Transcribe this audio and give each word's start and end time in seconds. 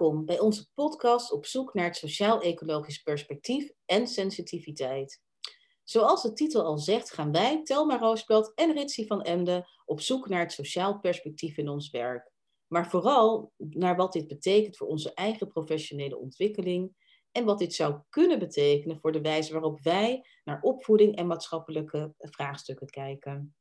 Welkom 0.00 0.24
bij 0.24 0.38
onze 0.38 0.70
podcast 0.74 1.32
op 1.32 1.46
zoek 1.46 1.74
naar 1.74 1.84
het 1.84 1.96
sociaal-ecologisch 1.96 2.98
perspectief 2.98 3.70
en 3.84 4.06
sensitiviteit. 4.06 5.20
Zoals 5.84 6.22
de 6.22 6.32
titel 6.32 6.64
al 6.64 6.78
zegt, 6.78 7.12
gaan 7.12 7.32
wij, 7.32 7.62
Telma 7.62 7.98
Roosblad 7.98 8.52
en 8.54 8.72
Ritsi 8.72 9.06
van 9.06 9.22
Emden, 9.22 9.66
op 9.84 10.00
zoek 10.00 10.28
naar 10.28 10.40
het 10.40 10.52
sociaal 10.52 10.98
perspectief 10.98 11.56
in 11.56 11.68
ons 11.68 11.90
werk. 11.90 12.32
Maar 12.66 12.90
vooral 12.90 13.52
naar 13.56 13.96
wat 13.96 14.12
dit 14.12 14.26
betekent 14.26 14.76
voor 14.76 14.86
onze 14.86 15.14
eigen 15.14 15.48
professionele 15.48 16.18
ontwikkeling 16.18 16.94
en 17.32 17.44
wat 17.44 17.58
dit 17.58 17.74
zou 17.74 18.00
kunnen 18.08 18.38
betekenen 18.38 19.00
voor 19.00 19.12
de 19.12 19.20
wijze 19.20 19.52
waarop 19.52 19.80
wij 19.82 20.26
naar 20.44 20.60
opvoeding 20.60 21.16
en 21.16 21.26
maatschappelijke 21.26 22.14
vraagstukken 22.18 22.90
kijken. 22.90 23.54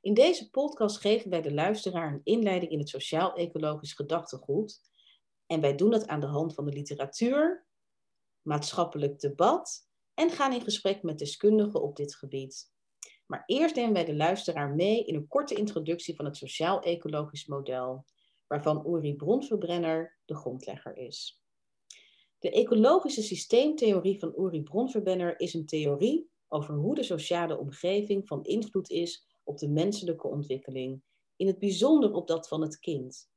In 0.00 0.14
deze 0.14 0.50
podcast 0.50 1.00
geven 1.00 1.30
wij 1.30 1.42
de 1.42 1.54
luisteraar 1.54 2.12
een 2.12 2.20
inleiding 2.24 2.72
in 2.72 2.78
het 2.78 2.88
sociaal-ecologisch 2.88 3.92
gedachtegoed. 3.92 4.80
En 5.48 5.60
wij 5.60 5.74
doen 5.74 5.90
dat 5.90 6.06
aan 6.06 6.20
de 6.20 6.26
hand 6.26 6.54
van 6.54 6.64
de 6.64 6.72
literatuur, 6.72 7.66
maatschappelijk 8.42 9.20
debat 9.20 9.88
en 10.14 10.30
gaan 10.30 10.52
in 10.52 10.60
gesprek 10.60 11.02
met 11.02 11.18
deskundigen 11.18 11.82
op 11.82 11.96
dit 11.96 12.14
gebied. 12.14 12.72
Maar 13.26 13.42
eerst 13.46 13.74
nemen 13.74 13.92
wij 13.92 14.04
de 14.04 14.16
luisteraar 14.16 14.74
mee 14.74 15.04
in 15.04 15.14
een 15.14 15.28
korte 15.28 15.54
introductie 15.54 16.16
van 16.16 16.24
het 16.24 16.36
sociaal-ecologisch 16.36 17.46
model, 17.46 18.04
waarvan 18.46 18.86
Uri 18.86 19.16
Bronverbrenner 19.16 20.18
de 20.24 20.34
grondlegger 20.34 20.96
is. 20.96 21.42
De 22.38 22.50
ecologische 22.50 23.22
systeemtheorie 23.22 24.18
van 24.18 24.34
Uri 24.36 24.62
Bronverbrenner 24.62 25.40
is 25.40 25.54
een 25.54 25.66
theorie 25.66 26.30
over 26.48 26.74
hoe 26.74 26.94
de 26.94 27.02
sociale 27.02 27.58
omgeving 27.58 28.28
van 28.28 28.44
invloed 28.44 28.90
is 28.90 29.26
op 29.44 29.58
de 29.58 29.68
menselijke 29.68 30.26
ontwikkeling, 30.26 31.02
in 31.36 31.46
het 31.46 31.58
bijzonder 31.58 32.12
op 32.12 32.26
dat 32.26 32.48
van 32.48 32.60
het 32.62 32.78
kind. 32.78 33.30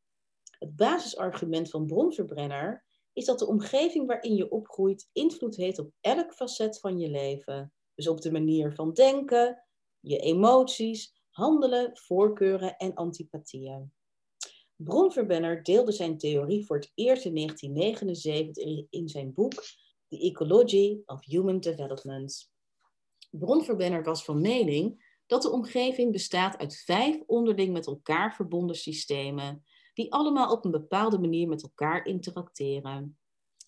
Het 0.62 0.76
basisargument 0.76 1.70
van 1.70 1.86
Bronverbrenner 1.86 2.86
is 3.14 3.26
dat 3.26 3.40
de 3.40 3.48
omgeving 3.48 4.08
waarin 4.08 4.36
je 4.36 4.52
opgroeit 4.52 5.10
invloed 5.12 5.56
heeft 5.56 5.80
op 5.80 5.92
elk 6.02 6.34
facet 6.34 6.80
van 6.80 7.00
je 7.00 7.10
leven. 7.10 7.74
Dus 7.96 8.08
op 8.08 8.22
de 8.22 8.32
manier 8.32 8.74
van 8.74 8.94
denken, 8.94 9.64
je 10.00 10.18
emoties, 10.18 11.14
handelen, 11.30 11.98
voorkeuren 11.98 12.78
en 12.78 12.94
antipathieën. 12.94 13.94
Bronverbenner 14.76 15.64
deelde 15.64 15.92
zijn 15.92 16.18
theorie 16.18 16.66
voor 16.66 16.76
het 16.76 16.92
eerst 16.96 17.26
in 17.26 17.36
1979 17.36 18.86
in 18.90 19.10
zijn 19.10 19.34
boek 19.34 19.54
The 20.08 20.20
Ecology 20.20 21.02
of 21.06 21.26
Human 21.26 21.60
Development. 21.60 22.52
Bronverbenner 23.30 24.04
was 24.04 24.24
van 24.24 24.42
mening 24.42 25.10
dat 25.26 25.42
de 25.42 25.52
omgeving 25.52 26.12
bestaat 26.12 26.58
uit 26.58 26.82
vijf 26.86 27.22
onderling 27.26 27.74
met 27.74 27.88
elkaar 27.88 28.36
verbonden 28.36 28.76
systemen, 28.76 29.64
die 29.94 30.14
allemaal 30.14 30.52
op 30.52 30.66
een 30.66 30.72
bepaalde 30.72 31.20
manier 31.20 31.48
met 31.48 31.64
elkaar 31.64 32.06
interacteren. 32.06 33.18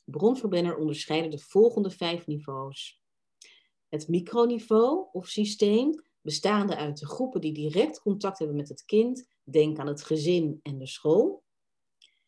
Bronverbenner 0.06 0.78
onderscheidde 0.78 1.30
de 1.30 1.40
volgende 1.40 1.90
vijf 1.90 2.28
niveaus. 2.28 3.02
Het 3.90 4.08
microniveau 4.08 5.08
of 5.12 5.28
systeem, 5.28 6.04
bestaande 6.22 6.76
uit 6.76 7.00
de 7.00 7.08
groepen 7.08 7.42
die 7.42 7.54
direct 7.54 8.02
contact 8.02 8.40
hebben 8.40 8.58
met 8.58 8.70
het 8.70 8.86
kind, 8.86 9.28
denk 9.44 9.80
aan 9.80 9.88
het 9.88 10.04
gezin 10.04 10.60
en 10.62 10.78
de 10.78 10.88
school. 10.88 11.44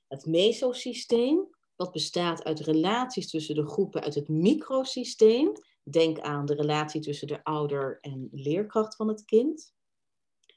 Het 0.07 0.25
mesosysteem, 0.25 1.49
wat 1.75 1.91
bestaat 1.91 2.43
uit 2.43 2.59
relaties 2.59 3.29
tussen 3.29 3.55
de 3.55 3.67
groepen 3.67 4.01
uit 4.01 4.15
het 4.15 4.27
microsysteem, 4.27 5.53
Denk 5.89 6.19
aan 6.19 6.45
de 6.45 6.55
relatie 6.55 7.01
tussen 7.01 7.27
de 7.27 7.43
ouder 7.43 7.97
en 8.01 8.27
leerkracht 8.31 8.95
van 8.95 9.07
het 9.07 9.25
kind. 9.25 9.73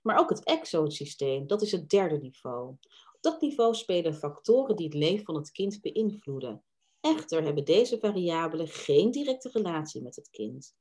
Maar 0.02 0.18
ook 0.18 0.28
het 0.28 0.44
exosysteem, 0.44 1.46
dat 1.46 1.62
is 1.62 1.72
het 1.72 1.88
derde 1.88 2.18
niveau. 2.18 2.74
Dat 3.20 3.40
niveau 3.40 3.74
spelen 3.74 4.14
factoren 4.14 4.76
die 4.76 4.86
het 4.86 4.94
leven 4.94 5.24
van 5.24 5.34
het 5.34 5.50
kind 5.50 5.80
beïnvloeden. 5.80 6.64
Echter 7.00 7.42
hebben 7.42 7.64
deze 7.64 7.98
variabelen 7.98 8.68
geen 8.68 9.10
directe 9.10 9.50
relatie 9.52 10.02
met 10.02 10.16
het 10.16 10.30
kind. 10.30 10.76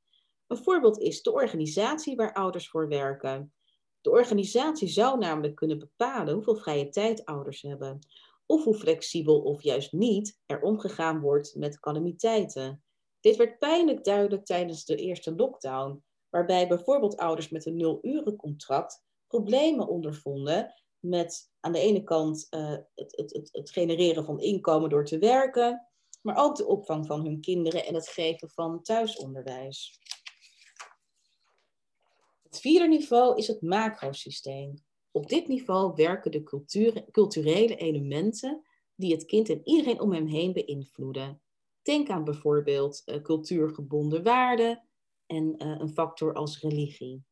Een 0.46 0.56
voorbeeld 0.56 0.98
is 0.98 1.22
de 1.22 1.32
organisatie 1.32 2.16
waar 2.16 2.32
ouders 2.32 2.68
voor 2.68 2.88
werken. 2.88 3.52
De 4.00 4.10
organisatie 4.10 4.88
zou 4.88 5.18
namelijk 5.18 5.54
kunnen 5.54 5.78
bepalen 5.78 6.34
hoeveel 6.34 6.56
vrije 6.56 6.88
tijd 6.88 7.24
ouders 7.24 7.62
hebben, 7.62 7.98
of 8.46 8.64
hoe 8.64 8.74
flexibel 8.74 9.40
of 9.40 9.62
juist 9.62 9.92
niet 9.92 10.40
er 10.46 10.60
omgegaan 10.60 11.20
wordt 11.20 11.54
met 11.54 11.80
calamiteiten. 11.80 12.82
Dit 13.20 13.36
werd 13.36 13.58
pijnlijk 13.58 14.04
duidelijk 14.04 14.44
tijdens 14.44 14.84
de 14.84 14.96
eerste 14.96 15.34
lockdown, 15.34 16.02
waarbij 16.30 16.68
bijvoorbeeld 16.68 17.16
ouders 17.16 17.48
met 17.48 17.66
een 17.66 17.76
nul-uren-contract 17.76 19.04
problemen 19.26 19.88
ondervonden 19.88 20.74
met 21.00 21.50
aan 21.60 21.72
de 21.72 21.78
ene 21.78 22.04
kant 22.04 22.46
uh, 22.50 22.76
het, 22.94 23.16
het, 23.16 23.48
het, 23.52 23.70
genereren 23.70 24.24
van 24.24 24.40
inkomen 24.40 24.90
door 24.90 25.04
te 25.04 25.18
werken, 25.18 25.88
maar 26.22 26.36
ook 26.36 26.56
de 26.56 26.66
opvang 26.66 27.06
van 27.06 27.24
hun 27.24 27.40
kinderen 27.40 27.86
en 27.86 27.94
het 27.94 28.08
geven 28.08 28.50
van 28.50 28.82
thuisonderwijs. 28.82 30.00
Het 32.42 32.60
vierde 32.60 32.88
niveau 32.88 33.36
is 33.36 33.46
het 33.46 33.62
macrosysteem. 33.62 34.74
Op 35.10 35.28
dit 35.28 35.48
niveau 35.48 35.92
werken 35.94 36.30
de 36.30 36.42
culturele 37.10 37.76
elementen 37.76 38.62
die 38.94 39.12
het 39.12 39.24
kind 39.24 39.48
en 39.48 39.60
iedereen 39.64 40.00
om 40.00 40.12
hem 40.12 40.26
heen 40.26 40.52
beïnvloeden. 40.52 41.42
Denk 41.82 42.08
aan 42.08 42.24
bijvoorbeeld 42.24 43.02
uh, 43.06 43.22
cultuurgebonden 43.22 44.22
waarden 44.22 44.88
en 45.26 45.54
uh, 45.62 45.78
een 45.78 45.92
factor 45.92 46.34
als 46.34 46.60
religie. 46.60 47.27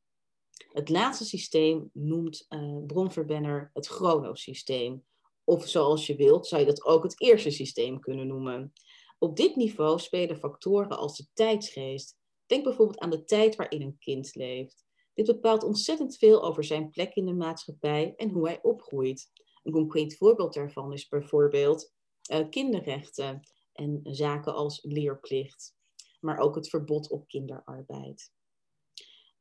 Het 0.72 0.88
laatste 0.88 1.24
systeem 1.24 1.90
noemt 1.92 2.46
uh, 2.48 2.84
Bronverbenner 2.86 3.70
het 3.72 3.86
chronosysteem. 3.86 5.04
Of 5.44 5.66
zoals 5.68 6.06
je 6.06 6.16
wilt, 6.16 6.46
zou 6.46 6.60
je 6.60 6.66
dat 6.66 6.84
ook 6.84 7.02
het 7.02 7.20
eerste 7.20 7.50
systeem 7.50 8.00
kunnen 8.00 8.26
noemen. 8.26 8.72
Op 9.18 9.36
dit 9.36 9.56
niveau 9.56 9.98
spelen 9.98 10.38
factoren 10.38 10.98
als 10.98 11.16
de 11.16 11.26
tijdsgeest. 11.32 12.16
Denk 12.46 12.64
bijvoorbeeld 12.64 12.98
aan 12.98 13.10
de 13.10 13.24
tijd 13.24 13.56
waarin 13.56 13.82
een 13.82 13.98
kind 13.98 14.34
leeft. 14.34 14.84
Dit 15.14 15.26
bepaalt 15.26 15.64
ontzettend 15.64 16.16
veel 16.16 16.42
over 16.42 16.64
zijn 16.64 16.90
plek 16.90 17.14
in 17.14 17.26
de 17.26 17.34
maatschappij 17.34 18.14
en 18.16 18.30
hoe 18.30 18.46
hij 18.46 18.62
opgroeit. 18.62 19.30
Een 19.62 19.72
concreet 19.72 20.16
voorbeeld 20.16 20.54
daarvan 20.54 20.92
is 20.92 21.08
bijvoorbeeld 21.08 21.92
uh, 22.32 22.48
kinderrechten 22.48 23.40
en 23.72 24.00
zaken 24.02 24.54
als 24.54 24.82
leerplicht, 24.82 25.74
maar 26.20 26.38
ook 26.38 26.54
het 26.54 26.68
verbod 26.68 27.10
op 27.10 27.28
kinderarbeid. 27.28 28.32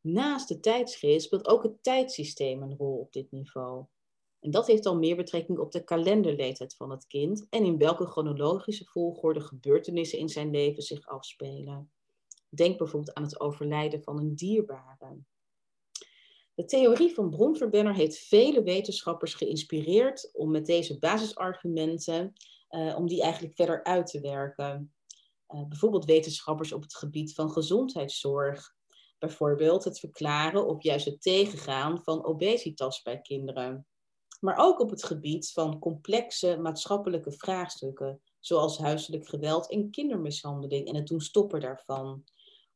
Naast 0.08 0.48
de 0.48 0.60
tijdsgeest 0.60 1.26
speelt 1.26 1.48
ook 1.48 1.64
het 1.64 1.84
tijdsysteem 1.84 2.62
een 2.62 2.76
rol 2.78 2.98
op 2.98 3.14
dit 3.14 3.32
niveau. 3.32 3.86
En 4.40 4.52
dat 4.52 4.68
heeft 4.68 4.86
al 4.86 4.98
meer 4.98 5.16
betrekking 5.16 5.60
op 5.60 5.72
de 5.72 5.84
kalenderleeftijd 5.84 6.76
van 6.76 6.92
het 6.92 7.08
kind 7.08 7.48
en 7.50 7.64
in 7.64 7.78
welke 7.78 8.06
chronologische 8.06 8.86
volgorde 8.86 9.40
gebeurtenissen 9.40 10.20
in 10.20 10.30
zijn 10.30 10.52
leven 10.52 10.84
zich 10.84 11.08
afspelen. 11.08 11.92
Denk 12.50 12.78
bijvoorbeeld 12.78 13.14
aan 13.14 13.24
het 13.24 13.40
overlijden 13.40 14.04
van 14.04 14.20
een 14.20 14.36
dierbare. 14.36 15.18
De 16.54 16.66
theorie 16.66 17.14
van 17.14 17.30
Bronverbenner 17.30 17.96
heeft 17.96 18.18
vele 18.18 18.64
wetenschappers 18.64 19.34
geïnspireerd 19.34 20.30
om 20.34 20.52
met 20.52 20.66
deze 20.66 21.00
basisargumenten 21.00 22.34
uh, 22.70 22.96
om 22.98 23.08
die 23.08 23.22
eigenlijk 23.22 23.56
verder 23.56 23.84
uit 23.84 24.08
te 24.08 24.20
werken. 24.20 24.94
Uh, 25.48 25.68
bijvoorbeeld 25.68 26.06
wetenschappers 26.06 26.72
op 26.72 26.82
het 26.82 26.96
gebied 26.96 27.34
van 27.34 27.52
gezondheidszorg. 27.52 28.76
Bijvoorbeeld 29.20 29.84
het 29.84 30.00
verklaren 30.00 30.68
of 30.68 30.84
juist 30.84 31.06
het 31.06 31.22
tegengaan 31.22 32.04
van 32.04 32.26
obesitas 32.26 33.02
bij 33.02 33.22
kinderen. 33.22 33.88
Maar 34.40 34.58
ook 34.58 34.80
op 34.80 34.90
het 34.90 35.04
gebied 35.04 35.52
van 35.52 35.80
complexe 35.80 36.58
maatschappelijke 36.58 37.32
vraagstukken, 37.32 38.22
zoals 38.40 38.78
huiselijk 38.78 39.28
geweld 39.28 39.70
en 39.70 39.90
kindermishandeling 39.90 40.88
en 40.88 40.96
het 40.96 41.08
doen 41.08 41.22
stoppen 41.22 41.60
daarvan. 41.60 42.24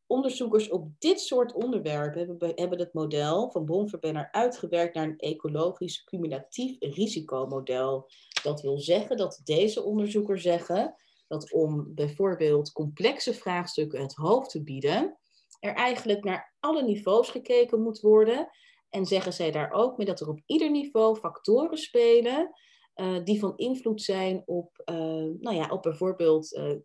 Onderzoekers 0.08 0.70
op 0.70 0.90
dit 1.00 1.20
soort 1.20 1.54
onderwerpen 1.54 2.38
hebben, 2.56 2.80
het 2.80 2.94
model 2.94 3.52
van 3.52 3.66
Bronverbenner 3.66 4.32
uitgewerkt 4.32 4.96
naar 4.96 5.08
een 5.08 5.18
ecologisch 5.18 6.04
cumulatief 6.04 6.76
risicomodel. 6.80 8.10
Dat 8.44 8.62
wil 8.62 8.80
zeggen 8.80 9.18
dat 9.18 9.42
deze 9.44 9.84
onderzoekers 9.84 10.42
zeggen 10.42 10.96
dat 11.28 11.52
om 11.52 11.94
bijvoorbeeld 11.94 12.72
complexe 12.72 13.34
vraagstukken 13.34 14.02
het 14.02 14.14
hoofd 14.16 14.50
te 14.50 14.64
bieden, 14.64 15.19
er 15.60 15.74
eigenlijk 15.74 16.24
naar 16.24 16.54
alle 16.60 16.84
niveaus 16.84 17.30
gekeken 17.30 17.82
moet 17.82 18.00
worden. 18.00 18.50
En 18.90 19.06
zeggen 19.06 19.34
zij 19.34 19.52
daar 19.52 19.72
ook 19.72 19.98
mee 19.98 20.08
dat 20.08 20.20
er 20.20 20.30
op 20.30 20.42
ieder 20.46 20.72
niveau 20.72 21.16
factoren 21.16 21.78
spelen 21.78 22.54
uh, 22.96 23.24
die 23.24 23.40
van 23.40 23.58
invloed 23.58 24.02
zijn 24.02 24.44
op, 24.46 24.82
uh, 24.86 24.96
nou 25.40 25.56
ja, 25.56 25.68
op 25.68 25.82
bijvoorbeeld 25.82 26.54
uh, 26.54 26.76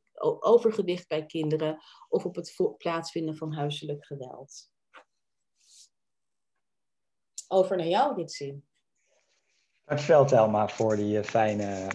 overgewicht 0.41 1.09
bij 1.09 1.26
kinderen 1.26 1.79
of 2.09 2.25
op 2.25 2.35
het 2.35 2.75
plaatsvinden 2.76 3.37
van 3.37 3.53
huiselijk 3.53 4.06
geweld. 4.06 4.71
Over 7.49 7.77
naar 7.77 7.87
jou, 7.87 8.15
Ritsi. 8.15 8.62
Dankjewel, 9.85 10.27
Telma, 10.27 10.69
voor 10.69 10.97
die 10.97 11.25
fijne 11.25 11.88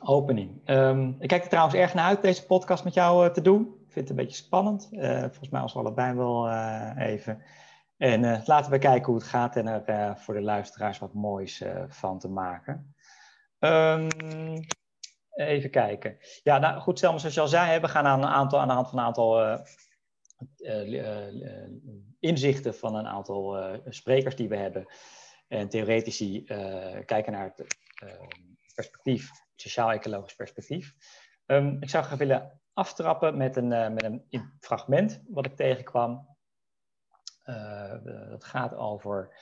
opening. 0.00 0.68
Um, 0.68 1.16
ik 1.18 1.28
kijk 1.28 1.42
er 1.42 1.48
trouwens 1.48 1.76
erg 1.76 1.94
naar 1.94 2.06
uit 2.06 2.22
deze 2.22 2.46
podcast 2.46 2.84
met 2.84 2.94
jou 2.94 3.32
te 3.32 3.42
doen. 3.42 3.83
Vind 3.94 4.08
het 4.08 4.18
een 4.18 4.24
beetje 4.24 4.42
spannend. 4.44 4.88
volgens 5.20 5.48
mij 5.48 5.60
ons 5.60 5.76
allebei 5.76 6.14
wel 6.14 6.50
even. 6.96 7.42
En 7.96 8.42
laten 8.44 8.70
we 8.70 8.78
kijken 8.78 9.06
hoe 9.06 9.14
het 9.14 9.24
gaat 9.24 9.56
en 9.56 9.86
er 9.86 10.16
voor 10.18 10.34
de 10.34 10.42
luisteraars 10.42 10.98
wat 10.98 11.14
moois 11.14 11.62
van 11.88 12.18
te 12.18 12.28
maken. 12.28 12.94
Um, 13.58 14.08
Even 15.30 15.70
kijken. 15.70 16.16
Ja, 16.42 16.58
nou 16.58 16.80
goed, 16.80 16.98
Selma, 16.98 17.18
zoals 17.18 17.34
je 17.34 17.40
al 17.40 17.48
zei, 17.48 17.80
we 17.80 17.88
gaan 17.88 18.06
aan, 18.06 18.22
een 18.22 18.28
aantal, 18.28 18.60
aan 18.60 18.68
de 18.68 18.74
hand 18.74 18.88
van 18.88 18.98
een 18.98 19.04
aantal 19.04 19.62
inzichten 22.20 22.74
van 22.74 22.94
een 22.94 23.06
aantal 23.06 23.58
sprekers 23.88 24.36
die 24.36 24.48
we 24.48 24.56
hebben 24.56 24.86
en 25.48 25.68
theoretici 25.68 26.44
kijken 27.04 27.32
naar 27.32 27.52
het 27.56 27.76
perspectief, 28.74 29.30
sociaal-ecologisch 29.54 30.34
perspectief. 30.34 30.94
Um, 31.46 31.76
ik 31.80 31.90
zou 31.90 32.04
graag 32.04 32.18
willen 32.18 32.60
aftrappen 32.74 33.36
met 33.36 33.56
een, 33.56 33.68
met 33.68 34.02
een 34.02 34.52
fragment 34.60 35.22
wat 35.28 35.46
ik 35.46 35.56
tegenkwam. 35.56 36.36
dat 38.30 38.44
gaat 38.44 38.74
over 38.74 39.36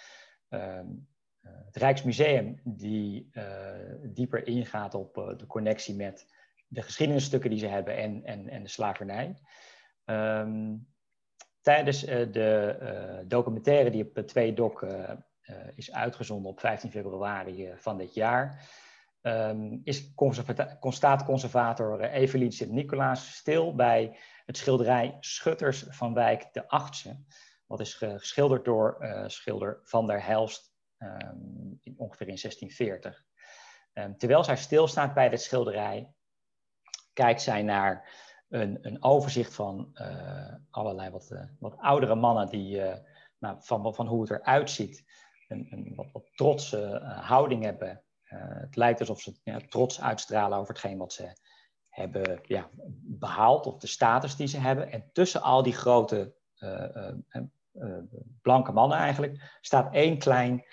ehm, 0.49 0.87
eh, 1.43 1.50
het 1.64 1.76
Rijksmuseum, 1.76 2.61
die 2.64 3.29
eh, 3.32 3.44
dieper 4.02 4.46
ingaat 4.46 4.94
op 4.94 5.19
eh, 5.19 5.37
de 5.37 5.46
connectie 5.46 5.94
met 5.94 6.26
de 6.67 6.82
geschiedenisstukken 6.82 7.50
die 7.50 7.58
ze 7.58 7.67
hebben 7.67 7.96
en, 7.96 8.25
en, 8.25 8.49
en 8.49 8.62
de 8.62 8.69
slavernij. 8.69 9.38
Ehm, 10.05 10.76
tijdens 11.61 12.00
de 12.00 13.25
documentaire 13.26 13.90
die 13.90 14.05
op 14.05 14.26
2 14.26 14.52
Doc 14.52 14.82
is 15.75 15.93
uitgezonden 15.93 16.50
op 16.50 16.61
15 16.61 16.90
februari 16.90 17.73
van 17.76 17.99
dit 17.99 18.14
jaar, 18.14 18.69
um, 19.22 19.80
is 19.84 20.14
constaatconservator 20.80 22.00
Evelien 22.00 22.52
Sint-Nicolaas 22.52 23.36
stil 23.36 23.74
bij 23.74 24.19
het 24.44 24.56
schilderij 24.56 25.16
Schutters 25.20 25.84
van 25.88 26.14
Wijk 26.14 26.48
de 26.52 26.69
Achtste. 26.69 27.19
Wat 27.66 27.80
is 27.80 27.94
geschilderd 27.94 28.64
door 28.64 29.06
schilder 29.26 29.80
Van 29.82 30.06
der 30.06 30.24
Helst 30.24 30.72
um, 30.98 31.78
in, 31.80 31.94
ongeveer 31.96 32.28
in 32.28 32.38
1640. 32.40 33.24
Ehm, 33.92 34.16
terwijl 34.16 34.44
zij 34.44 34.56
stilstaat 34.56 35.14
bij 35.14 35.28
de 35.28 35.36
schilderij, 35.36 36.12
kijkt 37.12 37.42
zij 37.42 37.62
naar 37.62 38.10
een, 38.48 38.78
een 38.82 39.02
overzicht 39.02 39.54
van 39.54 39.90
uh, 39.94 40.54
allerlei 40.70 41.10
wat, 41.10 41.34
wat 41.58 41.76
oudere 41.76 42.14
mannen 42.14 42.48
die, 42.48 42.82
nou, 43.38 43.56
van, 43.60 43.94
van 43.94 44.06
hoe 44.06 44.20
het 44.20 44.30
eruit 44.30 44.70
ziet, 44.70 45.04
een, 45.48 45.66
een 45.70 45.92
wat, 45.94 46.12
wat 46.12 46.30
trotse 46.34 47.00
houding 47.04 47.64
hebben. 47.64 48.02
Het 48.38 48.76
lijkt 48.76 49.00
alsof 49.00 49.20
ze 49.20 49.32
ja, 49.43 49.61
trots 49.69 50.00
uitstralen 50.00 50.58
over 50.58 50.73
hetgeen 50.73 50.99
wat 50.99 51.12
ze 51.12 51.32
hebben 51.88 52.40
ja, 52.43 52.70
behaald, 53.02 53.67
of 53.67 53.79
de 53.79 53.87
status 53.87 54.37
die 54.37 54.46
ze 54.46 54.58
hebben. 54.58 54.93
En 54.93 55.11
tussen 55.12 55.43
al 55.43 55.62
die 55.62 55.73
grote 55.73 56.34
blanke 58.43 58.73
mannen 58.73 58.99
eigenlijk 58.99 59.56
staat 59.61 59.94
één 59.94 60.19
klein 60.19 60.64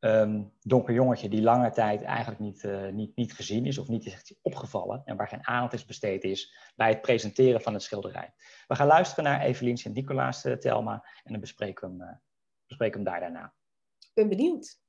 um, 0.00 0.52
donker 0.60 0.94
jongetje 0.94 1.28
die 1.28 1.42
lange 1.42 1.70
tijd 1.70 2.02
eigenlijk 2.02 2.40
niet, 2.40 2.68
niet, 2.92 3.16
niet 3.16 3.32
gezien 3.32 3.66
is 3.66 3.78
of 3.78 3.88
niet 3.88 4.06
is 4.06 4.34
opgevallen 4.42 5.02
en 5.04 5.16
waar 5.16 5.28
geen 5.28 5.46
aandacht 5.46 5.72
is 5.72 5.84
besteed 5.84 6.24
is 6.24 6.72
bij 6.76 6.88
het 6.88 7.00
presenteren 7.00 7.60
van 7.60 7.72
het 7.72 7.82
schilderij. 7.82 8.34
We 8.66 8.74
gaan 8.74 8.86
luisteren 8.86 9.24
naar 9.24 9.40
Evelien 9.40 9.76
Sint-Nicolaas 9.76 10.46
Telma 10.58 11.04
en 11.22 11.32
dan 11.32 11.40
bespreken 11.40 11.96
we 11.96 12.04
hem, 12.04 12.20
bespreken 12.66 12.94
hem 12.94 13.10
daar 13.10 13.20
daarna. 13.20 13.54
Ik 13.98 14.10
ben 14.14 14.28
benieuwd. 14.28 14.86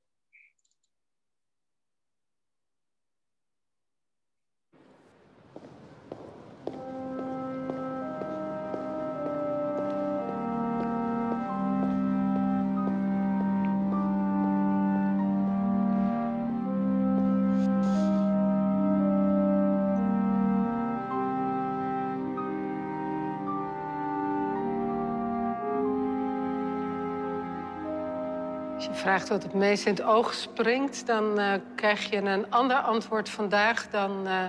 Vraagt 29.00 29.28
wat 29.28 29.42
het 29.42 29.54
meest 29.54 29.86
in 29.86 29.92
het 29.92 30.02
oog 30.02 30.34
springt, 30.34 31.06
dan 31.06 31.40
uh, 31.40 31.52
krijg 31.74 32.10
je 32.10 32.16
een 32.16 32.50
ander 32.50 32.76
antwoord 32.76 33.28
vandaag 33.28 33.90
dan 33.90 34.26
uh, 34.26 34.46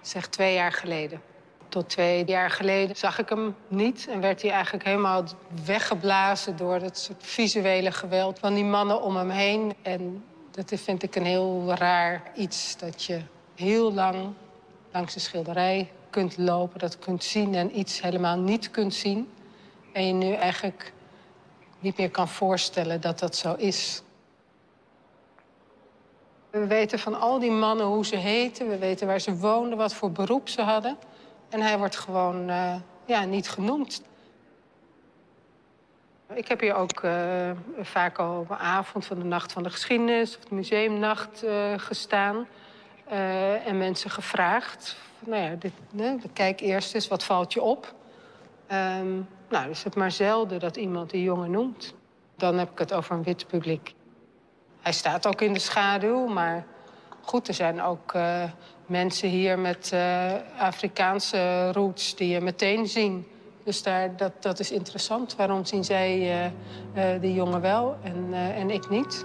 zeg 0.00 0.28
twee 0.28 0.54
jaar 0.54 0.72
geleden. 0.72 1.20
Tot 1.68 1.88
twee 1.88 2.24
jaar 2.24 2.50
geleden 2.50 2.96
zag 2.96 3.18
ik 3.18 3.28
hem 3.28 3.56
niet 3.68 4.08
en 4.10 4.20
werd 4.20 4.42
hij 4.42 4.50
eigenlijk 4.50 4.84
helemaal 4.84 5.24
weggeblazen 5.64 6.56
door 6.56 6.74
het 6.74 6.98
soort 6.98 7.22
visuele 7.24 7.92
geweld 7.92 8.38
van 8.38 8.54
die 8.54 8.64
mannen 8.64 9.02
om 9.02 9.16
hem 9.16 9.30
heen. 9.30 9.74
En 9.82 10.24
dat 10.50 10.72
vind 10.74 11.02
ik 11.02 11.16
een 11.16 11.24
heel 11.24 11.74
raar 11.74 12.22
iets, 12.34 12.76
dat 12.76 13.04
je 13.04 13.20
heel 13.54 13.92
lang 13.92 14.16
langs 14.92 15.14
de 15.14 15.20
schilderij 15.20 15.90
kunt 16.10 16.38
lopen, 16.38 16.78
dat 16.78 16.98
kunt 16.98 17.24
zien 17.24 17.54
en 17.54 17.78
iets 17.78 18.02
helemaal 18.02 18.38
niet 18.38 18.70
kunt 18.70 18.94
zien. 18.94 19.30
En 19.92 20.06
je 20.06 20.12
nu 20.12 20.32
eigenlijk 20.32 20.92
niet 21.80 21.96
meer 21.96 22.10
kan 22.10 22.28
voorstellen 22.28 23.00
dat 23.00 23.18
dat 23.18 23.36
zo 23.36 23.54
is. 23.54 24.02
We 26.50 26.66
weten 26.66 26.98
van 26.98 27.20
al 27.20 27.38
die 27.38 27.50
mannen 27.50 27.86
hoe 27.86 28.06
ze 28.06 28.16
heten, 28.16 28.68
we 28.68 28.78
weten 28.78 29.06
waar 29.06 29.20
ze 29.20 29.36
woonden, 29.36 29.78
wat 29.78 29.94
voor 29.94 30.12
beroep 30.12 30.48
ze 30.48 30.62
hadden. 30.62 30.98
En 31.48 31.60
hij 31.60 31.78
wordt 31.78 31.96
gewoon 31.96 32.50
uh, 32.50 32.74
ja, 33.04 33.24
niet 33.24 33.48
genoemd. 33.48 34.02
Ik 36.34 36.48
heb 36.48 36.60
hier 36.60 36.74
ook 36.74 37.02
uh, 37.02 37.50
vaak 37.80 38.18
al 38.18 38.40
op 38.40 38.50
een 38.50 38.56
avond 38.56 39.06
van 39.06 39.18
de 39.18 39.24
Nacht 39.24 39.52
van 39.52 39.62
de 39.62 39.70
Geschiedenis... 39.70 40.36
of 40.36 40.44
de 40.44 40.54
museumnacht 40.54 41.44
uh, 41.44 41.72
gestaan 41.76 42.46
en 43.64 43.78
mensen 43.78 44.10
gevraagd... 44.10 44.96
nou 45.18 45.42
ja, 45.42 45.54
dit, 45.54 45.72
kijk 46.32 46.60
eerst 46.60 46.94
eens, 46.94 47.08
wat 47.08 47.24
valt 47.24 47.52
je 47.52 47.62
op? 47.62 47.94
Um, 48.72 49.28
nou, 49.50 49.70
is 49.70 49.82
het 49.82 49.94
maar 49.94 50.10
zelden 50.10 50.60
dat 50.60 50.76
iemand 50.76 51.10
die 51.10 51.22
jongen 51.22 51.50
noemt. 51.50 51.94
Dan 52.36 52.58
heb 52.58 52.70
ik 52.70 52.78
het 52.78 52.92
over 52.92 53.14
een 53.14 53.22
wit 53.22 53.46
publiek. 53.46 53.94
Hij 54.80 54.92
staat 54.92 55.26
ook 55.26 55.40
in 55.40 55.52
de 55.52 55.58
schaduw, 55.58 56.26
maar 56.26 56.66
goed, 57.20 57.48
er 57.48 57.54
zijn 57.54 57.82
ook 57.82 58.14
uh, 58.14 58.44
mensen 58.86 59.28
hier 59.28 59.58
met 59.58 59.90
uh, 59.94 60.32
Afrikaanse 60.58 61.72
roots 61.72 62.16
die 62.16 62.28
je 62.28 62.40
meteen 62.40 62.86
zien. 62.86 63.26
Dus 63.64 63.82
daar, 63.82 64.16
dat, 64.16 64.32
dat 64.42 64.58
is 64.58 64.70
interessant. 64.70 65.36
Waarom 65.36 65.64
zien 65.64 65.84
zij 65.84 66.20
uh, 66.94 67.20
die 67.20 67.34
jongen 67.34 67.60
wel 67.60 67.96
en, 68.02 68.32
en 68.32 68.70
ik 68.70 68.88
niet? 68.88 69.24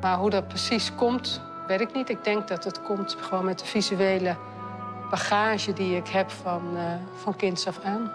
Maar 0.00 0.18
hoe 0.18 0.30
dat 0.30 0.48
precies 0.48 0.94
komt, 0.94 1.40
weet 1.66 1.80
ik 1.80 1.94
niet. 1.94 2.08
Ik 2.08 2.24
denk 2.24 2.48
dat 2.48 2.64
het 2.64 2.82
komt 2.82 3.16
gewoon 3.20 3.44
met 3.44 3.58
de 3.58 3.64
visuele 3.64 4.36
bagage 5.10 5.72
die 5.72 5.96
ik 5.96 6.08
heb 6.08 6.30
van, 6.30 6.62
uh, 6.74 6.82
van 7.22 7.36
kinds 7.36 7.66
af 7.66 7.80
aan. 7.84 8.12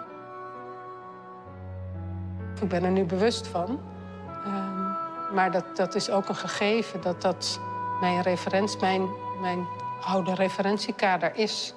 Ik 2.60 2.68
ben 2.68 2.84
er 2.84 2.90
nu 2.90 3.04
bewust 3.04 3.46
van. 3.46 3.80
Um, 4.46 4.96
maar 5.32 5.50
dat, 5.50 5.76
dat 5.76 5.94
is 5.94 6.10
ook 6.10 6.28
een 6.28 6.34
gegeven 6.34 7.00
dat 7.00 7.22
dat 7.22 7.60
mijn 8.00 8.22
referentie, 8.22 8.80
mijn, 8.80 9.08
mijn 9.40 9.66
oude 10.04 10.34
referentiekader 10.34 11.34
is. 11.34 11.74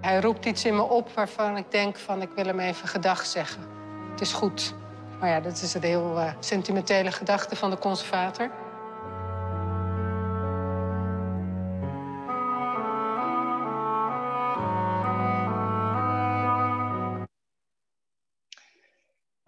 Hij 0.00 0.20
roept 0.20 0.44
iets 0.44 0.64
in 0.64 0.76
me 0.76 0.82
op 0.82 1.10
waarvan 1.14 1.56
ik 1.56 1.70
denk 1.70 1.96
van 1.96 2.22
ik 2.22 2.30
wil 2.34 2.44
hem 2.44 2.60
even 2.60 2.88
gedag 2.88 3.26
zeggen. 3.26 3.62
Het 4.10 4.20
is 4.20 4.32
goed. 4.32 4.74
Maar 5.20 5.28
ja, 5.28 5.40
dat 5.40 5.62
is 5.62 5.74
een 5.74 5.82
heel 5.82 6.18
uh, 6.18 6.32
sentimentele 6.38 7.10
gedachte 7.10 7.56
van 7.56 7.70
de 7.70 7.78
conservator. 7.78 8.50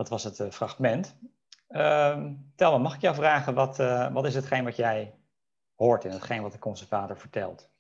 Dat 0.07 0.23
was 0.23 0.25
het 0.25 0.39
uh, 0.39 0.53
fragment. 0.53 1.19
Uh, 1.69 2.27
Telma, 2.57 2.79
mag 2.79 2.95
ik 2.95 3.01
jou 3.01 3.15
vragen, 3.15 3.55
wat, 3.55 3.79
uh, 3.79 4.13
wat 4.13 4.27
is 4.27 4.35
hetgeen 4.35 4.65
wat 4.65 4.77
jij 4.77 5.15
hoort 5.75 6.05
in 6.05 6.11
hetgeen 6.11 6.43
wat 6.43 6.53
de 6.53 6.59
conservator 6.59 7.19
vertelt? 7.19 7.71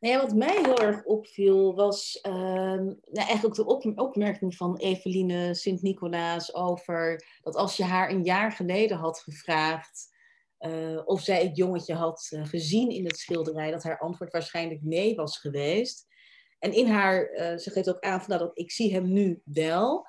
Nou 0.00 0.14
ja, 0.14 0.20
wat 0.20 0.34
mij 0.34 0.58
heel 0.62 0.78
erg 0.78 1.04
opviel 1.04 1.74
was 1.74 2.18
uh, 2.22 2.32
nou 2.32 2.98
eigenlijk 3.12 3.54
de 3.54 3.66
op 3.66 3.98
opmerking 3.98 4.54
van 4.54 4.76
Eveline 4.76 5.54
Sint-Nicolaas 5.54 6.54
over 6.54 7.24
dat 7.42 7.56
als 7.56 7.76
je 7.76 7.84
haar 7.84 8.10
een 8.10 8.24
jaar 8.24 8.52
geleden 8.52 8.96
had 8.96 9.20
gevraagd 9.20 10.08
uh, 10.60 11.00
of 11.04 11.20
zij 11.20 11.42
het 11.42 11.56
jongetje 11.56 11.94
had 11.94 12.28
gezien 12.42 12.90
in 12.90 13.04
het 13.04 13.18
schilderij, 13.18 13.70
dat 13.70 13.82
haar 13.82 13.98
antwoord 13.98 14.32
waarschijnlijk 14.32 14.82
nee 14.82 15.14
was 15.14 15.38
geweest. 15.38 16.06
En 16.58 16.72
in 16.72 16.86
haar, 16.86 17.30
ze 17.58 17.70
geeft 17.70 17.88
ook 17.88 18.00
aan 18.00 18.20
van 18.20 18.28
nou, 18.28 18.40
dat 18.40 18.58
ik 18.58 18.70
zie 18.70 18.92
hem 18.92 19.12
nu 19.12 19.42
wel. 19.44 20.06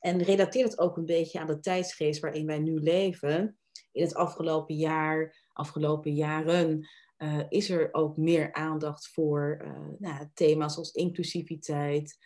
En 0.00 0.22
relateert 0.22 0.70
het 0.70 0.78
ook 0.78 0.96
een 0.96 1.06
beetje 1.06 1.40
aan 1.40 1.46
de 1.46 1.60
tijdsgeest 1.60 2.20
waarin 2.20 2.46
wij 2.46 2.58
nu 2.58 2.80
leven. 2.80 3.58
In 3.92 4.02
het 4.02 4.14
afgelopen 4.14 4.76
jaar, 4.76 5.46
afgelopen 5.52 6.14
jaren, 6.14 6.88
uh, 7.18 7.42
is 7.48 7.70
er 7.70 7.88
ook 7.92 8.16
meer 8.16 8.52
aandacht 8.52 9.08
voor 9.08 9.60
uh, 9.64 9.88
nou, 9.98 10.28
thema's 10.34 10.76
als 10.76 10.92
inclusiviteit, 10.92 12.18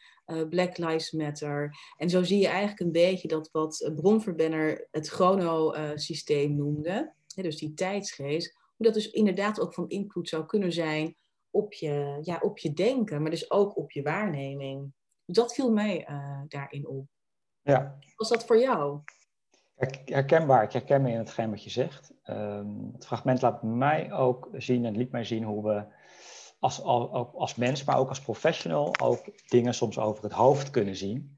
Black 0.48 0.78
Lives 0.78 1.10
Matter. 1.10 1.76
En 1.96 2.10
zo 2.10 2.22
zie 2.22 2.38
je 2.38 2.46
eigenlijk 2.46 2.80
een 2.80 2.92
beetje 2.92 3.28
dat 3.28 3.48
wat 3.52 3.90
Bronverbenner 3.94 4.88
het 4.90 5.08
chronosysteem 5.08 6.56
noemde, 6.56 7.14
dus 7.34 7.56
die 7.56 7.74
tijdsgeest, 7.74 8.58
hoe 8.76 8.86
dat 8.86 8.94
dus 8.94 9.10
inderdaad 9.10 9.60
ook 9.60 9.74
van 9.74 9.88
invloed 9.88 10.28
zou 10.28 10.46
kunnen 10.46 10.72
zijn 10.72 11.16
op 11.50 11.72
je, 11.72 12.18
ja, 12.20 12.38
op 12.42 12.58
je 12.58 12.72
denken, 12.72 13.22
maar 13.22 13.30
dus 13.30 13.50
ook 13.50 13.76
op 13.76 13.90
je 13.90 14.02
waarneming. 14.02 14.92
Dat 15.24 15.54
viel 15.54 15.72
mij 15.72 16.06
daarin 16.48 16.86
op. 16.86 17.13
Ja. 17.64 17.98
Was 18.16 18.28
dat 18.28 18.44
voor 18.44 18.58
jou? 18.58 19.00
Herkenbaar, 20.04 20.62
ik 20.62 20.72
herken 20.72 21.02
me 21.02 21.10
in 21.10 21.18
hetgeen 21.18 21.50
wat 21.50 21.64
je 21.64 21.70
zegt. 21.70 22.12
Ehm, 22.22 22.92
het 22.92 23.06
fragment 23.06 23.42
laat 23.42 23.62
mij 23.62 24.12
ook 24.12 24.48
zien 24.52 24.84
en 24.84 24.96
liet 24.96 25.10
mij 25.10 25.24
zien 25.24 25.44
hoe 25.44 25.64
we 25.64 25.84
als, 26.58 26.82
als 27.34 27.54
mens, 27.54 27.84
maar 27.84 27.98
ook 27.98 28.08
als 28.08 28.20
professional, 28.20 29.00
ook 29.00 29.48
dingen 29.48 29.74
soms 29.74 29.98
over 29.98 30.24
het 30.24 30.32
hoofd 30.32 30.70
kunnen 30.70 30.96
zien. 30.96 31.36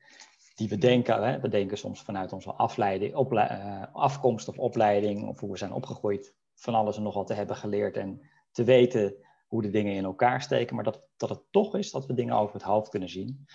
Die 0.54 0.68
we 0.68 0.78
denken, 0.78 1.22
hè, 1.22 1.40
we 1.40 1.48
denken 1.48 1.78
soms 1.78 2.02
vanuit 2.02 2.32
onze 2.32 2.52
afleiding, 2.52 3.32
uh, 3.32 3.82
afkomst 3.92 4.48
of 4.48 4.58
opleiding, 4.58 5.28
of 5.28 5.40
hoe 5.40 5.50
we 5.50 5.58
zijn 5.58 5.72
opgegroeid, 5.72 6.34
van 6.54 6.74
alles 6.74 6.96
en 6.96 7.02
nog 7.02 7.14
wat 7.14 7.26
te 7.26 7.34
hebben 7.34 7.56
geleerd 7.56 7.96
en 7.96 8.20
te 8.52 8.64
weten 8.64 9.14
hoe 9.46 9.62
de 9.62 9.70
dingen 9.70 9.94
in 9.94 10.04
elkaar 10.04 10.42
steken, 10.42 10.74
maar 10.74 10.84
dat, 10.84 11.08
dat 11.16 11.28
het 11.28 11.42
toch 11.50 11.76
is 11.76 11.90
dat 11.90 12.06
we 12.06 12.14
dingen 12.14 12.34
over 12.34 12.54
het 12.54 12.62
hoofd 12.62 12.88
kunnen 12.88 13.08
zien. 13.08 13.46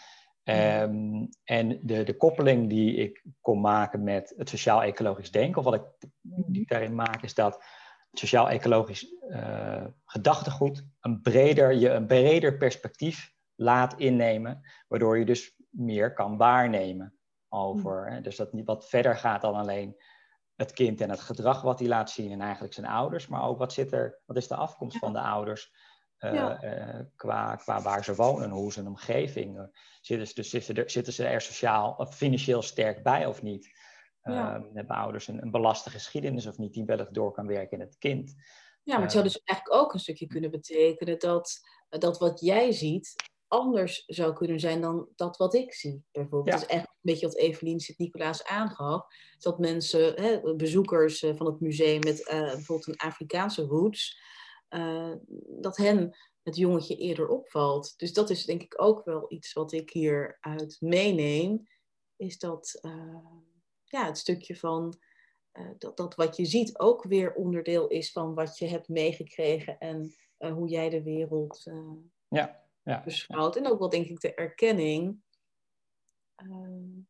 Um, 0.43 1.29
en 1.43 1.79
de, 1.81 2.03
de 2.03 2.17
koppeling 2.17 2.69
die 2.69 2.95
ik 2.95 3.25
kon 3.41 3.62
maken 3.62 4.03
met 4.03 4.33
het 4.38 4.50
sociaal-ecologisch 4.50 5.31
denken, 5.31 5.57
of 5.57 5.63
wat 5.63 5.74
ik, 5.74 6.10
die 6.21 6.62
ik 6.62 6.69
daarin 6.69 6.95
maak, 6.95 7.24
is 7.24 7.33
dat 7.33 7.53
het 8.10 8.19
sociaal-ecologisch 8.19 9.15
uh, 9.29 9.86
gedachtegoed 10.05 10.86
een 11.00 11.21
breder, 11.21 11.74
je 11.74 11.89
een 11.89 12.07
breder 12.07 12.57
perspectief 12.57 13.33
laat 13.55 14.00
innemen, 14.00 14.62
waardoor 14.88 15.17
je 15.17 15.25
dus 15.25 15.55
meer 15.69 16.13
kan 16.13 16.38
waarnemen 16.38 17.15
over. 17.50 18.12
Hè? 18.12 18.21
Dus 18.21 18.36
dat 18.36 18.53
niet 18.53 18.65
wat 18.65 18.89
verder 18.89 19.17
gaat 19.17 19.41
dan 19.41 19.55
alleen 19.55 19.95
het 20.55 20.74
kind 20.74 21.01
en 21.01 21.10
het 21.10 21.21
gedrag 21.21 21.62
wat 21.62 21.79
hij 21.79 21.88
laat 21.88 22.10
zien 22.10 22.31
en 22.31 22.41
eigenlijk 22.41 22.74
zijn 22.74 22.88
ouders, 22.88 23.27
maar 23.27 23.43
ook 23.43 23.57
wat 23.57 23.74
zit 23.74 23.91
er, 23.91 24.21
wat 24.25 24.38
is 24.38 24.48
de 24.48 24.55
afkomst 24.55 24.98
van 24.98 25.13
de 25.13 25.21
ouders, 25.21 25.71
uh, 26.22 27.00
qua, 27.16 27.56
qua 27.56 27.82
waar 27.82 28.04
ze 28.04 28.16
wonen, 28.16 28.50
hoe 28.50 28.74
hun 28.74 28.88
omgeving. 28.88 29.70
zitten, 30.01 30.28
ze, 30.28 30.34
dus, 30.34 30.50
zitten, 30.50 30.75
er, 30.75 30.90
zitten 30.90 31.13
ze 31.13 31.25
er 31.25 31.42
sociaal 31.42 31.96
of 31.98 32.16
financieel 32.16 32.62
sterk 32.62 33.04
bij 33.04 33.25
of 33.25 33.42
niet? 33.42 33.80
Ja. 34.24 34.66
hebben 34.74 34.96
ouders 34.96 35.28
een, 35.28 35.42
een 35.42 35.51
belaste 35.51 35.90
geschiedenis 35.90 36.48
of 36.48 36.58
niet 36.58 36.74
die 36.74 36.86
wellicht 36.86 37.13
door 37.13 37.32
kan 37.32 37.48
werken 37.48 37.80
in 37.80 37.86
het 37.86 37.98
kind? 37.98 38.36
Ja, 38.84 38.94
maar 38.94 39.04
het 39.04 39.12
zou 39.12 39.24
dus 39.24 39.42
eigenlijk 39.44 39.82
ook 39.82 39.94
een 39.94 40.00
stukje 40.00 40.28
kunnen 40.28 40.51
betekenen 40.51 41.20
dat, 41.20 41.60
dat 41.90 42.18
wat 42.18 42.40
jij 42.40 42.72
ziet 42.72 43.16
anders 43.51 44.04
zou 44.08 44.34
kunnen 44.34 44.60
zijn 44.60 44.82
dan 44.82 45.08
dat 45.16 45.38
wat 45.38 45.54
ik 45.54 45.74
zie. 45.74 46.04
Bijvoorbeeld. 46.12 46.46
Ja. 46.46 46.51
Dat 46.51 46.70
is 46.70 46.75
echt 46.75 46.88
een 46.88 47.00
beetje 47.01 47.25
wat 47.25 47.36
Evelien 47.36 47.80
Sint-Nicolaas 47.80 48.46
aangaf. 48.46 49.06
Dat 49.40 49.60
mensen, 49.60 50.22
hè, 50.22 50.56
bezoekers 50.56 51.20
van 51.20 51.46
het 51.46 51.60
museum 51.60 52.00
met 52.00 52.20
uh, 52.20 52.42
bijvoorbeeld 52.42 52.88
een 52.88 53.08
Afrikaanse 53.08 53.62
roots, 53.62 54.22
uh, 54.74 55.13
dat 55.60 55.78
hen 55.78 56.18
het 56.44 56.56
jongetje 56.56 56.96
eerder 56.96 57.28
opvalt. 57.28 57.94
Dus 57.98 58.13
dat 58.13 58.30
is 58.30 58.46
denk 58.46 58.62
ik 58.62 58.82
ook 58.82 59.06
wel 59.06 59.25
iets 59.32 59.54
wat 59.54 59.72
ik 59.72 59.90
hieruit 59.90 60.78
meeneem. 60.80 61.68
Is 62.16 62.40
dat 62.40 62.80
uh, 62.82 63.25
ja, 63.84 64.06
het 64.06 64.18
stukje 64.18 64.56
van 64.56 65.00
uh, 65.54 65.70
dat, 65.78 65.98
dat 65.98 66.16
wat 66.16 66.36
je 66.36 66.46
ziet 66.46 66.80
ook 66.80 67.04
weer 67.04 67.34
onderdeel 67.34 67.88
is 67.88 68.12
van 68.12 68.34
wat 68.34 68.58
je 68.58 68.68
hebt 68.68 68.88
meegekregen 68.88 69.78
en 69.78 70.13
hoe 70.38 70.68
jij 70.68 70.90
de 70.90 71.04
wereld 71.04 71.63
ja, 72.28 72.63
ja, 72.84 73.01
beschouwt. 73.04 73.56
En 73.56 73.68
ook 73.68 73.80
wel 73.80 73.90
denk 73.90 74.06
ik 74.06 74.20
de 74.20 74.34
erkenning 74.34 75.22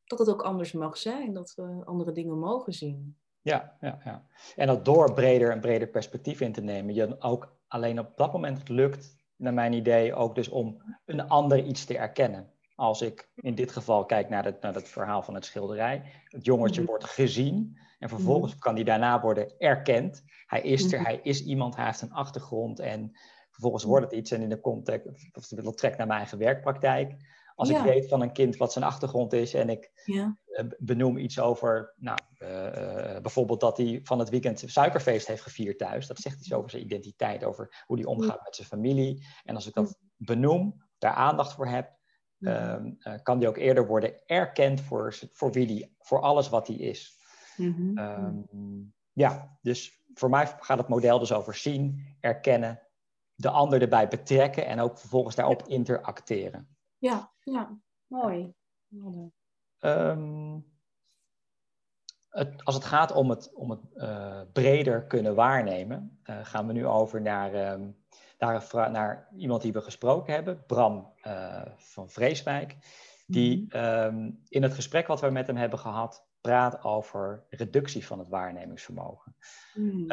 dat 0.04 0.20
het 0.20 0.30
ook 0.30 0.42
anders 0.42 0.72
mag 0.72 0.98
zijn, 0.98 1.34
dat 1.34 1.54
we 1.56 1.82
andere 1.86 2.12
dingen 2.12 2.40
mogen 2.40 2.74
zien. 2.74 3.18
Ja, 3.42 3.78
ja, 3.82 4.00
ja. 4.04 4.26
En 4.56 4.68
dat 4.68 4.86
door 4.86 5.14
breder 5.14 5.52
en 5.52 5.60
breder 5.60 5.88
perspectief 5.88 6.42
in 6.42 6.52
te 6.52 6.62
nemen, 6.62 6.94
je 6.94 7.22
ook 7.22 7.58
alleen 7.68 8.00
op 8.00 8.12
dat 8.16 8.34
moment 8.34 8.70
lukt, 8.70 9.20
naar 9.42 9.54
mijn 9.54 9.74
idee, 9.74 10.16
ook 10.16 10.36
dus 10.36 10.50
om 10.50 10.82
een 11.06 11.28
ander 11.28 11.64
iets 11.64 11.86
te 11.86 11.98
erkennen. 11.98 12.52
Als 12.76 13.02
ik 13.02 13.30
in 13.36 13.56
dit 13.56 13.72
geval 13.72 14.06
kijk 14.06 14.30
naar 14.30 14.46
het, 14.46 14.62
naar 14.62 14.74
het 14.74 14.90
verhaal 14.90 15.24
van 15.24 15.34
het 15.34 15.46
schilderij, 15.46 16.02
het 16.24 16.46
jongetje 16.46 16.82
mhm. 16.82 16.90
wordt 16.90 17.06
gezien 17.06 17.78
en 18.00 18.10
vervolgens 18.10 18.52
mhm. 18.52 18.62
kan 18.62 18.76
die 18.76 18.84
daarna 18.84 19.22
worden 19.22 19.60
erkend. 19.60 20.24
Hij 20.46 20.62
is 20.62 20.92
er, 20.92 21.00
mhm. 21.00 21.08
hij 21.08 21.20
is 21.24 21.44
iemand, 21.44 21.76
hij 21.76 21.86
heeft 21.86 22.02
een 22.02 22.14
achtergrond 22.14 22.80
en 22.80 23.12
vervolgens 23.50 23.84
wordt 23.84 24.06
het 24.06 24.14
iets 24.14 24.32
en 24.32 24.42
in 24.42 24.50
de 24.50 24.60
context, 24.60 25.08
of 25.34 25.50
het 25.50 25.78
trekt 25.78 25.98
naar 25.98 26.08
mijn 26.08 26.20
eigen 26.20 26.38
werkpraktijk. 26.38 27.16
Als 27.56 27.70
ik 27.70 27.78
weet 27.78 28.08
van 28.08 28.22
een 28.22 28.34
kind 28.34 28.58
wat 28.58 28.72
zijn 28.72 28.86
achtergrond 28.86 29.34
is 29.34 29.54
en 29.54 29.70
ik 29.70 30.02
ja. 30.06 30.38
Eh, 30.46 30.66
benoem 30.78 31.18
iets 31.18 31.40
over, 31.40 31.94
nou, 31.98 32.18
uh, 32.40 33.20
bijvoorbeeld 33.22 33.60
dat 33.60 33.78
hij 33.78 34.00
van 34.04 34.20
het 34.20 34.30
weekend 34.30 34.64
suikerfeest 34.66 35.28
heeft 35.28 35.42
gevierd 35.42 35.78
thuis. 35.78 36.08
Dat 36.08 36.20
zegt 36.20 36.40
iets 36.40 36.54
over 36.54 36.70
zijn 36.70 36.84
identiteit, 36.84 37.44
over 37.44 37.84
hoe 37.86 37.98
hij 37.98 38.06
omgaat 38.06 38.44
met 38.44 38.56
zijn 38.56 38.68
familie. 38.68 39.26
En 39.44 39.56
als 39.56 39.68
ik 39.68 39.74
dat 39.74 39.98
benoem, 40.16 40.84
daar 40.98 41.14
aandacht 41.14 41.54
voor 41.54 41.68
heb, 41.68 42.00
uh, 42.40 42.76
kan 43.24 43.40
die 43.40 43.48
ook 43.48 43.58
eerder 43.58 43.88
worden 43.88 44.26
erkend 44.26 44.82
voor, 44.82 45.20
voor 45.32 45.52
wie 45.52 45.68
die, 45.68 45.96
voor 46.00 46.22
alles 46.22 46.50
wat 46.50 46.68
hij 46.68 46.76
is. 46.76 47.20
Mm 47.56 47.96
-hmm. 47.96 48.94
ja, 49.14 49.58
dus 49.62 50.02
voor 50.14 50.30
mij 50.30 50.48
gaat 50.60 50.78
het 50.78 50.88
model 50.88 51.20
dus 51.20 51.34
over 51.34 51.56
zien, 51.56 52.16
erkennen, 52.20 52.82
de 53.36 53.50
ander 53.50 53.82
erbij 53.82 54.08
betrekken 54.08 54.66
en 54.66 54.80
ook 54.80 54.98
vervolgens 54.98 55.36
daarop 55.36 55.68
interacteren. 55.68 56.76
Ja, 57.02 57.32
ja, 57.40 57.78
mooi. 58.08 58.54
Um, 59.80 60.66
het, 62.30 62.66
als 62.66 62.76
het 62.76 62.84
gaat 62.84 63.12
om 63.12 63.30
het, 63.30 63.54
om 63.54 63.70
het 63.70 63.80
uh, 63.96 64.42
breder 64.54 65.06
kunnen 65.06 65.36
waarnemen, 65.36 66.20
uh, 66.24 66.36
gaan 66.44 66.68
we 66.68 66.74
nu 66.74 66.86
over 66.86 67.22
naar, 67.22 67.74
um, 67.74 67.98
naar, 68.38 68.92
naar, 68.92 69.28
iemand 69.38 69.62
die 69.62 69.74
we 69.74 69.82
gesproken 69.82 70.34
hebben, 70.34 70.66
Bram 70.66 71.14
uh, 71.24 71.62
van 71.76 72.10
Vreeswijk, 72.10 72.78
die 73.28 73.78
um, 73.78 74.42
in 74.48 74.64
het 74.64 74.74
gesprek 74.74 75.08
wat 75.08 75.22
we 75.22 75.30
met 75.30 75.48
hem 75.48 75.58
hebben 75.58 75.80
gehad, 75.80 76.28
praat 76.42 76.84
over 76.84 77.46
reductie 77.50 78.06
van 78.06 78.20
het 78.20 78.28
waarnemingsvermogen. 78.28 79.36
Mm. 79.74 80.06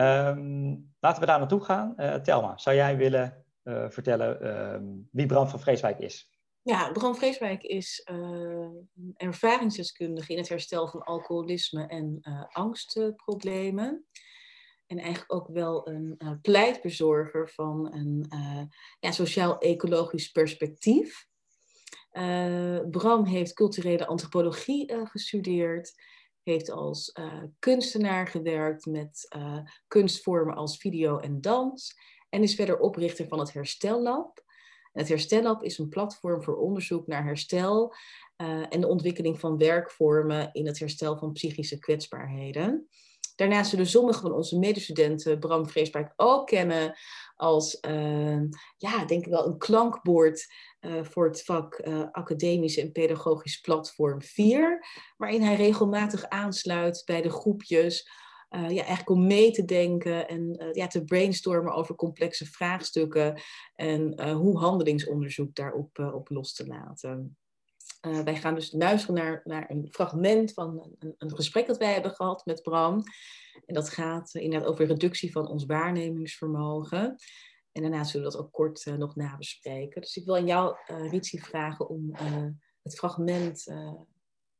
laten 1.01 1.21
we 1.21 1.27
daar 1.27 1.39
naartoe 1.39 1.65
gaan. 1.65 1.95
Telma, 2.23 2.59
zou 2.59 2.77
jij 2.77 2.97
willen 2.97 3.45
vertellen 3.89 5.09
wie 5.13 5.27
Bram 5.27 5.49
van 5.49 5.61
Vreeswijk 5.61 5.99
is? 5.99 6.38
Ja, 6.63 6.93
Bram 6.93 7.15
Vreeswijk 7.15 7.63
is 7.63 8.09
uh, 8.11 8.69
ervaringsdeskundige 9.17 10.33
in 10.33 10.39
het 10.39 10.49
herstel 10.49 10.89
van 10.89 11.03
alcoholisme 11.03 11.87
en 11.87 12.19
uh, 12.23 12.45
angstproblemen. 12.49 14.07
En 14.87 14.99
eigenlijk 14.99 15.33
ook 15.33 15.49
wel 15.49 15.89
een 15.89 16.15
uh, 16.19 16.33
pleitbezorger 16.43 17.49
van 17.49 17.93
een 17.93 18.27
ja, 19.01 19.11
sociaal-ecologisch 19.11 20.31
perspectief. 20.31 21.27
Bram 22.91 23.25
heeft 23.25 23.53
culturele 23.53 24.07
antropologie 24.07 25.07
gestudeerd, 25.07 25.93
heeft 26.43 26.71
als 26.71 27.13
kunstenaar 27.59 28.27
gewerkt 28.27 28.87
met 28.87 29.37
kunstvormen 29.87 30.55
als 30.55 30.77
video 30.77 31.19
en 31.19 31.41
dans 31.41 31.95
en 32.29 32.43
is 32.43 32.55
verder 32.55 32.79
oprichter 32.79 33.29
van 33.29 33.39
het 33.39 33.53
Herstellab 33.53 34.47
het 34.99 35.09
Herstellab 35.09 35.63
is 35.63 35.79
een 35.79 35.89
platform 35.89 36.43
voor 36.43 36.57
onderzoek 36.57 37.07
naar 37.07 37.25
herstel 37.25 37.95
uh, 38.37 38.65
en 38.69 38.81
de 38.81 38.89
ontwikkeling 38.89 39.41
van 39.41 39.59
werkvormen 39.59 40.51
in 40.53 40.67
het 40.67 40.79
herstel 40.79 41.19
van 41.19 41.33
psychische 41.33 41.79
kwetsbaarheden. 41.79 42.89
Daarnaast 43.37 43.71
zullen 43.71 43.87
sommige 43.87 44.21
van 44.21 44.33
onze 44.33 44.59
medestudenten 44.59 45.39
Bram 45.39 45.69
Vreesbaak 45.69 46.13
ook 46.17 46.47
kennen 46.47 46.97
als, 47.37 47.79
uh, 47.89 48.41
ja, 48.77 49.05
denk 49.05 49.25
ik 49.25 49.31
wel, 49.31 49.47
een 49.47 49.59
klankbord 49.59 50.47
uh, 50.81 51.05
voor 51.05 51.27
het 51.27 51.45
vak 51.45 51.81
uh, 51.85 52.05
academisch 52.13 52.79
en 52.79 52.93
pedagogisch 52.93 53.61
platform 53.61 54.23
4, 54.23 54.87
waarin 55.17 55.43
hij 55.43 55.55
regelmatig 55.55 56.29
aansluit 56.29 57.03
bij 57.05 57.23
de 57.23 57.31
groepjes 57.31 58.11
ja, 58.51 58.69
eigenlijk 58.69 59.11
om 59.11 59.27
mee 59.27 59.51
te 59.51 59.65
denken 59.65 60.29
en 60.29 60.63
uh, 60.63 60.73
ja, 60.73 60.87
te 60.87 61.05
brainstormen 61.05 61.73
over 61.73 61.95
complexe 61.95 62.47
vraagstukken 62.47 63.41
en 63.75 64.21
uh, 64.21 64.33
hoe 64.33 64.59
handelingsonderzoek 64.59 65.55
daarop 65.55 65.99
op 65.99 66.29
los 66.29 66.53
te 66.53 66.67
laten. 66.67 67.37
wij 68.01 68.37
gaan 68.37 68.55
dus 68.55 68.73
luisteren 68.73 69.15
naar, 69.15 69.41
naar 69.45 69.71
een 69.71 69.89
fragment 69.91 70.53
van 70.53 70.97
een, 70.99 71.15
een, 71.19 71.35
gesprek 71.37 71.67
dat 71.67 71.79
wij 71.79 71.93
hebben 71.93 72.15
gehad 72.15 72.47
met 72.47 72.63
Bram. 72.63 73.03
En 73.67 73.75
dat 73.75 73.89
gaat 73.89 74.35
inderdaad 74.35 74.69
over 74.69 74.87
reductie 74.87 75.33
van 75.33 75.49
ons 75.49 75.65
waarnemingsvermogen. 75.65 77.17
En 77.73 77.83
daarna 77.83 78.05
zullen 78.05 78.27
we 78.27 78.33
dat 78.33 78.43
ook 78.43 78.53
kort 78.53 78.87
nog 78.97 79.17
nabespreken. 79.17 80.01
Dus 80.01 80.17
ik 80.17 80.25
wil 80.25 80.37
aan 80.37 80.47
jou, 80.47 80.77
Ritsi, 80.87 81.39
vragen 81.39 81.89
om 81.89 82.15
het 82.83 82.97
fragment 82.97 83.63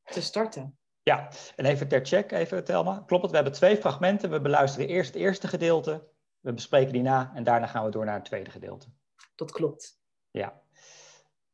te 0.05 0.21
starten. 0.23 0.79
Ja, 1.09 1.31
en 1.57 1.65
even 1.65 1.89
ter 1.89 2.07
check, 2.07 2.33
even 2.33 2.65
Telma. 2.65 3.03
Klopt 3.07 3.23
het, 3.23 3.31
we 3.31 3.37
hebben 3.37 3.55
twee 3.55 3.77
fragmenten. 3.77 4.31
We 4.31 4.41
beluisteren 4.41 4.89
eerst 4.89 5.13
het 5.13 5.23
eerste 5.23 5.49
gedeelte, 5.49 6.09
we 6.41 6.53
bespreken 6.53 6.93
die 6.93 7.03
na 7.03 7.33
en 7.35 7.45
daarna 7.45 7.67
gaan 7.67 7.85
we 7.85 7.91
door 7.91 8.05
naar 8.05 8.15
het 8.15 8.25
tweede 8.25 8.51
gedeelte. 8.51 8.87
Dat 9.35 9.51
klopt. 9.51 10.01
Ja. 10.31 10.63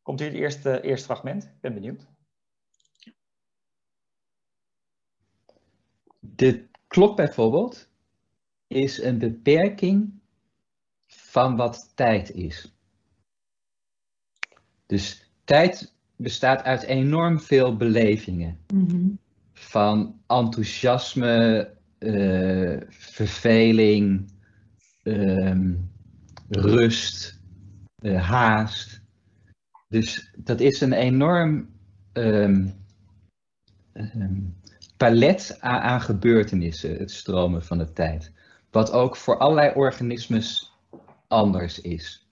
Komt 0.02 0.20
hier 0.20 0.28
het 0.28 0.38
eerste, 0.38 0.80
eerste 0.80 1.04
fragment? 1.04 1.44
Ik 1.44 1.60
ben 1.60 1.74
benieuwd. 1.74 2.06
De 6.20 6.68
klok 6.86 7.16
bijvoorbeeld 7.16 7.88
is 8.66 9.02
een 9.02 9.18
beperking 9.18 10.20
van 11.06 11.56
wat 11.56 11.92
tijd 11.94 12.30
is. 12.30 12.74
Dus 14.86 15.30
tijd 15.44 15.94
bestaat 16.16 16.62
uit 16.62 16.82
enorm 16.82 17.40
veel 17.40 17.76
belevingen. 17.76 18.58
Van 19.54 20.20
enthousiasme, 20.26 21.70
eh, 21.98 22.76
verveling, 22.88 24.32
ehm, 25.02 25.74
rust, 26.48 27.40
eh, 27.96 28.28
haast. 28.28 29.02
Dus 29.88 30.32
dat 30.36 30.60
is 30.60 30.80
een 30.80 30.92
enorm 30.92 31.72
ehm, 32.12 32.68
ehm, 33.92 34.40
palet 34.96 35.56
aan, 35.60 35.80
aan 35.80 36.00
gebeurtenissen, 36.00 36.96
het 36.96 37.10
stromen 37.10 37.64
van 37.64 37.78
de 37.78 37.92
tijd. 37.92 38.32
Wat 38.70 38.92
ook 38.92 39.16
voor 39.16 39.38
allerlei 39.38 39.74
organismes 39.74 40.72
anders 41.28 41.80
is. 41.80 42.28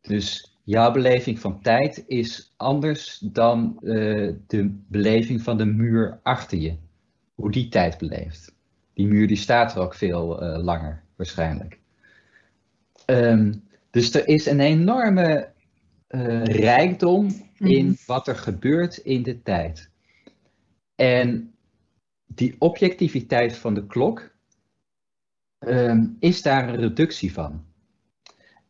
Dus 0.00 0.51
jouw 0.64 0.92
beleving 0.92 1.38
van 1.40 1.60
tijd 1.60 2.04
is 2.06 2.52
anders 2.56 3.18
dan 3.18 3.78
eh, 3.82 4.32
de 4.46 4.78
beleving 4.88 5.42
van 5.42 5.56
de 5.56 5.64
muur 5.64 6.20
achter 6.22 6.58
je. 6.58 6.76
Hoe 7.34 7.50
die 7.50 7.68
tijd 7.68 7.98
beleeft. 7.98 8.54
Die 8.94 9.06
muur 9.06 9.26
die 9.26 9.36
staat 9.36 9.74
er 9.74 9.80
ook 9.80 9.94
veel 9.94 10.42
eh, 10.42 10.62
langer, 10.62 11.02
waarschijnlijk. 11.16 11.78
Ehm, 13.04 13.52
dus 13.90 14.14
er 14.14 14.28
is 14.28 14.46
een 14.46 14.60
enorme 14.60 15.50
eh, 16.06 16.44
rijkdom 16.44 17.28
in 17.58 17.86
Mhm. 17.86 17.94
wat 18.06 18.28
er 18.28 18.36
gebeurt 18.36 18.96
in 18.96 19.22
de 19.22 19.42
tijd. 19.42 19.90
En 20.94 21.54
die 22.26 22.54
objectiviteit 22.58 23.56
van 23.56 23.74
de 23.74 23.86
klok 23.86 24.30
ehm, 25.58 26.06
is 26.18 26.42
daar 26.42 26.68
een 26.68 26.76
reductie 26.76 27.32
van. 27.32 27.64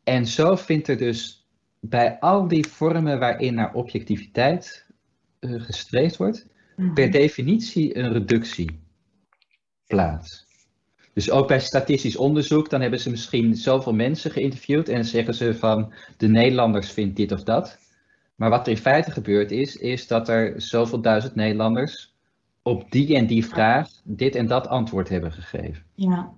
En 0.04 0.26
zo 0.26 0.56
vindt 0.56 0.88
er 0.88 0.96
dus 0.96 1.41
bij 1.84 2.18
al 2.20 2.48
die 2.48 2.66
vormen 2.66 3.18
waarin 3.18 3.54
naar 3.54 3.74
objectiviteit 3.74 4.86
eh, 5.38 5.60
gestreefd 5.60 6.16
wordt, 6.16 6.46
per 6.94 7.10
definitie 7.10 7.96
een 7.96 8.12
reductie 8.12 8.80
plaats. 9.86 10.46
Dus 11.12 11.30
ook 11.30 11.48
bij 11.48 11.60
statistisch 11.60 12.16
onderzoek, 12.16 12.70
dan 12.70 12.80
hebben 12.80 13.00
ze 13.00 13.10
misschien 13.10 13.56
zoveel 13.56 13.94
mensen 13.94 14.30
geïnterviewd 14.30 14.88
en 14.88 15.04
zeggen 15.04 15.34
ze 15.34 15.54
van 15.54 15.92
de 16.16 16.28
Nederlanders 16.28 16.90
vindt 16.90 17.16
dit 17.16 17.32
of 17.32 17.42
dat. 17.42 17.78
Maar 18.34 18.50
wat 18.50 18.66
er 18.66 18.72
in 18.72 18.78
feite 18.78 19.10
gebeurd 19.10 19.50
is, 19.50 19.76
is 19.76 20.06
dat 20.06 20.28
er 20.28 20.60
zoveel 20.60 21.00
duizend 21.00 21.34
Nederlanders 21.34 22.14
op 22.62 22.90
die 22.90 23.16
en 23.16 23.26
die 23.26 23.46
vraag 23.46 23.88
dit 24.04 24.34
en 24.34 24.46
dat 24.46 24.68
antwoord 24.68 25.08
hebben 25.08 25.32
gegeven. 25.32 25.82
Ja, 25.94 26.32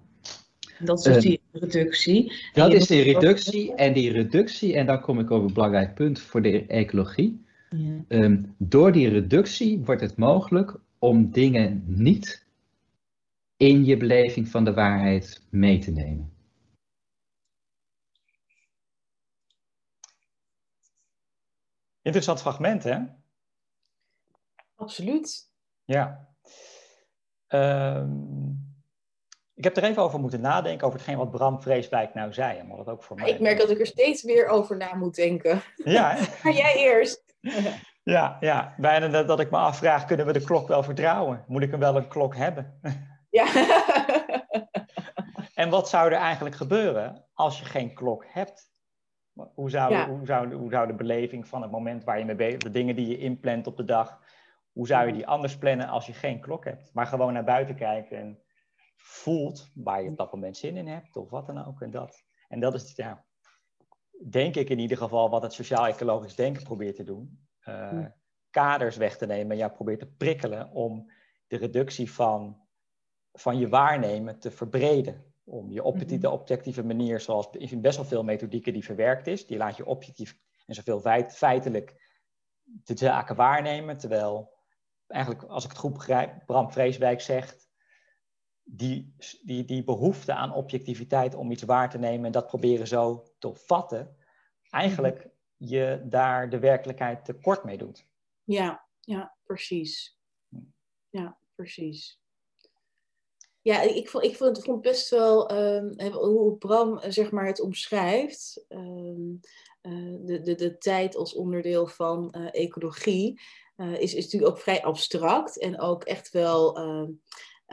dat 0.81 0.99
is 0.99 1.05
dus 1.05 1.15
Eh, 1.17 1.21
die 1.23 1.41
reductie. 1.53 2.33
Dat 2.53 2.73
is 2.73 2.91
ook- 2.91 2.99
reductie 2.99 3.75
en 3.75 3.93
die 3.93 4.13
reductie, 4.13 4.75
en 4.75 4.87
dan 4.87 5.01
kom 5.01 5.19
ik 5.19 5.31
op 5.31 5.43
een 5.43 5.53
belangrijk 5.55 5.95
punt 5.95 6.21
voor 6.21 6.43
de 6.43 6.67
ecologie. 6.67 7.45
Ja. 7.71 8.05
Ehm, 8.09 8.43
door 8.59 8.93
die 8.93 9.09
reductie 9.09 9.79
wordt 9.79 10.01
het 10.01 10.17
mogelijk 10.17 10.77
om 10.99 11.31
dingen 11.31 11.85
niet 11.87 12.47
in 13.57 13.85
je 13.85 13.97
beleving 13.97 14.49
van 14.49 14.65
de 14.65 14.73
waarheid 14.75 15.43
mee 15.51 15.79
te 15.79 15.91
nemen. 15.91 16.33
Interessant 22.03 22.41
fragment, 22.41 22.83
hè? 22.83 22.99
Absoluut. 24.75 25.51
Ja. 25.85 26.29
Ehm, 27.47 28.53
ik 29.55 29.65
heb 29.65 29.77
er 29.77 29.85
even 29.85 30.03
over 30.03 30.21
moeten 30.21 30.41
nadenken 30.41 30.87
over 30.87 30.99
hetgeen 30.99 31.17
wat 31.17 31.31
Bram 31.31 31.63
Vreeswijk 31.63 32.15
nou 32.15 32.33
zei. 32.33 32.61
Omdat 32.61 32.79
het 32.79 32.89
ook 32.89 33.03
voor 33.03 33.17
mij... 33.17 33.31
Ik 33.31 33.41
merk 33.41 33.59
dat 33.59 33.71
ik 33.71 33.81
er 33.81 33.87
steeds 33.87 34.23
weer 34.23 34.47
over 34.47 34.77
na 34.77 34.95
moet 34.95 35.15
denken. 35.15 35.63
Ja? 35.77 36.17
Ga 36.43 36.51
jij 36.51 36.75
eerst. 36.75 37.23
ja, 38.03 38.37
ja. 38.41 38.75
bijna 38.77 39.09
dat, 39.09 39.27
dat 39.29 39.41
ik 39.41 39.51
me 39.51 39.57
afvraag, 39.57 40.05
kunnen 40.05 40.27
we 40.27 40.33
de 40.33 40.45
klok 40.45 40.69
wel 40.69 40.83
vertrouwen? 40.83 41.45
Moet 41.47 41.63
ik 41.63 41.71
hem 41.71 41.81
wel 41.81 41.97
een 41.97 42.09
klok 42.09 42.37
hebben? 42.37 42.81
Ja. 43.31 43.47
En 45.55 45.71
wat 45.71 45.89
zou 45.89 46.13
er 46.13 46.19
eigenlijk 46.19 46.57
gebeuren 46.57 47.25
als 47.33 47.59
je 47.59 47.65
geen 47.65 47.95
klok 47.95 48.25
hebt? 48.29 48.73
Hoe 49.55 49.71
zou, 49.71 49.93
Ja. 49.93 50.09
hoe 50.09 50.27
zou, 50.27 50.55
hoe 50.55 50.71
zou 50.71 50.87
de 50.87 50.95
beleving 50.95 51.49
van 51.49 51.63
het 51.63 51.71
moment 51.71 52.05
waar 52.05 52.19
je 52.19 52.25
mee 52.25 52.35
bezig 52.35 52.59
de 52.59 52.71
dingen 52.71 52.97
die 52.97 53.09
je 53.09 53.19
inplant 53.19 53.67
op 53.67 53.77
de 53.77 53.85
dag, 53.85 54.21
hoe 54.73 54.87
zou 54.87 55.07
je 55.07 55.13
die 55.13 55.27
anders 55.27 55.59
plannen 55.59 55.89
als 55.89 56.07
je 56.07 56.13
geen 56.13 56.41
klok 56.41 56.65
hebt? 56.65 56.91
Maar 56.93 57.07
gewoon 57.07 57.33
naar 57.33 57.45
buiten 57.45 57.75
kijken 57.75 58.19
en 58.19 58.44
voelt 58.97 59.71
waar 59.75 60.03
je 60.03 60.09
op 60.09 60.17
dat 60.17 60.33
moment 60.33 60.57
zin 60.57 60.77
in 60.77 60.87
hebt 60.89 61.17
of 61.17 61.31
wat 61.31 61.47
dan 61.47 61.65
ook. 61.65 61.81
En 61.81 61.91
dat, 61.91 62.25
en 62.49 62.61
dat 62.61 62.75
is, 62.75 62.93
ja, 62.97 63.25
denk 64.31 64.55
ik 64.55 64.71
in 64.71 64.79
ieder 64.79 64.97
geval, 64.97 65.31
wat 65.31 65.43
het 65.43 65.53
sociaal-ecologisch 65.53 66.35
denken 66.35 66.63
probeert 66.63 66.97
te 66.97 67.05
doen. 67.05 67.47
Eh. 67.61 68.07
Kaders 68.51 68.97
weg 68.97 69.17
te 69.17 69.27
nemen 69.27 69.51
en 69.51 69.57
jou 69.57 69.73
probeert 69.73 69.99
te 69.99 70.13
prikkelen 70.17 70.71
om 70.71 71.11
de 71.47 71.57
reductie 71.57 72.13
van, 72.13 72.67
van 73.33 73.59
je 73.59 73.69
waarnemen 73.69 74.39
te 74.39 74.51
verbreden. 74.51 75.33
Om 75.45 75.71
je 75.71 75.83
op 75.83 75.95
Mhm. 75.95 76.21
de 76.21 76.31
objectieve 76.31 76.85
manier, 76.85 77.21
zoals 77.21 77.51
in 77.51 77.81
best 77.81 77.97
wel 77.97 78.05
veel 78.05 78.25
methodieken 78.25 78.73
die 78.73 78.85
verwerkt 78.85 79.27
is, 79.27 79.47
die 79.47 79.57
laat 79.57 79.77
je 79.77 79.87
objectief 79.87 80.39
en 80.67 80.75
zoveel 80.75 81.01
feit, 81.01 81.37
feitelijk 81.37 82.03
de 82.63 82.97
zaken 82.97 83.37
waarnemen. 83.37 83.97
Terwijl, 83.97 84.53
eigenlijk, 85.07 85.43
als 85.43 85.65
ik 85.65 85.71
het 85.71 85.79
goed 85.79 85.93
begrijp, 85.93 86.47
Bram 86.47 86.73
Vreeswijk 86.73 87.21
zegt, 87.21 87.64
die, 88.65 89.15
die, 89.43 89.65
die 89.65 89.85
behoefte 89.85 90.35
aan 90.35 90.55
objectiviteit 90.55 91.35
om 91.35 91.51
iets 91.51 91.63
waar 91.63 91.91
te 91.91 91.99
nemen 91.99 92.27
en 92.27 92.33
dat 92.33 92.47
proberen 92.47 92.87
zo 92.87 93.25
te 93.39 93.55
vatten, 93.55 94.17
eigenlijk 94.71 95.29
je 95.57 96.03
daar 96.05 96.51
de 96.51 96.59
werkelijkheid 96.59 97.25
tekort 97.25 97.65
mee 97.65 97.79
doet. 97.79 98.07
Ja, 98.45 98.85
ja, 99.01 99.35
precies. 99.45 100.19
Ja, 101.11 101.39
precies. 101.55 102.23
Ja, 103.65 103.81
ik 103.81 104.09
vond, 104.09 104.25
ik 104.25 104.37
vond, 104.37 104.65
vond 104.65 104.83
best 104.83 105.11
wel 105.11 105.49
ehm, 105.49 106.13
hoe 106.13 106.57
Bram 106.57 106.99
eh, 106.99 107.11
zeg 107.11 107.31
maar, 107.31 107.47
het 107.47 107.61
omschrijft. 107.61 108.65
ehm, 108.69 109.35
eh, 109.81 110.17
de, 110.21 110.41
de, 110.41 110.55
de 110.55 110.79
tijd 110.79 111.17
als 111.17 111.35
onderdeel 111.35 111.87
van 111.87 112.33
eh, 112.33 112.63
ecologie 112.63 113.41
is, 113.77 114.15
is 114.15 114.25
natuurlijk 114.25 114.53
ook 114.53 114.59
vrij 114.59 114.83
abstract 114.83 115.59
en 115.59 115.81
ook 115.81 116.05
echt 116.05 116.31
wel 116.31 116.79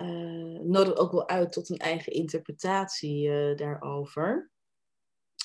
ehm, 0.01 0.55
eh, 0.55 0.61
nodigt 0.61 0.97
ook 0.97 1.11
wel 1.11 1.27
uit 1.27 1.51
tot 1.51 1.69
een 1.69 1.77
eigen 1.77 2.13
interpretatie 2.13 3.29
eh, 3.29 3.55
daarover. 3.55 4.51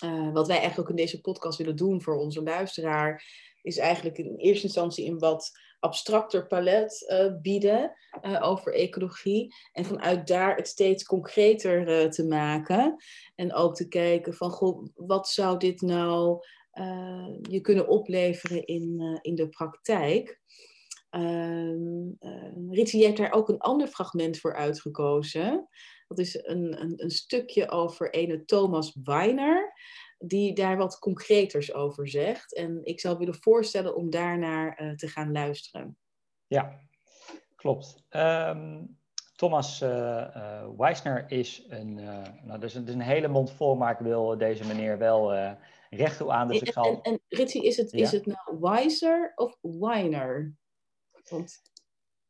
Eh, 0.01 0.33
wat 0.33 0.47
wij 0.47 0.57
eigenlijk 0.57 0.89
ook 0.89 0.97
in 0.97 1.05
deze 1.05 1.21
podcast 1.21 1.59
willen 1.59 1.77
doen 1.77 2.03
voor 2.03 2.17
onze 2.17 2.43
luisteraar, 2.43 3.25
is 3.63 3.79
eigenlijk 3.79 4.19
in 4.19 4.37
eerste 4.37 4.65
instantie 4.65 5.11
een 5.11 5.19
wat 5.19 5.51
abstracter 5.81 6.47
palet 6.47 7.07
bieden 7.43 7.93
over 8.41 8.75
ecologie. 8.75 9.55
En 9.73 9.85
vanuit 9.85 10.27
daar 10.27 10.57
het 10.57 10.69
steeds 10.69 11.05
concreter 11.05 12.11
te 12.11 12.27
maken. 12.27 12.97
En 13.35 13.55
ook 13.55 13.75
te 13.75 13.89
kijken 13.89 14.35
van, 14.35 14.51
goh, 14.51 14.87
wat 14.95 15.29
zou 15.29 15.59
dit 15.59 15.81
nou 15.81 16.45
je 17.43 17.61
kunnen 17.61 17.89
opleveren 17.89 18.65
in, 18.67 19.19
in 19.23 19.35
de 19.35 19.49
praktijk? 19.49 20.41
Ehm 21.11 21.97
eh, 22.19 22.71
Ritsie, 22.71 23.01
je 23.01 23.07
hebt 23.07 23.19
daar 23.19 23.33
ook 23.33 23.49
een 23.49 23.59
ander 23.59 23.87
fragment 23.87 24.39
voor 24.39 24.55
uitgekozen. 24.55 25.69
Dat 26.09 26.19
is 26.19 26.45
een, 26.45 26.81
een, 26.81 26.93
een 26.97 27.11
stukje 27.11 27.71
over 27.71 28.11
ene 28.11 28.45
Thomas 28.45 28.97
Weiner 29.03 29.73
die 30.19 30.55
daar 30.55 30.77
wat 30.77 30.99
concreters 30.99 31.75
over 31.75 32.09
zegt. 32.09 32.55
En 32.55 32.81
ik 32.85 33.01
zou 33.01 33.19
willen 33.19 33.37
voorstellen 33.41 33.97
om 33.97 34.11
daarnaar 34.11 34.75
eh, 34.75 34.91
te 34.91 35.09
gaan 35.09 35.33
luisteren. 35.33 35.97
Ja, 36.47 36.81
klopt. 37.57 38.05
Ehm, 38.09 38.85
Thomas 39.35 39.81
eh, 39.81 40.67
Weisner 40.77 41.25
is 41.29 41.65
een, 41.69 41.95
nou, 42.45 42.61
dat 42.61 42.63
is 42.63 42.75
een, 42.75 42.81
dat 42.85 42.89
is 42.89 42.95
een 42.95 43.01
hele 43.01 43.29
mond 43.29 43.53
vol, 43.53 43.75
maar 43.75 43.93
ik 43.93 43.99
wil 43.99 44.39
deze 44.39 44.67
meneer 44.67 44.99
wel 44.99 45.33
recht 45.91 46.17
toe 46.17 46.33
aan. 46.33 46.49
Dus 46.49 46.61
ik 46.61 46.67
en, 46.67 46.73
zal... 46.73 46.85
en, 46.85 47.01
en 47.03 47.21
Ritsie, 47.29 47.65
is 47.65 47.77
het, 47.77 47.91
Ja. 47.91 48.03
is 48.03 48.13
het 48.13 48.27
nou 48.27 48.59
Wiser 48.61 49.33
of 49.35 49.59
Weiner? 49.61 50.55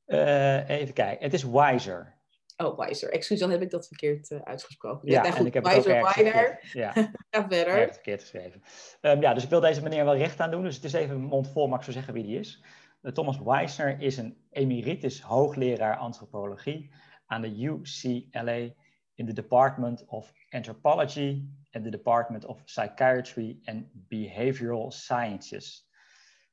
Eh, 0.05 0.69
even 0.69 0.95
kijken, 0.95 1.25
het 1.25 1.35
is 1.35 1.43
Wiser. 1.43 2.15
oh, 2.57 2.79
Wiser. 2.79 3.11
Excuus, 3.11 3.39
dan 3.39 3.51
heb 3.51 3.63
ik 3.63 3.71
dat 3.71 3.87
verkeerd 3.87 4.31
eh, 4.31 4.41
uitgesproken. 4.43 5.11
Ja, 5.11 5.37
en 5.37 5.47
ik 5.47 5.55
heb 5.55 5.65
het 5.65 5.77
ook 5.77 5.85
Wiser, 5.85 6.07
verkeerd, 6.13 6.71
ja, 6.73 6.93
Ga 7.31 7.49
verder. 7.49 7.67
ergens 7.67 7.95
verkeerd 7.95 8.21
geschreven. 8.21 8.63
Ehm, 9.01 9.21
ja, 9.21 9.35
dus 9.35 9.45
ik 9.45 9.51
wil 9.51 9.61
deze 9.61 9.83
meneer 9.83 10.05
wel 10.05 10.17
recht 10.17 10.41
aan 10.41 10.51
doen. 10.51 10.63
Dus 10.63 10.75
het 10.75 10.85
is 10.85 10.93
even 10.93 11.21
mond 11.21 11.49
vol, 11.49 11.67
maar 11.67 11.79
ik 11.79 11.85
zou 11.85 11.97
zeggen 11.97 12.15
wie 12.15 12.23
die 12.25 12.39
is. 12.39 12.63
Eh, 13.03 13.13
Thomas 13.13 13.39
Weisner 13.39 14.01
is 14.01 14.17
een 14.17 14.37
emeritus 14.51 15.21
hoogleraar 15.21 15.97
antropologie 15.97 16.91
aan 17.27 17.43
de 17.43 17.63
UCLA 17.63 18.71
in 19.15 19.27
de 19.27 19.33
Department 19.33 20.05
of 20.07 20.33
Anthropology 20.49 21.45
en 21.71 21.83
de 21.83 21.91
Department 21.91 22.45
of 22.45 22.65
Psychiatry 22.65 23.59
and 23.65 23.85
Behavioral 23.93 24.91
Sciences. 24.91 25.86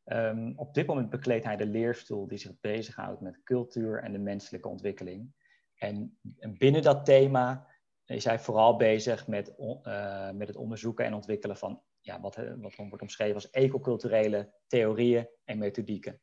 Ehm, 0.04 0.54
op 0.56 0.74
dit 0.74 0.88
moment 0.88 1.10
bekleedt 1.10 1.46
hij 1.46 1.56
de 1.56 1.66
leerstoel 1.66 2.28
die 2.28 2.38
zich 2.38 2.60
bezighoudt 2.60 3.22
met 3.22 3.44
cultuur 3.44 4.04
en 4.04 4.12
de 4.12 4.20
menselijke 4.20 4.68
ontwikkeling. 4.68 5.34
En, 5.76 6.20
en 6.40 6.58
binnen 6.58 6.82
dat 6.82 7.06
thema 7.06 7.68
is 8.06 8.24
hij 8.24 8.40
vooral 8.40 8.76
bezig 8.76 9.28
met, 9.28 9.54
uh, 9.60 10.32
met 10.32 10.48
het 10.48 10.58
onderzoeken 10.58 11.06
en 11.06 11.14
ontwikkelen 11.14 11.58
van 11.58 11.82
ja, 12.00 12.20
wat, 12.20 12.36
wat 12.36 12.76
wordt 12.76 13.02
omschreven 13.02 13.36
als 13.36 13.50
ecoculturele 13.50 14.54
theorieën 14.68 15.28
en 15.44 15.58
methodieken. 15.58 16.22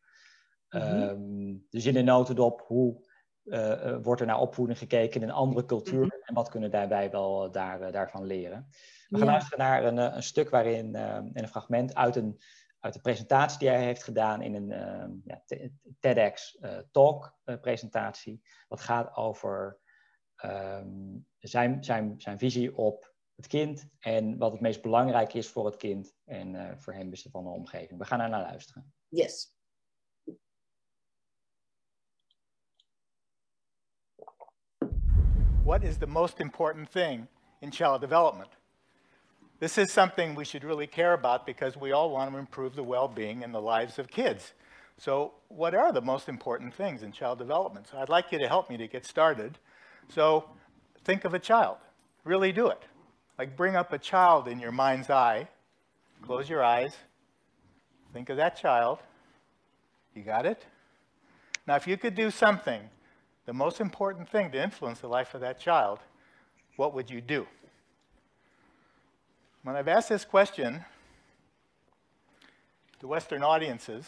Mm 0.68 0.80
-hmm. 0.80 1.66
dus 1.70 1.86
in 1.86 1.94
de 1.94 2.02
notendop, 2.02 2.60
hoe 2.66 3.08
uh, 3.44 3.96
wordt 4.02 4.20
er 4.20 4.26
naar 4.26 4.40
opvoeding 4.40 4.78
gekeken 4.78 5.20
in 5.20 5.28
een 5.28 5.34
andere 5.34 5.66
cultuur 5.66 6.04
mhm. 6.04 6.16
en 6.24 6.34
wat 6.34 6.48
kunnen 6.48 6.70
daarbij 6.70 7.10
wel 7.10 7.50
daar, 7.50 7.92
daarvan 7.92 8.24
leren. 8.24 8.68
We 9.08 9.18
gaan 9.18 9.26
luisteren 9.26 9.58
naar 9.58 9.84
een, 9.84 9.96
een 9.96 10.22
stuk 10.22 10.50
waarin, 10.50 10.94
in 10.94 11.30
een 11.42 11.48
fragment 11.48 11.94
uit 11.94 12.16
een, 12.16 12.40
uit 12.80 12.94
de 12.94 13.00
presentatie 13.00 13.58
die 13.58 13.68
hij 13.68 13.84
heeft 13.84 14.02
gedaan 14.02 14.42
in 14.42 14.54
een 14.54 14.70
uh, 14.70 15.08
ja, 15.24 15.42
TEDx 16.00 16.58
Talk 16.90 17.38
presentatie. 17.60 18.42
Wat 18.68 18.80
gaat 18.80 19.16
over 19.16 19.80
um, 20.44 21.26
zijn, 21.38 21.84
zijn, 21.84 22.20
zijn 22.20 22.38
visie 22.38 22.76
op 22.76 23.14
het 23.34 23.46
kind 23.46 23.88
en 23.98 24.38
wat 24.38 24.52
het 24.52 24.60
meest 24.60 24.82
belangrijk 24.82 25.34
is 25.34 25.48
voor 25.48 25.66
het 25.66 25.76
kind 25.76 26.14
en 26.24 26.54
uh, 26.54 26.76
voor 26.76 26.92
hem 26.92 27.12
is 27.12 27.28
van 27.30 27.44
de 27.44 27.50
omgeving. 27.50 27.98
We 27.98 28.04
gaan 28.04 28.18
daar 28.18 28.28
naar 28.28 28.42
luisteren. 28.42 28.92
Yes. 29.08 29.54
What 35.64 35.82
is 35.82 35.98
the 35.98 36.06
most 36.06 36.38
important 36.38 36.90
thing 36.90 37.28
in 37.60 37.72
child 37.72 38.00
development? 38.00 38.59
This 39.60 39.76
is 39.76 39.92
something 39.92 40.34
we 40.34 40.46
should 40.46 40.64
really 40.64 40.86
care 40.86 41.12
about 41.12 41.44
because 41.44 41.76
we 41.76 41.92
all 41.92 42.10
want 42.10 42.32
to 42.32 42.38
improve 42.38 42.74
the 42.74 42.82
well-being 42.82 43.44
and 43.44 43.54
the 43.54 43.60
lives 43.60 43.98
of 43.98 44.08
kids. 44.08 44.54
So 44.96 45.34
what 45.48 45.74
are 45.74 45.92
the 45.92 46.00
most 46.00 46.30
important 46.30 46.74
things 46.74 47.02
in 47.02 47.12
child 47.12 47.38
development? 47.38 47.86
So 47.90 47.98
I'd 47.98 48.08
like 48.08 48.32
you 48.32 48.38
to 48.38 48.48
help 48.48 48.70
me 48.70 48.78
to 48.78 48.88
get 48.88 49.04
started. 49.04 49.58
So 50.08 50.46
think 51.04 51.26
of 51.26 51.34
a 51.34 51.38
child. 51.38 51.76
Really 52.24 52.52
do 52.52 52.68
it. 52.68 52.82
Like 53.38 53.54
bring 53.54 53.76
up 53.76 53.92
a 53.92 53.98
child 53.98 54.48
in 54.48 54.60
your 54.60 54.72
mind's 54.72 55.10
eye. 55.10 55.46
Close 56.22 56.48
your 56.48 56.64
eyes. 56.64 56.96
Think 58.14 58.30
of 58.30 58.38
that 58.38 58.56
child. 58.56 58.98
You 60.14 60.22
got 60.22 60.46
it? 60.46 60.64
Now, 61.66 61.76
if 61.76 61.86
you 61.86 61.98
could 61.98 62.14
do 62.14 62.30
something, 62.30 62.80
the 63.44 63.52
most 63.52 63.78
important 63.80 64.28
thing 64.28 64.50
to 64.52 64.62
influence 64.62 65.00
the 65.00 65.08
life 65.08 65.34
of 65.34 65.42
that 65.42 65.60
child, 65.60 65.98
what 66.76 66.94
would 66.94 67.10
you 67.10 67.20
do? 67.20 67.46
When 69.62 69.76
I've 69.76 69.88
asked 69.88 70.08
this 70.08 70.24
question 70.24 70.86
to 72.98 73.06
Western 73.06 73.42
audiences, 73.42 74.06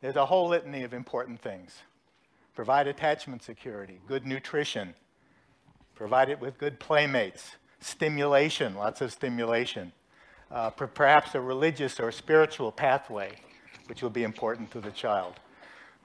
there's 0.00 0.14
a 0.14 0.26
whole 0.26 0.48
litany 0.48 0.84
of 0.84 0.94
important 0.94 1.40
things. 1.40 1.82
Provide 2.54 2.86
attachment 2.86 3.42
security, 3.42 3.98
good 4.06 4.24
nutrition, 4.24 4.94
provide 5.96 6.28
it 6.28 6.40
with 6.40 6.58
good 6.58 6.78
playmates, 6.78 7.56
stimulation, 7.80 8.76
lots 8.76 9.00
of 9.00 9.10
stimulation, 9.10 9.90
uh, 10.52 10.70
perhaps 10.70 11.34
a 11.34 11.40
religious 11.40 11.98
or 11.98 12.12
spiritual 12.12 12.70
pathway, 12.70 13.32
which 13.88 14.00
will 14.00 14.10
be 14.10 14.22
important 14.22 14.70
to 14.70 14.80
the 14.80 14.92
child. 14.92 15.34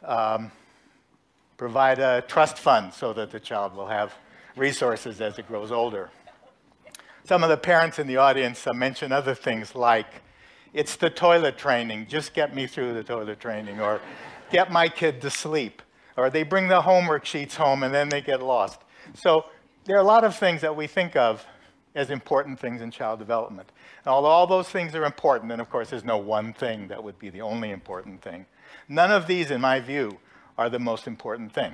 Um, 0.04 0.52
provide 1.58 2.00
a 2.00 2.24
trust 2.28 2.58
fund 2.58 2.92
so 2.92 3.14
that 3.14 3.30
the 3.30 3.40
child 3.40 3.76
will 3.76 3.88
have 3.88 4.16
resources 4.56 5.22
as 5.22 5.38
it 5.38 5.48
grows 5.48 5.72
older. 5.72 6.10
Some 7.24 7.44
of 7.44 7.50
the 7.50 7.58
parents 7.58 8.00
in 8.00 8.08
the 8.08 8.18
audience 8.18 8.66
uh, 8.66 8.74
mention 8.74 9.12
other 9.12 9.36
things 9.36 9.76
like, 9.76 10.08
it's 10.74 10.96
the 10.96 11.10
toilet 11.10 11.58
training, 11.58 12.08
just 12.08 12.34
get 12.34 12.56
me 12.56 12.66
through 12.66 12.94
the 12.94 13.04
toilet 13.04 13.40
training, 13.40 13.80
or 13.80 14.02
get 14.52 14.72
my 14.72 14.88
kid 14.88 15.22
to 15.22 15.30
sleep, 15.30 15.82
or 16.18 16.30
they 16.30 16.44
bring 16.44 16.68
the 16.68 16.82
homework 16.82 17.26
sheets 17.26 17.56
home 17.56 17.84
and 17.84 17.94
then 17.94 18.10
they 18.10 18.22
get 18.22 18.42
lost. 18.42 18.82
So 19.14 19.46
there 19.86 19.96
are 19.98 20.00
a 20.00 20.04
lot 20.04 20.24
of 20.24 20.36
things 20.36 20.62
that 20.62 20.76
we 20.76 20.88
think 20.88 21.16
of 21.16 21.46
as 21.94 22.10
important 22.10 22.60
things 22.60 22.82
in 22.82 22.90
child 22.90 23.20
development. 23.20 23.70
And 24.06 24.08
although 24.08 24.30
all 24.30 24.48
those 24.48 24.70
things 24.70 24.96
are 24.96 25.06
important, 25.06 25.52
and 25.52 25.62
of 25.62 25.70
course 25.70 25.90
there's 25.90 26.06
no 26.06 26.18
one 26.18 26.54
thing 26.54 26.88
that 26.88 27.04
would 27.04 27.20
be 27.20 27.30
the 27.30 27.42
only 27.42 27.72
important 27.72 28.22
thing, 28.22 28.46
none 28.88 29.12
of 29.12 29.28
these, 29.28 29.52
in 29.52 29.62
my 29.62 29.80
view, 29.80 30.18
are 30.58 30.70
the 30.70 30.80
most 30.80 31.06
important 31.06 31.52
thing. 31.52 31.74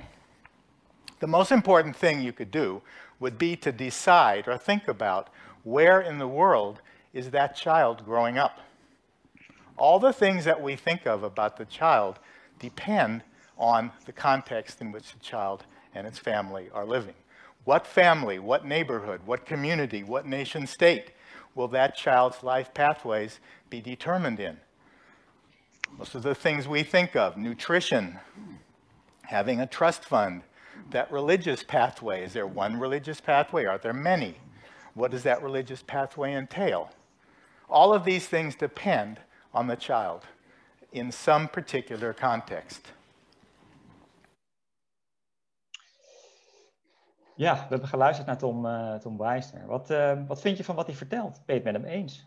The 1.20 1.26
most 1.26 1.52
important 1.52 1.96
thing 1.96 2.20
you 2.20 2.32
could 2.32 2.50
do 2.50 2.82
would 3.20 3.38
be 3.38 3.56
to 3.56 3.72
decide 3.72 4.46
or 4.46 4.56
think 4.56 4.88
about 4.88 5.28
where 5.64 6.00
in 6.00 6.18
the 6.18 6.28
world 6.28 6.80
is 7.12 7.30
that 7.30 7.56
child 7.56 8.04
growing 8.04 8.38
up. 8.38 8.60
All 9.76 9.98
the 9.98 10.12
things 10.12 10.44
that 10.44 10.62
we 10.62 10.76
think 10.76 11.06
of 11.06 11.22
about 11.22 11.56
the 11.56 11.64
child 11.64 12.18
depend 12.58 13.22
on 13.56 13.92
the 14.06 14.12
context 14.12 14.80
in 14.80 14.92
which 14.92 15.12
the 15.12 15.18
child 15.18 15.64
and 15.94 16.06
its 16.06 16.18
family 16.18 16.68
are 16.72 16.84
living. 16.84 17.14
What 17.64 17.86
family, 17.86 18.38
what 18.38 18.64
neighborhood, 18.64 19.20
what 19.26 19.46
community, 19.46 20.02
what 20.02 20.26
nation 20.26 20.66
state 20.66 21.10
will 21.54 21.68
that 21.68 21.96
child's 21.96 22.42
life 22.42 22.72
pathways 22.72 23.40
be 23.68 23.80
determined 23.80 24.40
in? 24.40 24.56
Most 25.98 26.14
of 26.14 26.22
the 26.22 26.34
things 26.34 26.68
we 26.68 26.82
think 26.82 27.16
of, 27.16 27.36
nutrition, 27.36 28.18
having 29.22 29.60
a 29.60 29.66
trust 29.66 30.04
fund, 30.04 30.42
that 30.90 31.10
religious 31.12 31.62
pathway, 31.62 32.24
is 32.24 32.32
there 32.32 32.46
one 32.46 32.80
religious 32.80 33.20
pathway? 33.20 33.64
Are 33.66 33.78
there 33.78 33.92
many? 33.92 34.34
What 34.94 35.10
does 35.10 35.22
that 35.22 35.42
religious 35.42 35.82
pathway 35.82 36.34
entail? 36.34 36.90
All 37.68 37.92
of 37.92 38.04
these 38.04 38.26
things 38.26 38.54
depend 38.54 39.20
on 39.52 39.66
the 39.66 39.76
child 39.76 40.22
in 40.92 41.12
some 41.12 41.48
particular 41.48 42.12
context. 42.12 42.92
Ja, 47.36 47.54
we 47.54 47.66
hebben 47.68 47.88
geluisterd 47.88 48.26
naar 48.26 48.38
Tom, 48.38 48.66
uh, 48.66 48.94
Tom 48.94 49.18
Wijster. 49.18 49.66
Wat, 49.66 49.90
uh, 49.90 50.12
wat 50.26 50.40
vind 50.40 50.56
je 50.56 50.64
van 50.64 50.74
wat 50.74 50.86
hij 50.86 50.94
vertelt? 50.94 51.42
Ben 51.46 51.56
je 51.56 51.62
het 51.62 51.72
met 51.72 51.82
hem 51.82 51.84
eens? 51.84 52.26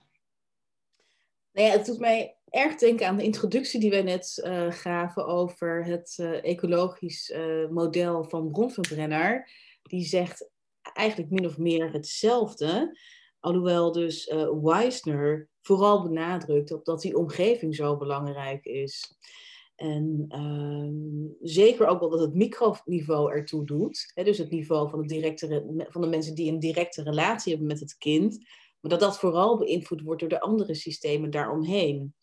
Nou 1.53 1.67
ja, 1.67 1.73
het 1.73 1.85
doet 1.85 1.99
mij 1.99 2.37
erg 2.49 2.75
denken 2.75 3.07
aan 3.07 3.17
de 3.17 3.23
introductie 3.23 3.79
die 3.79 3.89
wij 3.89 4.01
net 4.01 4.41
uh, 4.45 4.71
gaven 4.71 5.25
over 5.25 5.85
het 5.85 6.19
ecologisch 6.41 7.33
model 7.69 8.23
van 8.23 8.51
Bronfenbrenner. 8.51 9.49
Die 9.83 10.05
zegt 10.05 10.49
eigenlijk 10.93 11.31
min 11.31 11.45
of 11.45 11.57
meer 11.57 11.91
hetzelfde. 11.91 12.99
Alhoewel 13.39 13.91
dus 13.91 14.33
Wijsner 14.61 15.49
vooral 15.61 16.03
benadrukt 16.03 16.71
op 16.71 16.85
dat 16.85 17.01
die 17.01 17.17
omgeving 17.17 17.75
zo 17.75 17.97
belangrijk 17.97 18.65
is. 18.65 19.17
En 19.75 20.25
uh, 20.29 21.37
zeker 21.41 21.87
ook 21.87 21.99
wel 21.99 22.09
dat 22.09 22.19
het 22.19 22.33
microniveau 22.33 23.31
ertoe 23.31 23.65
doet. 23.65 24.11
Hè, 24.13 24.23
dus 24.23 24.37
het 24.37 24.49
niveau 24.49 24.89
van, 24.89 25.01
de 25.01 25.07
directe, 25.07 25.65
van 25.89 26.01
de 26.01 26.07
mensen 26.07 26.35
die 26.35 26.51
een 26.51 26.59
directe 26.59 27.03
relatie 27.03 27.51
hebben 27.51 27.67
met 27.67 27.79
het 27.79 27.97
kind. 27.97 28.45
Maar 28.81 28.91
dat 28.91 28.99
dat 28.99 29.19
vooral 29.19 29.57
beïnvloed 29.57 30.01
wordt 30.01 30.19
door 30.19 30.29
de 30.29 30.41
andere 30.41 30.75
systemen 30.75 31.29
daaromheen. 31.29 32.15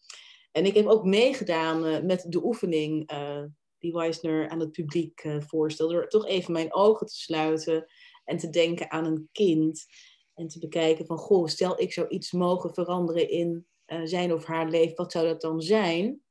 En 0.52 0.66
ik 0.66 0.74
heb 0.74 0.86
ook 0.86 1.04
meegedaan 1.04 1.86
uh, 1.86 2.00
met 2.00 2.24
de 2.28 2.44
oefening 2.44 3.12
uh, 3.12 3.44
die 3.78 3.92
Weisner 3.92 4.48
aan 4.48 4.60
het 4.60 4.72
publiek 4.72 5.24
uh, 5.24 5.40
voorstelde. 5.40 5.92
Door 5.92 6.08
toch 6.08 6.26
even 6.26 6.52
mijn 6.52 6.74
ogen 6.74 7.06
te 7.06 7.14
sluiten 7.14 7.86
en 8.24 8.36
te 8.36 8.50
denken 8.50 8.90
aan 8.90 9.04
een 9.04 9.28
kind. 9.32 9.86
En 10.34 10.48
te 10.48 10.58
bekijken 10.58 11.06
van, 11.06 11.18
goh, 11.18 11.46
stel 11.46 11.80
ik 11.80 11.92
zou 11.92 12.08
iets 12.08 12.32
mogen 12.32 12.74
veranderen 12.74 13.30
in 13.30 13.66
zijn 14.04 14.32
of 14.32 14.44
haar 14.44 14.68
leven. 14.68 14.96
Wat 14.96 15.12
zou 15.12 15.26
dat 15.26 15.40
dan 15.40 15.60
zijn? 15.60 16.22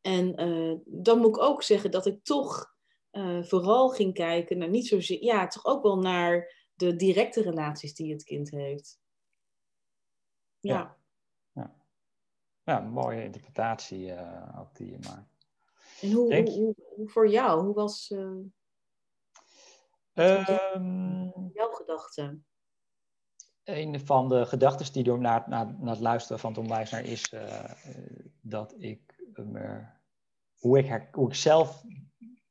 En 0.00 0.34
dan 0.86 1.18
moet 1.18 1.36
ik 1.36 1.42
ook 1.42 1.62
zeggen 1.62 1.90
dat 1.90 2.06
ik 2.06 2.24
toch 2.24 2.74
vooral 3.40 3.88
ging 3.88 4.14
kijken 4.14 4.58
naar 4.58 4.68
niet 4.68 4.86
zozeer, 4.86 5.22
ja, 5.22 5.46
toch 5.46 5.64
ook 5.64 5.82
wel 5.82 5.98
naar 5.98 6.63
de 6.74 6.96
directe 6.96 7.42
relaties 7.42 7.94
die 7.94 8.12
het 8.12 8.24
kind 8.24 8.50
heeft. 8.50 9.00
Ja. 10.60 10.96
Ja, 11.52 11.74
ja. 12.62 12.82
een 12.82 12.90
mooie 12.90 13.24
interpretatie 13.24 14.06
uh, 14.06 14.58
ook 14.58 14.74
die 14.74 14.90
je 14.90 14.98
maakt. 14.98 15.32
En 16.00 16.12
hoe, 16.12 16.28
Denk... 16.28 16.48
hoe, 16.48 16.56
hoe, 16.56 16.74
hoe, 16.96 17.08
voor 17.08 17.28
jou, 17.28 17.64
hoe 17.64 17.74
was 17.74 18.10
um... 18.10 18.52
jouw 21.52 21.70
gedachte? 21.70 22.38
Een 23.64 24.00
van 24.00 24.28
de 24.28 24.46
gedachten 24.46 24.92
die 24.92 25.02
door 25.02 25.20
naar, 25.20 25.48
naar, 25.48 25.66
naar 25.78 25.94
het 25.94 26.00
luisteren 26.02 26.38
van 26.38 26.52
Tom 26.52 26.68
Wijsner 26.68 27.04
is 27.04 27.34
dat 28.40 28.74
ik 28.78 29.14
hoe, 30.64 30.78
ik, 30.78 31.08
hoe 31.12 31.28
ik 31.28 31.34
zelf 31.34 31.84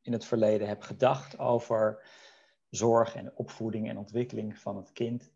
in 0.02 0.12
het 0.12 0.26
verleden 0.26 0.68
heb 0.68 0.82
gedacht 0.82 1.40
over 1.40 2.04
zorg 2.76 3.16
en 3.16 3.32
opvoeding 3.36 3.90
en 3.90 3.98
ontwikkeling 3.98 4.60
van 4.60 4.78
het 4.78 4.92
kind. 4.92 5.32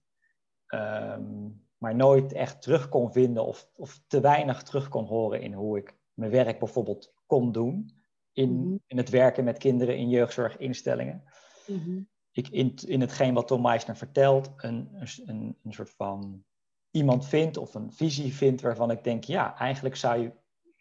Um, 0.68 1.66
maar 1.78 1.96
nooit 1.96 2.34
echt 2.34 2.62
terug 2.62 2.90
kon 2.90 3.12
vinden 3.12 3.46
of, 3.46 3.70
of 3.76 4.02
te 4.08 4.20
weinig 4.20 4.64
terug 4.64 4.90
kon 4.90 5.06
horen 5.06 5.42
in 5.42 5.54
hoe 5.54 5.78
ik 5.78 5.98
mijn 6.14 6.32
werk 6.32 6.60
bijvoorbeeld 6.60 7.14
kon 7.26 7.52
doen. 7.52 7.96
In, 8.34 8.52
mm-hmm. 8.52 8.80
in 8.88 8.98
het 8.98 9.10
werken 9.10 9.44
met 9.44 9.58
kinderen 9.58 9.98
in 9.98 10.10
jeugdzorginstellingen. 10.10 11.24
Mm-hmm. 11.68 12.10
Ik 12.32 12.48
in, 12.48 12.76
in 12.86 13.02
hetgeen 13.02 13.34
wat 13.34 13.48
Tom 13.48 13.62
Meisner 13.62 13.98
vertelt, 13.98 14.52
een, 14.58 14.90
een, 15.26 15.58
een 15.64 15.74
soort 15.74 15.90
van 15.90 16.44
iemand 16.92 17.26
vindt 17.26 17.58
of 17.58 17.76
een 17.76 17.92
visie 17.92 18.34
vindt 18.34 18.62
waarvan 18.62 18.92
ik 18.92 19.04
denk, 19.04 19.24
ja, 19.24 19.58
eigenlijk 19.58 19.96
zou 19.96 20.22
je 20.22 20.32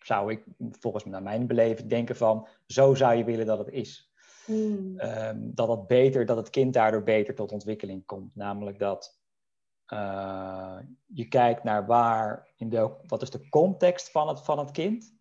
zou 0.07 0.33
ik 0.33 0.45
volgens 0.59 1.05
naar 1.05 1.23
mijn 1.23 1.47
beleving 1.47 1.89
denken 1.89 2.17
van, 2.17 2.49
zo 2.67 2.95
zou 2.95 3.15
je 3.15 3.25
willen 3.25 3.47
dat 3.47 3.59
het 3.59 3.69
is. 3.69 4.06
Hmm. 4.47 4.99
Ehm, 4.99 5.39
dat 5.55 5.69
het 5.69 5.87
beter, 5.87 6.27
dat 6.27 6.37
het 6.37 6.51
kind 6.51 6.73
daardoor 6.73 7.03
beter 7.03 7.35
tot 7.35 7.53
ontwikkeling 7.53 8.07
komt. 8.07 8.35
Namelijk 8.35 8.79
dat 8.79 9.21
eh, 9.87 10.79
je 11.07 11.29
kijkt 11.29 11.65
naar 11.65 11.87
waar, 11.87 12.53
in 12.57 12.69
de, 12.69 12.97
wat 13.07 13.23
is 13.23 13.31
de 13.31 13.49
context 13.49 14.11
van 14.11 14.29
het, 14.29 14.41
van 14.41 14.59
het 14.59 14.71
kind. 14.71 15.15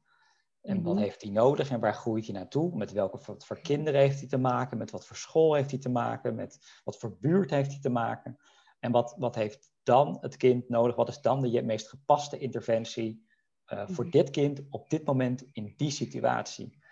En 0.62 0.82
wat 0.84 0.94
Mhm. 0.94 1.04
heeft 1.04 1.22
hij 1.22 1.32
nodig 1.32 1.70
en 1.70 1.80
waar 1.80 1.94
groeit 1.94 2.26
hij 2.26 2.36
naartoe? 2.36 2.76
Met 2.76 2.92
welke 2.92 3.20
wat 3.26 3.46
voor 3.46 3.60
kinderen 3.60 4.00
heeft 4.00 4.20
hij 4.20 4.28
te 4.28 4.38
maken? 4.38 4.78
Met 4.78 4.92
wat 4.92 5.06
voor 5.06 5.16
school 5.16 5.54
heeft 5.54 5.72
hij 5.72 5.80
te 5.80 5.90
maken? 5.90 6.36
Met 6.36 6.82
wat 6.84 6.98
voor 6.98 7.18
buurt 7.20 7.50
heeft 7.50 7.72
hij 7.72 7.80
te 7.80 7.90
maken? 7.90 8.38
En 8.80 8.92
wat, 8.92 9.16
wat 9.18 9.36
heeft 9.36 9.72
dan 9.84 10.18
het 10.22 10.38
kind 10.38 10.70
nodig? 10.70 10.96
Wat 10.96 11.10
is 11.10 11.22
dan 11.22 11.42
de 11.42 11.64
meest 11.64 11.90
gepaste 11.90 12.38
interventie 12.38 13.26
eh, 13.66 13.88
voor 13.88 14.04
Mhm. 14.04 14.14
dit 14.14 14.30
kind 14.30 14.62
op 14.70 14.90
dit 14.90 15.06
moment 15.06 15.46
in 15.52 15.74
die 15.78 15.92
situatie? 15.92 16.84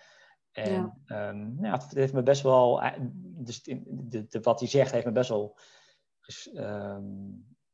En 0.54 0.72
Ja. 0.72 0.98
ehm, 1.06 1.66
ja, 1.66 1.72
het 1.72 1.94
heeft 1.94 2.14
me 2.14 2.24
best 2.24 2.42
wel, 2.42 2.82
eh, 2.82 2.92
dus 3.22 3.64
de, 3.64 4.28
de, 4.28 4.40
wat 4.42 4.60
hij 4.60 4.70
zegt 4.70 4.92
heeft 4.92 5.06
me 5.06 5.12
best 5.12 5.30
wel, 5.30 5.58
ehm, 6.54 7.04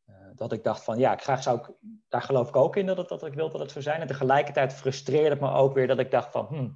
eh, 0.05 0.15
dat 0.35 0.51
ik 0.51 0.63
dacht 0.63 0.83
van 0.83 0.97
ja, 0.97 1.13
ik 1.13 1.21
graag 1.21 1.43
zou 1.43 1.59
ik, 1.59 1.71
daar 2.07 2.21
geloof 2.21 2.47
ik 2.47 2.55
ook 2.55 2.75
in 2.75 2.85
dat, 2.85 2.97
het, 2.97 3.07
dat 3.09 3.25
ik 3.25 3.33
wil 3.33 3.49
dat 3.49 3.61
het 3.61 3.71
zo 3.71 3.81
zijn. 3.81 4.01
En 4.01 4.07
tegelijkertijd 4.07 4.73
frustreerde 4.73 5.29
het 5.29 5.39
me 5.39 5.51
ook 5.51 5.73
weer 5.73 5.87
dat 5.87 5.99
ik 5.99 6.11
dacht 6.11 6.31
van, 6.31 6.45
hmm, 6.45 6.75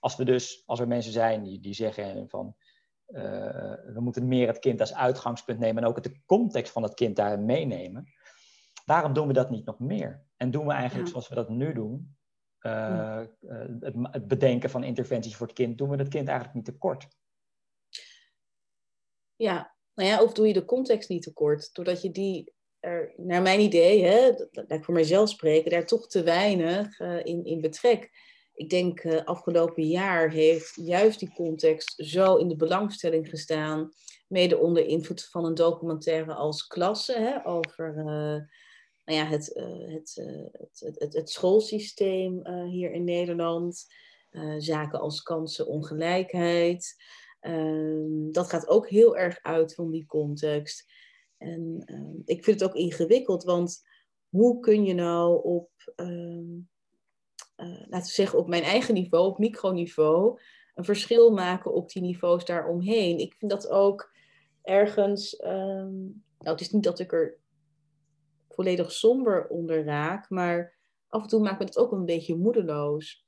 als 0.00 0.16
we 0.16 0.24
dus, 0.24 0.62
als 0.66 0.80
er 0.80 0.88
mensen 0.88 1.12
zijn 1.12 1.42
die, 1.42 1.60
die 1.60 1.74
zeggen 1.74 2.28
van, 2.28 2.56
eh, 3.06 3.22
we 3.84 4.00
moeten 4.00 4.28
meer 4.28 4.46
het 4.46 4.58
kind 4.58 4.80
als 4.80 4.94
uitgangspunt 4.94 5.58
nemen 5.58 5.82
en 5.82 5.88
ook 5.88 6.02
de 6.02 6.22
context 6.26 6.72
van 6.72 6.82
het 6.82 6.94
kind 6.94 7.16
daarin 7.16 7.44
meenemen. 7.44 8.12
Waarom 8.84 9.12
doen 9.12 9.26
we 9.26 9.32
dat 9.32 9.50
niet 9.50 9.64
nog 9.64 9.78
meer? 9.78 10.24
En 10.36 10.50
doen 10.50 10.66
we 10.66 10.72
eigenlijk 10.72 11.04
Ja. 11.04 11.10
zoals 11.10 11.28
we 11.28 11.34
dat 11.34 11.48
nu 11.48 11.72
doen, 11.72 12.16
eh, 12.62 13.20
eh, 13.20 13.26
het, 13.80 13.94
het 14.10 14.28
bedenken 14.28 14.70
van 14.70 14.84
interventies 14.84 15.36
voor 15.36 15.46
het 15.46 15.56
kind, 15.56 15.78
doen 15.78 15.90
we 15.90 15.96
het 15.96 16.08
kind 16.08 16.28
eigenlijk 16.28 16.56
niet 16.56 16.64
tekort. 16.64 17.08
Ja, 19.36 19.74
nou 19.94 20.08
ja, 20.08 20.22
of 20.22 20.32
doe 20.32 20.46
je 20.46 20.52
de 20.52 20.64
context 20.64 21.08
niet 21.08 21.22
tekort, 21.22 21.74
doordat 21.74 22.02
je 22.02 22.10
die 22.10 22.52
er, 22.80 23.12
naar 23.16 23.42
mijn 23.42 23.60
idee, 23.60 24.04
hè, 24.04 24.32
dat, 24.32 24.54
dat 24.54 24.70
ik 24.70 24.84
voor 24.84 24.94
mijzelf 24.94 25.28
spreken, 25.28 25.70
daar 25.70 25.86
toch 25.86 26.08
te 26.08 26.22
weinig 26.22 27.00
eh, 27.00 27.24
in, 27.24 27.44
in 27.44 27.60
betrek. 27.60 28.10
Ik 28.54 28.70
denk 28.70 29.06
afgelopen 29.24 29.86
jaar 29.86 30.30
heeft 30.30 30.72
juist 30.74 31.18
die 31.18 31.32
context 31.34 31.94
zo 31.96 32.36
in 32.36 32.48
de 32.48 32.56
belangstelling 32.56 33.28
gestaan, 33.28 33.92
mede 34.28 34.58
onder 34.58 34.86
invloed 34.86 35.24
van 35.24 35.44
een 35.44 35.54
documentaire 35.54 36.34
als 36.34 36.66
Klasse, 36.66 37.18
hè, 37.18 37.46
over 37.46 37.94
nou 39.04 39.18
ja, 39.18 39.26
het, 39.26 39.52
eh, 39.52 39.92
het, 39.94 40.16
eh, 40.16 40.44
het, 40.52 40.80
het, 40.80 40.98
het, 40.98 41.14
het 41.14 41.30
schoolsysteem 41.30 42.42
eh, 42.42 42.64
hier 42.64 42.92
in 42.92 43.04
Nederland, 43.04 43.86
zaken 44.58 45.00
als 45.00 45.22
kansenongelijkheid. 45.22 46.94
Ehm, 47.40 48.30
dat 48.30 48.48
gaat 48.48 48.68
ook 48.68 48.88
heel 48.88 49.16
erg 49.16 49.38
uit 49.42 49.74
van 49.74 49.90
die 49.90 50.06
context. 50.06 50.92
En 51.38 51.82
ehm, 51.84 52.16
ik 52.24 52.44
vind 52.44 52.60
het 52.60 52.68
ook 52.68 52.76
ingewikkeld, 52.76 53.44
want 53.44 53.82
hoe 54.28 54.60
kun 54.60 54.84
je 54.84 54.94
nou 54.94 55.42
op, 55.42 55.70
ehm, 55.96 56.58
eh, 57.56 57.86
laten 57.88 58.06
we 58.06 58.14
zeggen, 58.14 58.38
op 58.38 58.48
mijn 58.48 58.62
eigen 58.62 58.94
niveau, 58.94 59.26
op 59.26 59.38
microniveau, 59.38 60.40
een 60.74 60.84
verschil 60.84 61.30
maken 61.30 61.72
op 61.72 61.88
die 61.90 62.02
niveaus 62.02 62.44
daaromheen? 62.44 63.18
Ik 63.18 63.34
vind 63.34 63.50
dat 63.50 63.68
ook 63.68 64.14
ergens, 64.62 65.36
nou 65.38 66.12
het 66.38 66.60
is 66.60 66.70
niet 66.70 66.84
dat 66.84 66.98
ik 66.98 67.12
er 67.12 67.41
volledig 68.54 68.92
somber 68.92 69.46
onder 69.48 69.84
raak, 69.84 70.30
maar 70.30 70.78
af 71.08 71.22
en 71.22 71.28
toe 71.28 71.40
maakt 71.40 71.58
me 71.58 71.64
dat 71.64 71.78
ook 71.78 71.92
een 71.92 72.04
beetje 72.04 72.36
moedeloos. 72.36 73.26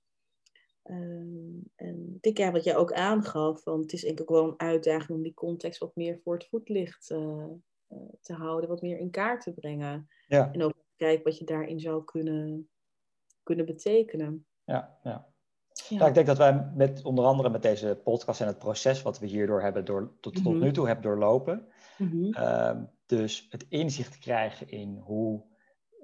Ehm, 0.82 1.58
en 1.74 2.18
ik 2.20 2.38
ja, 2.38 2.52
wat 2.52 2.64
jij 2.64 2.76
ook 2.76 2.92
aangaf, 2.92 3.64
want 3.64 3.82
het 3.82 3.92
is 3.92 4.00
denk 4.02 4.20
ik 4.20 4.28
wel 4.28 4.44
een 4.44 4.60
uitdaging 4.60 5.10
om 5.18 5.22
die 5.22 5.34
context 5.34 5.78
wat 5.80 5.96
meer 5.96 6.20
voor 6.24 6.34
het 6.34 6.46
voetlicht 6.48 7.10
eh, 7.10 7.44
eh, 7.88 7.98
te 8.20 8.32
houden, 8.32 8.68
wat 8.68 8.82
meer 8.82 8.98
in 8.98 9.10
kaart 9.10 9.42
te 9.42 9.52
brengen. 9.52 10.08
Ja, 10.26 10.52
En 10.52 10.62
ook 10.62 10.72
kijken 10.96 11.24
wat 11.24 11.38
je 11.38 11.44
daarin 11.44 11.80
zou 11.80 12.04
kunnen, 12.04 12.68
kunnen 13.42 13.66
betekenen. 13.66 14.46
ja, 14.64 14.98
ja. 15.02 15.32
Ja. 15.88 15.98
Ja, 15.98 16.06
ik 16.06 16.14
denk 16.14 16.26
dat 16.26 16.38
wij 16.38 16.70
met 16.74 17.04
onder 17.04 17.24
andere 17.24 17.50
met 17.50 17.62
deze 17.62 18.00
podcast 18.04 18.40
en 18.40 18.46
het 18.46 18.58
proces 18.58 19.02
wat 19.02 19.18
we 19.18 19.26
hierdoor 19.26 19.62
hebben 19.62 19.84
door, 19.84 20.12
tot, 20.20 20.34
tot 20.34 20.44
Mhm. 20.54 20.58
nu 20.62 20.72
toe 20.72 20.87
hebben 20.87 21.04
doorlopen, 21.04 21.68
Mhm. 21.98 22.32
Ehm, 22.32 22.84
dus 23.06 23.46
het 23.50 23.66
inzicht 23.68 24.18
krijgen 24.18 24.68
in 24.68 24.98
hoe 24.98 25.44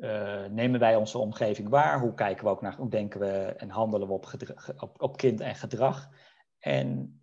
eh, 0.00 0.44
nemen 0.44 0.80
wij 0.80 0.96
onze 0.96 1.18
omgeving 1.18 1.68
waar, 1.68 2.00
hoe 2.00 2.14
kijken 2.14 2.44
we 2.44 2.50
ook 2.50 2.60
naar, 2.60 2.76
hoe 2.76 2.90
denken 2.90 3.20
we 3.20 3.54
en 3.56 3.70
handelen 3.70 4.08
we 4.08 4.14
op, 4.14 4.26
op, 4.76 5.02
op 5.02 5.16
kind 5.16 5.40
en 5.40 5.54
gedrag. 5.54 6.08
En 6.58 7.20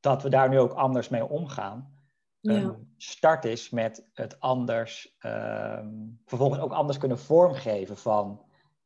dat 0.00 0.22
we 0.22 0.28
daar 0.28 0.48
nu 0.48 0.58
ook 0.58 0.72
anders 0.72 1.08
mee 1.08 1.26
omgaan. 1.26 1.98
Ja. 2.40 2.52
Een 2.52 2.94
start 2.96 3.44
is 3.44 3.70
met 3.70 4.08
het 4.12 4.40
anders, 4.40 5.16
ehm, 5.18 5.88
vervolgens 6.24 6.60
ook 6.60 6.72
anders 6.72 6.98
kunnen 6.98 7.18
vormgeven 7.18 7.96
van 7.96 8.44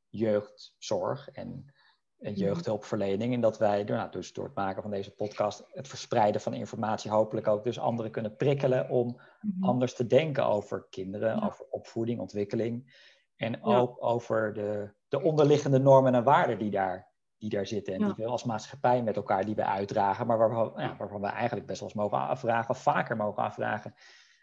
jeugdzorg 0.09 1.30
en. 1.30 1.73
Jeugdhulpverlening. 2.32 3.34
En 3.34 3.40
dat 3.40 3.58
wij 3.58 3.84
door, 3.84 3.96
nou, 3.96 4.10
dus 4.10 4.32
door 4.32 4.44
het 4.44 4.54
maken 4.54 4.82
van 4.82 4.90
deze 4.90 5.14
podcast, 5.14 5.66
het 5.72 5.88
verspreiden 5.88 6.40
van 6.40 6.54
informatie, 6.54 7.10
hopelijk 7.10 7.46
ook 7.48 7.64
dus 7.64 7.78
anderen 7.78 8.10
kunnen 8.10 8.37
prikkelen 8.37 8.88
om 8.90 9.20
Mhm. 9.40 9.64
anders 9.64 9.94
te 9.94 10.06
denken 10.06 10.46
over 10.46 10.87
kinderen, 10.90 11.37
Ja. 11.37 11.46
over 11.46 11.66
opvoeding, 11.70 12.20
ontwikkeling. 12.20 12.92
En 13.37 13.52
Ja. 13.52 13.78
ook 13.78 14.04
over 14.04 14.52
de, 14.52 14.90
de 15.08 15.22
onderliggende 15.22 15.78
normen 15.78 16.14
en 16.14 16.24
waarden 16.24 16.58
die 16.58 16.70
daar, 16.70 17.12
die 17.38 17.50
daar 17.50 17.66
zitten. 17.66 17.94
En 17.94 18.00
Ja. 18.00 18.06
die 18.12 18.24
we 18.24 18.30
als 18.30 18.44
maatschappij 18.44 19.02
met 19.02 19.16
elkaar 19.16 19.44
die 19.44 19.54
we 19.54 19.64
uitdragen. 19.64 20.26
Maar 20.26 20.38
waarvan, 20.38 20.72
ja, 20.76 20.96
waarvan 20.96 21.20
we 21.20 21.26
eigenlijk 21.26 21.66
best 21.66 21.80
wel 21.80 21.88
eens 21.88 21.98
mogen 21.98 22.18
afvragen, 22.18 22.70
of 22.70 22.78
vaker 22.82 23.16
mogen 23.16 23.42
afvragen. 23.42 23.94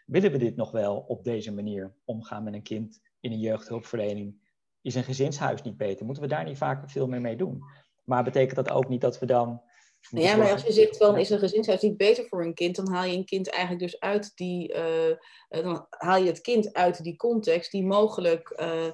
Willen 0.06 0.32
we 0.32 0.38
dit 0.38 0.56
nog 0.56 0.70
wel 0.70 0.96
op 0.98 1.24
deze 1.24 1.52
manier 1.54 1.94
omgaan 2.04 2.42
met 2.44 2.54
een 2.54 2.62
kind 2.62 3.00
in 3.20 3.32
een 3.32 3.38
jeugdhulpverlening? 3.38 4.50
Is 4.82 4.94
een 4.94 5.04
gezinshuis 5.04 5.62
niet 5.62 5.76
beter? 5.76 6.04
Moeten 6.04 6.22
we 6.22 6.28
daar 6.28 6.44
niet 6.44 6.56
vaak 6.56 6.90
veel 6.90 7.06
meer 7.06 7.20
mee 7.20 7.36
doen? 7.36 7.62
Maar 8.04 8.24
betekent 8.24 8.56
dat 8.56 8.70
ook 8.70 8.88
niet 8.88 9.00
dat 9.00 9.18
we 9.18 9.26
dan. 9.26 9.62
Nou 10.10 10.26
ja, 10.26 10.36
maar 10.36 10.52
als 10.52 10.62
je 10.62 10.72
zegt 10.72 10.96
van 10.96 11.18
is 11.18 11.30
een 11.30 11.38
gezinshuis 11.38 11.80
niet 11.82 11.96
beter 11.96 12.26
voor 12.28 12.44
een 12.44 12.54
kind, 12.54 12.76
dan 12.76 12.92
haal 12.92 13.04
je 13.04 13.16
een 13.16 13.24
kind 13.24 13.50
eigenlijk 13.50 13.80
dus 13.82 14.00
uit 14.00 14.32
die, 14.34 14.72
eh, 14.72 15.10
eh, 15.10 15.16
dan 15.48 15.86
haal 15.90 16.18
je 16.18 16.26
het 16.26 16.40
kind 16.40 16.72
uit 16.72 17.02
die 17.02 17.16
context 17.16 17.70
die 17.70 17.84
mogelijk 17.84 18.48
eh, 18.50 18.90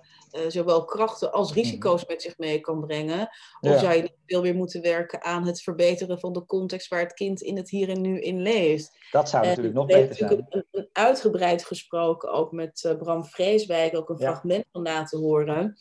zowel 0.48 0.84
krachten 0.84 1.32
als 1.32 1.52
risico's 1.52 2.06
met 2.06 2.22
zich 2.22 2.38
mee 2.38 2.60
kan 2.60 2.80
brengen. 2.86 3.20
Of 3.20 3.28
Mhm. 3.60 3.72
Ja. 3.72 3.78
zou 3.78 3.94
je 3.94 4.12
veel 4.26 4.42
meer 4.42 4.54
moeten 4.54 4.82
werken 4.82 5.22
aan 5.22 5.46
het 5.46 5.60
verbeteren 5.62 6.20
van 6.20 6.32
de 6.32 6.44
context 6.46 6.88
waar 6.88 7.00
het 7.00 7.12
kind 7.14 7.40
in 7.40 7.56
het 7.56 7.70
hier 7.70 7.88
en 7.88 8.00
nu 8.00 8.20
in 8.20 8.42
leeft? 8.42 8.96
Dat 9.10 9.28
zou 9.28 9.46
natuurlijk 9.46 9.74
nog 9.74 9.86
beter 9.86 10.14
zijn. 10.14 10.46
een, 10.48 10.66
een 10.70 10.88
uitgebreid 10.92 11.64
gesproken, 11.64 12.32
ook 12.32 12.52
met 12.52 12.94
Bram 12.98 13.24
Vreeswijk, 13.24 13.96
ook 13.96 14.08
een 14.08 14.16
Ja. 14.18 14.30
fragment 14.30 14.64
van 14.72 14.82
laten 14.82 15.18
horen. 15.18 15.76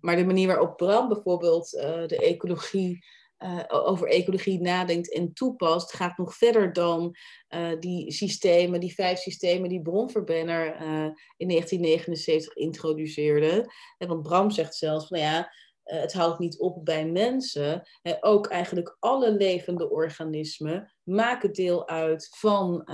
Maar 0.00 0.16
de 0.16 0.24
manier 0.24 0.46
waarop 0.46 0.76
Bram 0.76 1.08
bijvoorbeeld 1.08 1.70
de 2.06 2.18
ecologie, 2.18 3.04
eh, 3.36 3.64
over 3.68 4.08
ecologie 4.08 4.60
nadenkt 4.60 5.12
en 5.12 5.32
toepast, 5.32 5.92
gaat 5.92 6.18
nog 6.18 6.34
verder 6.34 6.72
dan 6.72 7.16
eh, 7.48 7.78
die 7.80 8.12
systemen, 8.12 8.80
die 8.80 8.94
vijf 8.94 9.18
systemen 9.18 9.68
die 9.68 9.82
Bronverbenner 9.82 10.74
eh, 10.74 11.10
in 11.36 11.48
1979 11.48 12.54
introduceerde. 12.54 13.72
En 13.98 14.08
want 14.08 14.22
Bram 14.22 14.50
zegt 14.50 14.74
zelfs 14.74 15.06
van 15.06 15.18
nou 15.18 15.30
ja, 15.30 15.52
het 15.82 16.12
houdt 16.12 16.38
niet 16.38 16.58
op 16.58 16.84
bij 16.84 17.06
mensen. 17.06 17.82
Ook 18.20 18.46
eigenlijk 18.46 18.96
alle 18.98 19.32
levende 19.32 19.90
organismen 19.90 20.94
maken 21.02 21.52
deel 21.52 21.88
uit 21.88 22.28
van, 22.36 22.88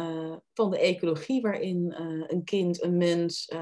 van 0.55 0.71
de 0.71 0.79
ecologie 0.79 1.41
waarin 1.41 1.95
een 2.27 2.45
kind, 2.45 2.83
een 2.83 2.97
mens 2.97 3.53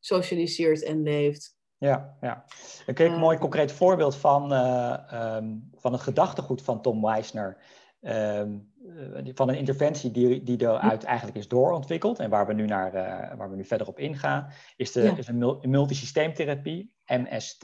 socialiseert 0.00 0.82
en 0.82 1.02
leeft. 1.02 1.55
Ja, 1.78 2.16
ja. 2.20 2.44
Kreeg 2.86 3.08
een 3.08 3.14
Eh, 3.14 3.20
mooi 3.20 3.38
concreet 3.38 3.72
voorbeeld 3.72 4.16
van, 4.16 4.52
ehm, 4.52 5.54
van 5.74 5.92
het 5.92 6.00
gedachtegoed 6.00 6.62
van 6.62 6.82
Tom 6.82 7.02
Weisner. 7.02 7.56
Ehm, 8.00 8.58
eh, 9.24 9.30
van 9.34 9.48
een 9.48 9.56
interventie 9.58 10.10
die, 10.10 10.42
die 10.42 10.60
eruit 10.60 11.04
eigenlijk 11.04 11.36
is 11.38 11.48
doorontwikkeld 11.48 12.18
en 12.18 12.30
waar 12.30 12.46
we 12.46 12.52
nu, 12.52 12.66
naar, 12.66 12.94
eh, 12.94 13.36
waar 13.36 13.50
we 13.50 13.56
nu 13.56 13.64
verder 13.64 13.86
op 13.86 13.98
ingaan, 13.98 14.48
is, 14.76 14.92
de, 14.92 15.02
Ja. 15.02 15.16
is 15.16 15.28
een 15.28 15.38
mul- 15.38 15.58
multisysteemtherapie, 15.62 16.92
MST, 17.06 17.60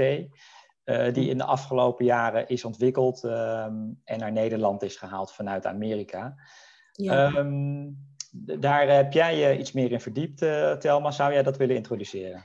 die 1.13 1.29
in 1.29 1.39
de 1.39 1.45
afgelopen 1.45 2.05
jaren 2.05 2.49
is 2.49 2.65
ontwikkeld 2.65 3.25
ehm, 3.25 3.75
en 4.05 4.19
naar 4.19 4.33
Nederland 4.33 4.83
is 4.83 4.97
gehaald 4.97 5.33
vanuit 5.33 5.67
Amerika. 5.67 6.35
Ja. 6.93 7.27
Ehm, 7.27 7.89
daar 8.61 8.89
heb 8.89 9.13
jij 9.13 9.37
je 9.39 9.59
iets 9.59 9.73
meer 9.73 9.93
in 9.93 10.01
verdiept, 10.01 10.39
Telma. 10.81 11.11
Zou 11.11 11.33
jij 11.33 11.43
dat 11.43 11.57
willen 11.57 11.77
introduceren? 11.77 12.45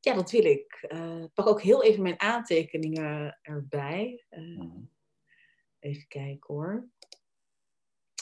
Ja, 0.00 0.14
dat 0.14 0.30
wil 0.30 0.44
ik. 0.44 0.86
Ik 1.22 1.34
pak 1.34 1.46
ook 1.46 1.62
heel 1.62 1.82
even 1.82 2.02
mijn 2.02 2.20
aantekeningen 2.20 3.38
erbij. 3.42 4.24
Eh, 4.28 4.42
Mhm. 4.42 4.80
even 5.78 6.08
kijken 6.08 6.54
hoor. 6.54 6.88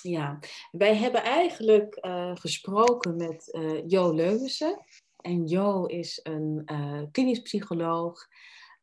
Ja, 0.02 0.38
wij 0.70 0.96
hebben 0.96 1.22
eigenlijk 1.22 1.94
eh, 1.94 2.36
gesproken 2.36 3.16
met 3.16 3.58
Jo 3.86 4.12
Leuwensen. 4.12 4.84
En 5.16 5.46
Jo 5.46 5.84
is 5.84 6.20
een 6.22 6.64
klinisch 7.12 7.42
psycholoog 7.42 8.28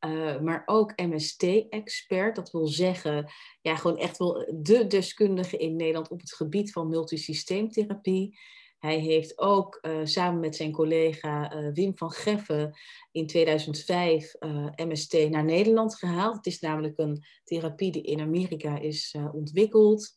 uh, 0.06 0.40
maar 0.40 0.64
ook 0.66 0.94
MST-expert. 0.96 2.36
Dat 2.36 2.52
wil 2.52 2.68
zeggen, 2.68 3.32
ja, 3.62 3.76
gewoon 3.76 3.98
echt 3.98 4.18
wel 4.18 4.54
de 4.56 4.88
deskundige 4.88 5.58
in 5.58 5.76
Nederland 5.76 6.10
op 6.10 6.20
het 6.20 6.34
gebied 6.34 6.72
van 6.72 6.90
multisysteemtherapie. 6.90 8.40
Hij 8.84 9.00
heeft 9.00 9.40
ook 9.40 9.80
uh, 9.82 10.00
samen 10.04 10.40
met 10.40 10.56
zijn 10.56 10.72
collega 10.72 11.56
uh, 11.56 11.74
Wim 11.74 11.98
van 11.98 12.12
Geffen 12.12 12.78
in 13.12 13.28
2005 13.28 14.34
MST 14.76 15.30
naar 15.30 15.44
Nederland 15.44 15.96
gehaald. 15.96 16.36
Het 16.36 16.46
is 16.46 16.60
namelijk 16.60 16.98
een 16.98 17.24
therapie 17.44 17.92
die 17.92 18.02
in 18.02 18.20
Amerika 18.20 18.80
is 18.80 19.16
ontwikkeld. 19.34 20.10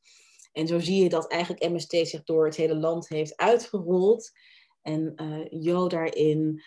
En 0.53 0.67
zo 0.67 0.79
zie 0.79 1.03
je 1.03 1.09
dat 1.09 1.31
eigenlijk 1.31 1.69
MST 1.73 1.91
zich 1.91 2.25
door 2.25 2.45
het 2.45 2.57
hele 2.57 2.77
land 2.77 3.09
heeft 3.09 3.37
uitgerold. 3.37 4.31
En 4.83 5.15
Jo 5.51 5.89
daarin 5.89 6.63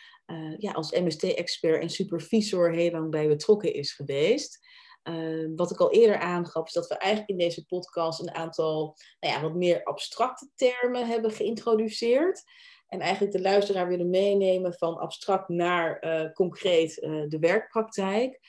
ja, 0.57 0.71
als 0.71 0.91
MST-expert 0.91 1.81
en 1.81 1.89
supervisor 1.89 2.73
heel 2.73 2.91
lang 2.91 3.11
bij 3.11 3.27
betrokken 3.27 3.73
is 3.73 3.93
geweest. 3.93 4.59
Uh, 5.03 5.49
wat 5.55 5.71
ik 5.71 5.79
al 5.79 5.91
eerder 5.91 6.17
aangaf, 6.17 6.67
is 6.67 6.73
dat 6.73 6.87
we 6.87 6.97
eigenlijk 6.97 7.31
in 7.31 7.37
deze 7.37 7.65
podcast 7.65 8.19
een 8.19 8.33
aantal 8.33 8.97
nou 9.19 9.33
ja, 9.33 9.41
wat 9.41 9.55
meer 9.55 9.83
abstracte 9.83 10.49
termen 10.55 11.07
hebben 11.07 11.31
geïntroduceerd. 11.31 12.43
En 12.87 12.99
eigenlijk 12.99 13.31
de 13.31 13.41
luisteraar 13.41 13.87
willen 13.87 14.09
meenemen 14.09 14.73
van 14.73 14.97
abstract 14.97 15.49
naar 15.49 16.05
uh, 16.05 16.31
concreet 16.31 16.95
de 17.27 17.37
werkpraktijk. 17.39 18.39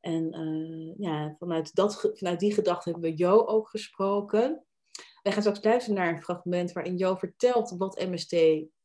En 0.00 0.94
ja, 0.98 1.34
vanuit, 1.38 1.74
dat, 1.74 2.10
vanuit 2.14 2.40
die 2.40 2.54
gedachte 2.54 2.90
hebben 2.90 3.10
we 3.10 3.16
Jo 3.16 3.46
ook 3.46 3.68
gesproken. 3.68 4.64
Wij 5.22 5.32
gaan 5.32 5.42
straks 5.42 5.64
luisteren 5.64 5.98
naar 5.98 6.14
een 6.14 6.22
fragment 6.22 6.72
waarin 6.72 6.96
Jo 6.96 7.14
vertelt 7.14 7.74
wat 7.78 8.06
MST 8.08 8.32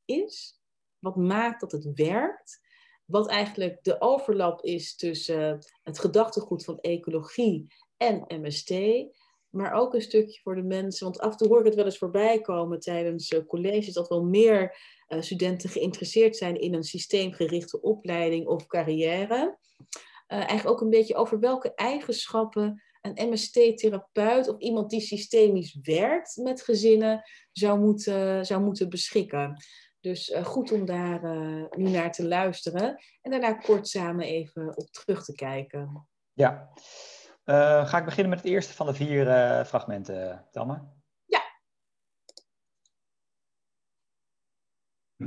is 0.06 0.60
wat 1.06 1.16
maakt 1.16 1.62
dat 1.62 1.72
het 1.72 1.92
werkt. 1.94 2.60
Wat 3.06 3.28
eigenlijk 3.28 3.84
de 3.84 4.02
overlap 4.02 4.62
is 4.62 4.96
tussen 4.96 5.66
het 5.84 6.00
gedachtegoed 6.00 6.64
van 6.64 6.80
ecologie 6.80 7.68
en 7.98 8.26
MST. 8.28 8.74
Maar 9.50 9.74
ook 9.74 9.94
een 9.94 10.02
stukje 10.02 10.40
voor 10.42 10.56
de 10.56 10.64
mensen. 10.64 11.06
Want 11.06 11.20
af 11.20 11.32
en 11.32 11.38
toe 11.38 11.48
hoor 11.48 11.60
ik 11.60 11.66
het 11.66 11.76
wel 11.76 11.86
eens 11.86 11.98
voorbij 11.98 12.42
komen 12.42 12.80
tijdens 12.80 13.32
uh, 13.32 13.40
colleges 13.48 13.94
dat 13.94 14.08
wel 14.08 14.24
meer 14.24 14.78
uh, 15.08 15.22
studenten 15.22 15.70
geïnteresseerd 15.70 16.38
zijn 16.38 16.60
in 16.60 16.74
een 16.74 16.84
systeemgerichte 16.84 17.82
opleiding 17.82 18.48
of 18.48 18.68
carrière. 18.68 19.58
Eigenlijk 20.28 20.70
ook 20.70 20.82
een 20.82 20.90
beetje 20.90 21.16
over 21.16 21.40
welke 21.40 21.74
eigenschappen 21.74 22.84
een 23.02 23.30
MST-therapeut 23.30 24.48
of 24.48 24.60
iemand 24.60 24.90
die 24.90 25.02
systemisch 25.02 25.78
werkt 25.82 26.36
met 26.36 26.62
gezinnen 26.62 27.24
zou 27.52 27.80
moeten, 27.80 28.46
zou 28.46 28.64
moeten 28.64 28.90
beschikken. 28.90 29.64
Dus 30.06 30.30
uh, 30.30 30.46
goed 30.46 30.72
om 30.72 30.86
daar 30.86 31.24
uh, 31.24 31.64
nu 31.78 31.90
naar 31.90 32.12
te 32.12 32.28
luisteren 32.28 33.04
en 33.22 33.32
daarna 33.32 33.54
kort 33.54 33.88
samen 33.88 34.26
even 34.26 34.78
op 34.78 34.88
terug 34.92 35.24
te 35.24 35.34
kijken. 35.34 36.08
Ja, 36.34 36.70
uh, 37.46 37.88
ga 37.88 37.98
ik 37.98 38.06
beginnen 38.06 38.30
met 38.30 38.42
het 38.42 38.52
eerste 38.52 38.74
van 38.74 38.86
de 38.86 38.94
vier 38.94 39.26
fragmenten, 39.66 40.46
Tamme? 40.52 40.82
Ja. 41.26 41.42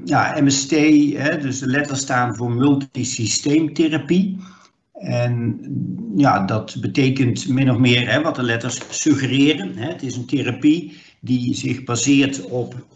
Ja, 0.04 0.40
MST, 0.42 0.70
hè, 1.16 1.38
dus 1.38 1.58
de 1.58 1.66
letters 1.66 2.00
staan 2.00 2.36
voor 2.36 2.50
multisysteemtherapie. 2.50 4.38
En 4.92 5.60
ja, 6.16 6.44
dat 6.44 6.76
betekent 6.80 7.48
min 7.48 7.70
of 7.70 7.78
meer 7.78 8.10
hè, 8.10 8.22
wat 8.22 8.34
de 8.34 8.42
letters 8.42 9.00
suggereren. 9.00 9.76
Hè. 9.76 9.88
Het 9.88 10.02
is 10.02 10.16
een 10.16 10.26
therapie 10.26 11.02
die 11.20 11.54
zich 11.54 11.84
baseert 11.84 12.44
op 12.44 12.86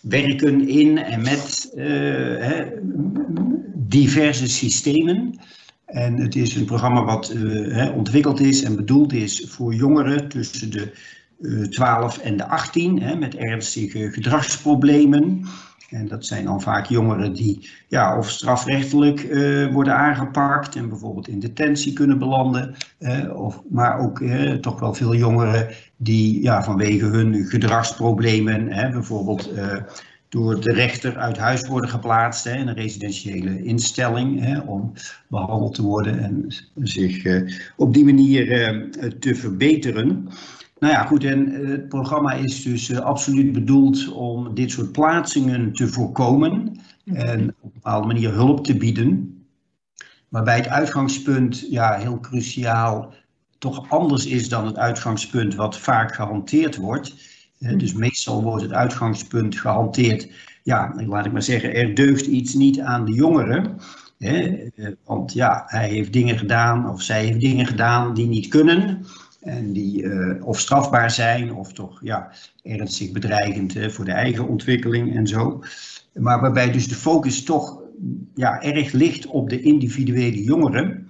werken 0.00 0.68
in 0.68 0.98
en 0.98 1.22
met 1.22 1.72
uh, 1.76 2.60
diverse 3.74 4.48
systemen. 4.48 5.38
En 5.86 6.16
het 6.16 6.36
is 6.36 6.54
een 6.54 6.64
programma 6.64 7.04
wat 7.04 7.32
uh, 7.34 7.96
ontwikkeld 7.96 8.40
is 8.40 8.62
en 8.62 8.76
bedoeld 8.76 9.12
is 9.12 9.44
voor 9.48 9.74
jongeren 9.74 10.28
tussen 10.28 10.70
de 10.70 10.92
uh, 11.40 11.66
12 11.66 12.18
en 12.18 12.36
de 12.36 12.46
18 12.46 13.02
hè, 13.02 13.16
met 13.16 13.34
ernstige 13.34 14.10
gedragsproblemen. 14.12 15.46
En 15.88 16.08
dat 16.08 16.24
zijn 16.26 16.44
dan 16.44 16.62
vaak 16.62 16.86
jongeren 16.86 17.32
die 17.32 17.70
ja, 17.86 18.18
of 18.18 18.30
strafrechtelijk 18.30 19.22
uh, 19.22 19.72
worden 19.72 19.96
aangepakt 19.96 20.76
en 20.76 20.88
bijvoorbeeld 20.88 21.28
in 21.28 21.40
detentie 21.40 21.92
kunnen 21.92 22.18
belanden. 22.18 22.74
Uh, 22.98 23.36
of, 23.36 23.62
maar 23.68 23.98
ook 23.98 24.20
uh, 24.20 24.52
toch 24.52 24.80
wel 24.80 24.94
veel 24.94 25.14
jongeren 25.14 25.68
die 25.96 26.42
ja, 26.42 26.62
vanwege 26.62 27.04
hun 27.04 27.44
gedragsproblemen, 27.44 28.68
bijvoorbeeld 28.92 29.50
door 30.28 30.60
de 30.60 30.72
rechter 30.72 31.16
uit 31.16 31.36
huis 31.36 31.66
worden 31.66 31.90
geplaatst 31.90 32.44
hè, 32.44 32.56
in 32.56 32.68
een 32.68 32.74
residentiële 32.74 33.62
instelling 33.62 34.60
om 34.66 34.92
behandeld 35.28 35.74
te 35.74 35.82
worden 35.82 36.18
en 36.18 36.46
zich 36.82 37.42
op 37.76 37.94
die 37.94 38.04
manier 38.04 38.46
te 39.18 39.34
verbeteren. 39.34 40.28
Nou 40.78 40.92
ja, 40.92 41.04
goed, 41.04 41.24
en 41.24 41.54
eh, 41.54 41.68
het 41.68 41.88
programma 41.88 42.32
is 42.32 42.62
dus 42.62 42.88
uh, 42.88 42.98
absoluut 42.98 43.52
bedoeld 43.52 44.12
om 44.12 44.54
dit 44.54 44.70
soort 44.70 44.92
plaatsingen 44.92 45.72
te 45.72 45.88
voorkomen 45.88 46.80
en 47.04 47.54
op 47.60 47.64
een 47.64 47.70
bepaalde 47.72 48.06
manier 48.06 48.32
hulp 48.32 48.64
te 48.64 48.76
bieden. 48.76 49.36
Waarbij 50.28 50.56
het 50.56 50.68
uitgangspunt 50.68 51.66
ja, 51.70 51.98
heel 51.98 52.20
cruciaal 52.20 53.14
toch 53.58 53.90
anders 53.90 54.26
is 54.26 54.48
dan 54.48 54.66
het 54.66 54.76
uitgangspunt 54.76 55.54
wat 55.54 55.78
vaak 55.78 56.14
gehanteerd 56.14 56.76
wordt. 56.76 57.14
Uh, 57.58 57.78
dus 57.78 57.92
meestal 57.92 58.42
wordt 58.42 58.62
het 58.62 58.72
uitgangspunt 58.72 59.60
gehanteerd, 59.60 60.30
ja, 60.62 60.94
laat 61.06 61.26
ik 61.26 61.32
maar 61.32 61.42
zeggen, 61.42 61.74
er 61.74 61.94
deugt 61.94 62.26
iets 62.26 62.54
niet 62.54 62.80
aan 62.80 63.04
de 63.04 63.12
jongeren. 63.12 63.76
Hè, 64.18 64.68
want 65.04 65.32
ja, 65.32 65.62
hij 65.66 65.88
heeft 65.88 66.12
dingen 66.12 66.38
gedaan 66.38 66.90
of 66.90 67.02
zij 67.02 67.24
heeft 67.24 67.40
dingen 67.40 67.66
gedaan 67.66 68.14
die 68.14 68.26
niet 68.26 68.48
kunnen. 68.48 69.06
En 69.48 69.72
die 69.72 70.02
uh, 70.02 70.46
of 70.46 70.60
strafbaar 70.60 71.10
zijn 71.10 71.54
of 71.54 71.72
toch 71.72 72.00
ja, 72.02 72.30
ernstig 72.62 73.12
bedreigend 73.12 73.76
uh, 73.76 73.88
voor 73.88 74.04
de 74.04 74.12
eigen 74.12 74.48
ontwikkeling 74.48 75.16
en 75.16 75.26
zo. 75.26 75.62
Maar 76.12 76.40
waarbij 76.40 76.72
dus 76.72 76.88
de 76.88 76.94
focus 76.94 77.44
toch 77.44 77.80
ja, 78.34 78.62
erg 78.62 78.92
ligt 78.92 79.26
op 79.26 79.50
de 79.50 79.60
individuele 79.60 80.42
jongeren. 80.42 81.06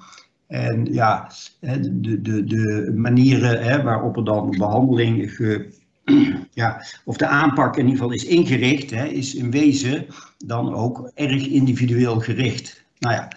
En 0.46 0.92
ja, 0.92 1.31
de, 1.61 2.20
de, 2.22 2.44
de 2.44 2.92
manieren 2.96 3.62
hè, 3.62 3.83
waarop 3.83 4.16
er 4.16 4.24
dan 4.24 4.51
behandeling 4.59 5.35
ge, 5.35 5.72
ja, 6.51 6.85
of 7.05 7.16
de 7.16 7.27
aanpak 7.27 7.77
in 7.77 7.85
ieder 7.85 7.98
geval 7.98 8.14
is 8.14 8.24
ingericht, 8.24 8.90
hè, 8.90 9.05
is 9.05 9.35
in 9.35 9.51
wezen 9.51 10.07
dan 10.46 10.74
ook 10.74 11.11
erg 11.14 11.46
individueel 11.46 12.20
gericht. 12.20 12.85
Nou 12.98 13.14
ja, 13.14 13.29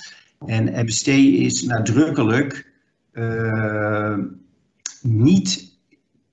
en 0.45 0.85
MST 0.85 1.07
is 1.07 1.63
nadrukkelijk 1.63 2.69
niet 5.03 5.79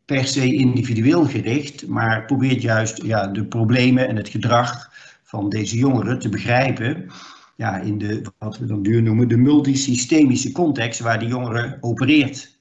per 0.04 0.24
se 0.24 0.54
individueel 0.54 1.24
gericht, 1.24 1.86
maar 1.86 2.24
probeert 2.24 2.62
juist 2.62 3.02
ja, 3.02 3.26
de 3.26 3.46
problemen 3.46 4.08
en 4.08 4.16
het 4.16 4.28
gedrag 4.28 4.90
van 5.22 5.48
deze 5.48 5.76
jongeren 5.76 6.18
te 6.18 6.28
begrijpen. 6.28 7.10
Ja, 7.56 7.76
in 7.76 7.98
de, 7.98 8.32
wat 8.38 8.58
we 8.58 8.66
dan 8.66 8.82
duur 8.82 9.02
noemen, 9.02 9.28
de 9.28 9.36
multisystemische 9.36 10.52
context 10.52 11.00
waar 11.00 11.18
die 11.18 11.28
jongeren 11.28 11.78
opereert. 11.80 12.56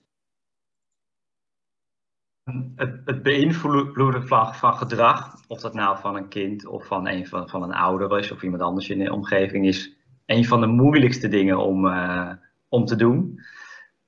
Het, 2.76 3.02
het 3.06 3.24
beïnvloeden 3.24 4.28
van, 4.28 4.56
van 4.56 4.74
gedrag, 4.74 5.36
of 5.48 5.62
dat 5.62 5.74
nou 5.74 6.00
van 6.00 6.16
een 6.16 6.28
kind 6.28 6.66
of 6.66 6.86
van 6.86 7.08
een, 7.08 7.28
van, 7.28 7.50
van 7.50 7.64
een 7.64 7.74
ouder 7.74 8.20
is 8.20 8.32
of 8.32 8.44
iemand 8.44 8.62
anders 8.62 8.90
in 8.90 9.00
de 9.00 9.14
omgeving, 9.14 9.66
is 9.66 9.96
een 10.26 10.46
van 10.46 10.62
de 10.62 10.68
moeilijkste 10.68 11.28
dingen 11.28 11.58
om, 11.58 11.86
uh, 11.86 12.32
om 12.68 12.86
te 12.86 12.96
doen. 12.96 13.40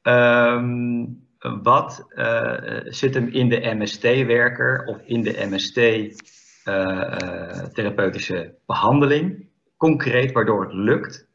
Um, 0.01 1.27
wat 1.39 2.05
uh, 2.09 2.79
zit 2.83 3.13
hem 3.13 3.27
in 3.27 3.49
de 3.49 3.75
MST-werker 3.75 4.85
of 4.85 4.97
in 5.05 5.21
de 5.21 5.47
MST-therapeutische 5.49 8.35
uh, 8.35 8.43
uh, 8.43 8.49
behandeling, 8.65 9.47
concreet, 9.77 10.31
waardoor 10.31 10.63
het 10.63 10.73
lukt, 10.73 11.27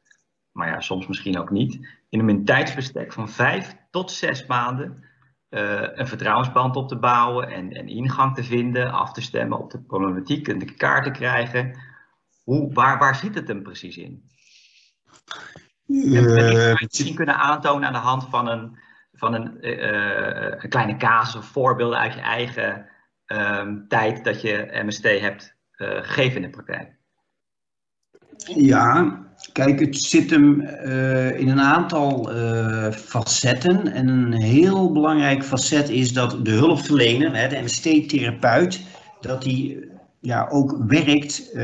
maar 0.53 0.69
ja, 0.69 0.81
soms 0.81 1.07
misschien 1.07 1.39
ook 1.39 1.51
niet, 1.51 1.89
in 2.09 2.29
een 2.29 2.45
tijdsbestek 2.45 3.13
van 3.13 3.29
vijf 3.29 3.77
tot 3.91 4.11
zes 4.11 4.47
maanden 4.47 5.13
een 5.95 6.07
vertrouwensband 6.07 6.77
op 6.77 6.89
te 6.89 6.99
bouwen 6.99 7.49
en, 7.49 7.73
en 7.73 7.89
ingang 7.89 8.35
te 8.35 8.45
vinden, 8.45 8.93
af 8.93 9.13
te 9.13 9.21
stemmen 9.21 9.59
op 9.59 9.71
de 9.71 9.83
problematiek 9.83 10.49
en 10.49 10.59
de 10.59 10.75
kaart 10.75 11.05
te 11.05 11.11
krijgen. 11.11 11.79
Hoe, 12.43 12.73
waar, 12.73 12.99
waar 12.99 13.15
zit 13.15 13.35
het 13.35 13.49
hem 13.49 13.63
precies 13.63 13.97
in? 13.97 14.29
En, 15.87 16.37
en 16.37 16.77
misschien 16.81 17.15
kunnen 17.15 17.37
aantonen 17.37 17.87
aan 17.87 17.93
de 17.93 17.99
hand 17.99 18.27
van 18.31 18.49
een, 18.49 18.79
van 19.15 19.35
een, 19.35 19.59
uh, 19.61 20.62
een 20.62 20.69
kleine 20.69 20.97
casus 20.97 21.37
of 21.37 21.45
voorbeelden 21.45 21.99
uit 21.99 22.15
je 22.15 22.21
eigen 22.21 22.87
um, 23.27 23.85
tijd 23.89 24.25
dat 24.25 24.41
je 24.41 24.83
MST 24.85 25.03
hebt 25.03 25.57
uh, 25.77 25.89
gegeven 25.89 26.37
in 26.37 26.43
de 26.43 26.51
praktijk? 26.51 26.93
Ja, 28.55 29.19
kijk, 29.53 29.81
het 29.81 29.97
zit 29.97 30.31
hem 30.31 30.61
uh, 30.61 31.41
in 31.41 31.49
een 31.49 31.61
aantal 31.61 32.29
facetten. 32.93 33.93
En 33.93 34.09
een 34.09 34.33
heel 34.33 34.93
belangrijk 34.93 35.45
facet 35.45 35.89
is 35.89 36.12
dat 36.12 36.45
de 36.45 36.51
hulpverlener, 36.51 37.37
hè, 37.37 37.49
de 37.49 37.61
MST-therapeut, 37.62 38.81
dat 39.21 39.43
die 39.43 39.89
ja, 40.21 40.49
ook 40.51 40.77
werkt 40.87 41.55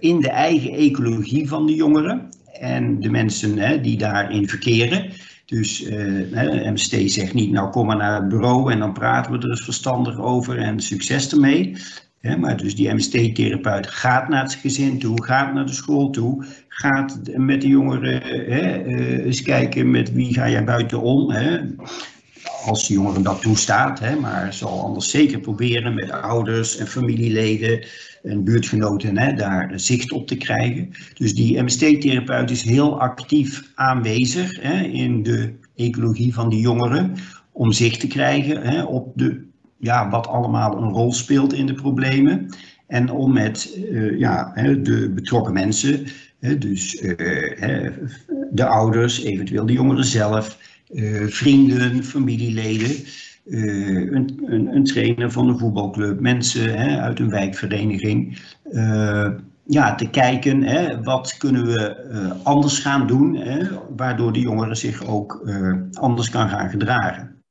in 0.00 0.20
de 0.20 0.30
eigen 0.30 0.72
ecologie 0.72 1.48
van 1.48 1.66
de 1.66 1.74
jongeren 1.74 2.28
en 2.52 3.00
de 3.00 3.10
mensen 3.10 3.58
hè, 3.58 3.80
die 3.80 3.98
daarin 3.98 4.48
verkeren. 4.48 5.12
Dus 5.46 5.82
uh, 5.82 6.70
MST 6.70 6.96
zegt 7.04 7.34
niet, 7.34 7.50
nou 7.50 7.70
kom 7.70 7.86
maar 7.86 7.96
naar 7.96 8.20
het 8.20 8.28
bureau 8.28 8.72
en 8.72 8.78
dan 8.78 8.92
praten 8.92 9.32
we 9.32 9.38
er 9.38 9.50
eens 9.50 9.64
verstandig 9.64 10.18
over 10.18 10.58
en 10.58 10.80
succes 10.80 11.32
ermee. 11.32 11.76
maar 12.38 12.56
dus 12.56 12.76
die 12.76 12.94
MST-therapeut 12.94 13.86
gaat 13.86 14.28
naar 14.28 14.42
het 14.42 14.54
gezin 14.54 14.98
toe, 14.98 15.24
gaat 15.24 15.54
naar 15.54 15.66
de 15.66 15.72
school 15.72 16.10
toe, 16.10 16.44
gaat 16.68 17.20
met 17.36 17.60
de 17.60 17.68
jongeren 17.68 18.50
uh, 18.50 19.24
eens 19.24 19.42
kijken 19.42 19.90
met 19.90 20.12
wie 20.12 20.34
ga 20.34 20.48
jij 20.48 20.64
buitenom. 20.64 21.30
Hè? 21.30 21.60
Als 22.64 22.88
de 22.88 22.94
jongeren 22.94 23.22
dat 23.22 23.40
toestaat, 23.40 23.98
hè, 23.98 24.16
maar 24.16 24.52
zal 24.52 24.84
anders 24.84 25.10
zeker 25.10 25.40
proberen 25.40 25.94
met 25.94 26.10
ouders 26.10 26.76
en 26.76 26.86
familieleden 26.86 27.86
en 28.22 28.44
buurtgenoten 28.44 29.18
hè, 29.18 29.34
daar 29.34 29.72
zicht 29.74 30.12
op 30.12 30.26
te 30.26 30.36
krijgen. 30.36 30.90
Dus 31.14 31.34
die 31.34 31.62
MST-therapeut 31.62 32.50
is 32.50 32.62
heel 32.62 33.00
actief 33.00 33.70
aanwezig 33.74 34.60
hè, 34.60 34.82
in 34.82 35.22
de 35.22 35.52
ecologie 35.76 36.34
van 36.34 36.48
die 36.48 36.60
jongeren 36.60 37.14
om 37.52 37.72
zicht 37.72 38.00
te 38.00 38.06
krijgen 38.06 38.62
hè, 38.62 38.82
op 38.82 39.12
de, 39.14 39.44
ja, 39.78 40.10
wat 40.10 40.26
allemaal 40.26 40.82
een 40.82 40.92
rol 40.92 41.12
speelt 41.12 41.52
in 41.52 41.66
de 41.66 41.74
problemen. 41.74 42.54
En 42.86 43.10
om 43.10 43.32
met 43.32 43.78
uh, 43.90 44.18
ja, 44.18 44.52
de 44.82 45.10
betrokken 45.14 45.52
mensen, 45.52 46.06
dus 46.58 47.02
uh, 47.02 47.12
de 48.50 48.66
ouders, 48.66 49.22
eventueel 49.22 49.66
de 49.66 49.72
jongeren 49.72 50.04
zelf, 50.04 50.58
vrienden, 51.28 52.04
familieleden, 52.04 53.04
uh, 53.44 54.12
een, 54.12 54.42
een, 54.46 54.74
een, 54.74 54.84
trainer 54.84 55.30
van 55.30 55.48
een 55.48 55.58
voetbalclub, 55.58 56.20
mensen 56.20 56.78
hè, 56.78 57.00
uit 57.00 57.18
een 57.18 57.30
wijkvereniging. 57.30 58.42
Uh, 58.64 59.30
ja, 59.64 59.94
te 59.94 60.10
kijken, 60.10 60.62
hè, 60.62 61.02
wat 61.02 61.36
kunnen 61.36 61.64
we 61.64 62.08
uh, 62.10 62.44
anders 62.44 62.78
gaan 62.78 63.06
doen, 63.06 63.36
hè, 63.36 63.68
waardoor 63.96 64.32
de 64.32 64.40
jongeren 64.40 64.76
zich 64.76 65.06
ook 65.06 65.48
anders 65.92 66.30
kan 66.30 66.48
gaan 66.48 66.70
gedragen. 66.70 67.42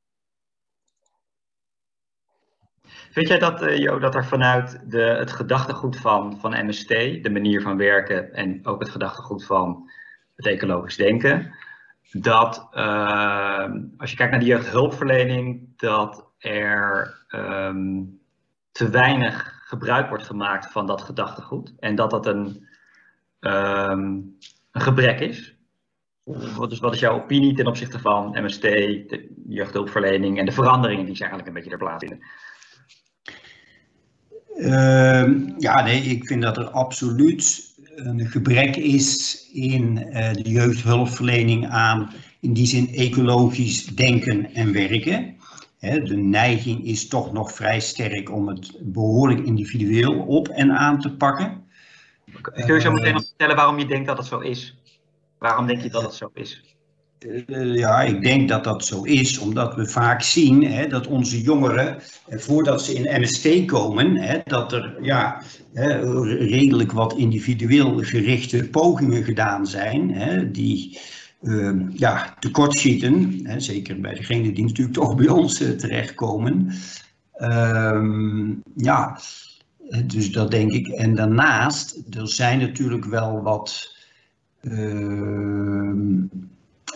Vind 3.10 3.28
jij 3.28 3.38
dat, 3.38 3.78
Jo, 3.78 3.98
dat 3.98 4.14
er 4.14 4.26
vanuit 4.26 4.80
de, 4.90 5.00
het 5.00 5.32
gedachtegoed 5.32 5.96
van, 5.96 6.38
van 6.40 6.66
MST, 6.66 6.88
de 6.88 7.30
manier 7.32 7.62
van 7.62 7.76
werken 7.76 8.34
en 8.34 8.66
ook 8.66 8.80
het 8.80 8.90
gedachtegoed 8.90 9.44
van 9.44 9.90
het 10.34 10.46
ecologisch 10.46 10.96
denken, 10.96 11.54
dat 12.12 12.68
uh, 12.74 13.70
als 13.96 14.10
je 14.10 14.16
kijkt 14.16 14.30
naar 14.30 14.40
de 14.40 14.46
jeugdhulpverlening, 14.46 15.68
dat 15.76 16.30
er 16.38 17.24
um, 17.28 18.20
te 18.72 18.90
weinig 18.90 19.60
gebruik 19.64 20.08
wordt 20.08 20.24
gemaakt 20.24 20.72
van 20.72 20.86
dat 20.86 21.02
gedachtegoed. 21.02 21.74
En 21.78 21.94
dat 21.94 22.10
dat 22.10 22.26
een, 22.26 22.66
um, 23.40 24.36
een 24.70 24.80
gebrek 24.80 25.20
is. 25.20 25.56
Is, 26.24 26.80
wat 26.80 26.92
is 26.94 27.00
jouw 27.00 27.14
opinie 27.14 27.54
ten 27.54 27.66
opzichte 27.66 27.98
van 27.98 28.42
MST, 28.42 28.62
de 28.62 29.34
jeugdhulpverlening 29.46 30.38
en 30.38 30.44
de 30.44 30.52
veranderingen 30.52 31.06
die 31.06 31.16
ze 31.16 31.20
eigenlijk 31.20 31.48
een 31.48 31.54
beetje 31.54 31.70
ter 31.70 31.78
plaatse 31.78 32.06
vinden? 32.06 32.26
Uh, 34.56 35.58
ja, 35.58 35.82
nee, 35.82 36.02
ik 36.02 36.26
vind 36.26 36.42
dat 36.42 36.56
er 36.56 36.70
absoluut 36.70 37.71
een 37.94 38.26
gebrek 38.26 38.76
is 38.76 39.38
in 39.52 39.96
uh, 39.96 40.32
de 40.32 40.50
jeugdhulpverlening 40.50 41.68
aan, 41.68 42.10
in 42.40 42.52
die 42.52 42.66
zin, 42.66 42.88
ecologisch 42.88 43.86
denken 43.86 44.54
en 44.54 44.72
werken. 44.72 45.36
de 45.80 46.16
neiging 46.16 46.84
is 46.84 47.08
toch 47.08 47.32
nog 47.32 47.52
vrij 47.52 47.80
sterk 47.80 48.30
om 48.30 48.48
het 48.48 48.72
behoorlijk 48.80 49.40
individueel 49.40 50.20
op 50.20 50.48
en 50.48 50.72
aan 50.72 51.00
te 51.00 51.16
pakken. 51.16 51.64
Kun 52.42 52.74
je 52.74 52.80
zo 52.80 52.92
meteen 52.92 53.14
nog 53.14 53.24
vertellen 53.26 53.56
waarom 53.56 53.78
je 53.78 53.86
denkt 53.86 54.06
dat 54.06 54.16
het 54.16 54.26
zo 54.26 54.38
is? 54.38 54.76
Waarom 55.38 55.66
denk 55.66 55.82
je 55.82 55.90
dat 55.90 56.02
het 56.02 56.14
zo 56.14 56.30
is? 56.34 56.71
Uh, 57.24 57.76
ja, 57.76 58.02
ik 58.02 58.22
denk 58.22 58.48
dat 58.48 58.64
dat 58.64 58.84
zo 58.84 59.02
is, 59.02 59.38
omdat 59.38 59.74
we 59.74 59.86
vaak 59.86 60.22
zien 60.22 60.64
hè, 60.64 60.86
dat 60.86 61.06
onze 61.06 61.42
jongeren, 61.42 61.98
eh, 62.28 62.38
voordat 62.38 62.82
ze 62.82 62.94
in 62.94 63.20
MST 63.20 63.64
komen, 63.64 64.16
hè, 64.16 64.38
dat 64.44 64.72
er 64.72 64.96
ja, 65.00 65.42
hè, 65.72 66.22
redelijk 66.34 66.92
wat 66.92 67.16
individueel 67.16 67.98
gerichte 67.98 68.68
pogingen 68.70 69.24
gedaan 69.24 69.66
zijn, 69.66 70.52
die 70.52 70.98
uh, 71.42 71.80
ja, 71.94 72.36
tekortschieten, 72.38 73.44
zeker 73.56 74.00
bij 74.00 74.14
degenen 74.14 74.54
die 74.54 74.64
natuurlijk 74.64 74.96
toch 74.96 75.16
bij 75.16 75.28
ons 75.28 75.60
uh, 75.60 75.70
terechtkomen. 75.70 76.72
Ehm, 77.32 78.50
ja, 78.76 79.18
dus 80.06 80.32
dat 80.32 80.50
denk 80.50 80.72
ik. 80.72 80.88
En 80.88 81.14
daarnaast, 81.14 82.02
er 82.10 82.28
zijn 82.28 82.58
natuurlijk 82.58 83.04
wel 83.04 83.42
wat 83.42 83.96
ehm, 84.60 86.24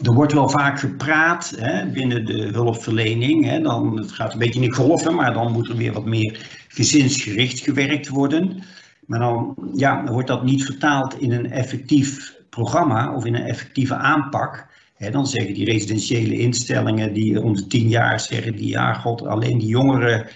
er 0.03 0.13
wordt 0.13 0.33
wel 0.33 0.49
vaak 0.49 0.81
gepraat 0.81 1.53
hè, 1.57 1.87
binnen 1.87 2.25
de 2.25 2.49
hulpverlening. 2.53 3.45
Hè, 3.45 3.61
dan, 3.61 3.99
het 3.99 4.13
gaat 4.13 4.33
een 4.33 4.39
beetje 4.39 4.61
in 4.61 4.73
golven, 4.73 5.15
maar 5.15 5.33
dan 5.33 5.53
moet 5.53 5.69
er 5.69 5.77
weer 5.77 5.93
wat 5.93 6.05
meer 6.05 6.47
gezinsgericht 6.69 7.61
gewerkt 7.61 8.09
worden. 8.09 8.63
Maar 9.07 9.19
dan, 9.19 9.55
ja, 9.75 10.05
wordt 10.05 10.29
dat 10.29 10.45
niet 10.45 10.65
vertaald 10.65 11.21
in 11.21 11.33
een 11.33 11.51
effectief 11.51 12.35
programma 12.51 13.15
of 13.15 13.25
in 13.25 13.35
een 13.35 13.47
effectieve 13.47 13.95
aanpak. 13.95 14.67
Dan 15.11 15.27
zeggen 15.27 15.55
die 15.55 15.65
residentiële 15.65 16.39
instellingen 16.39 17.13
die 17.13 17.43
om 17.43 17.55
de 17.55 17.67
tien 17.67 17.89
jaar 17.89 18.21
zeggen 18.21 18.57
die 18.57 18.69
ja, 18.69 18.93
god, 18.93 19.27
alleen 19.27 19.59
die 19.59 19.69
jongeren 19.69 20.27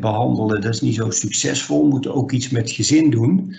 behandelen, 0.00 0.60
dat 0.60 0.74
is 0.74 0.80
niet 0.80 0.94
zo 0.94 1.10
succesvol, 1.10 1.86
moeten 1.86 2.14
ook 2.14 2.32
iets 2.32 2.48
met 2.48 2.70
gezin 2.70 3.10
doen. 3.10 3.56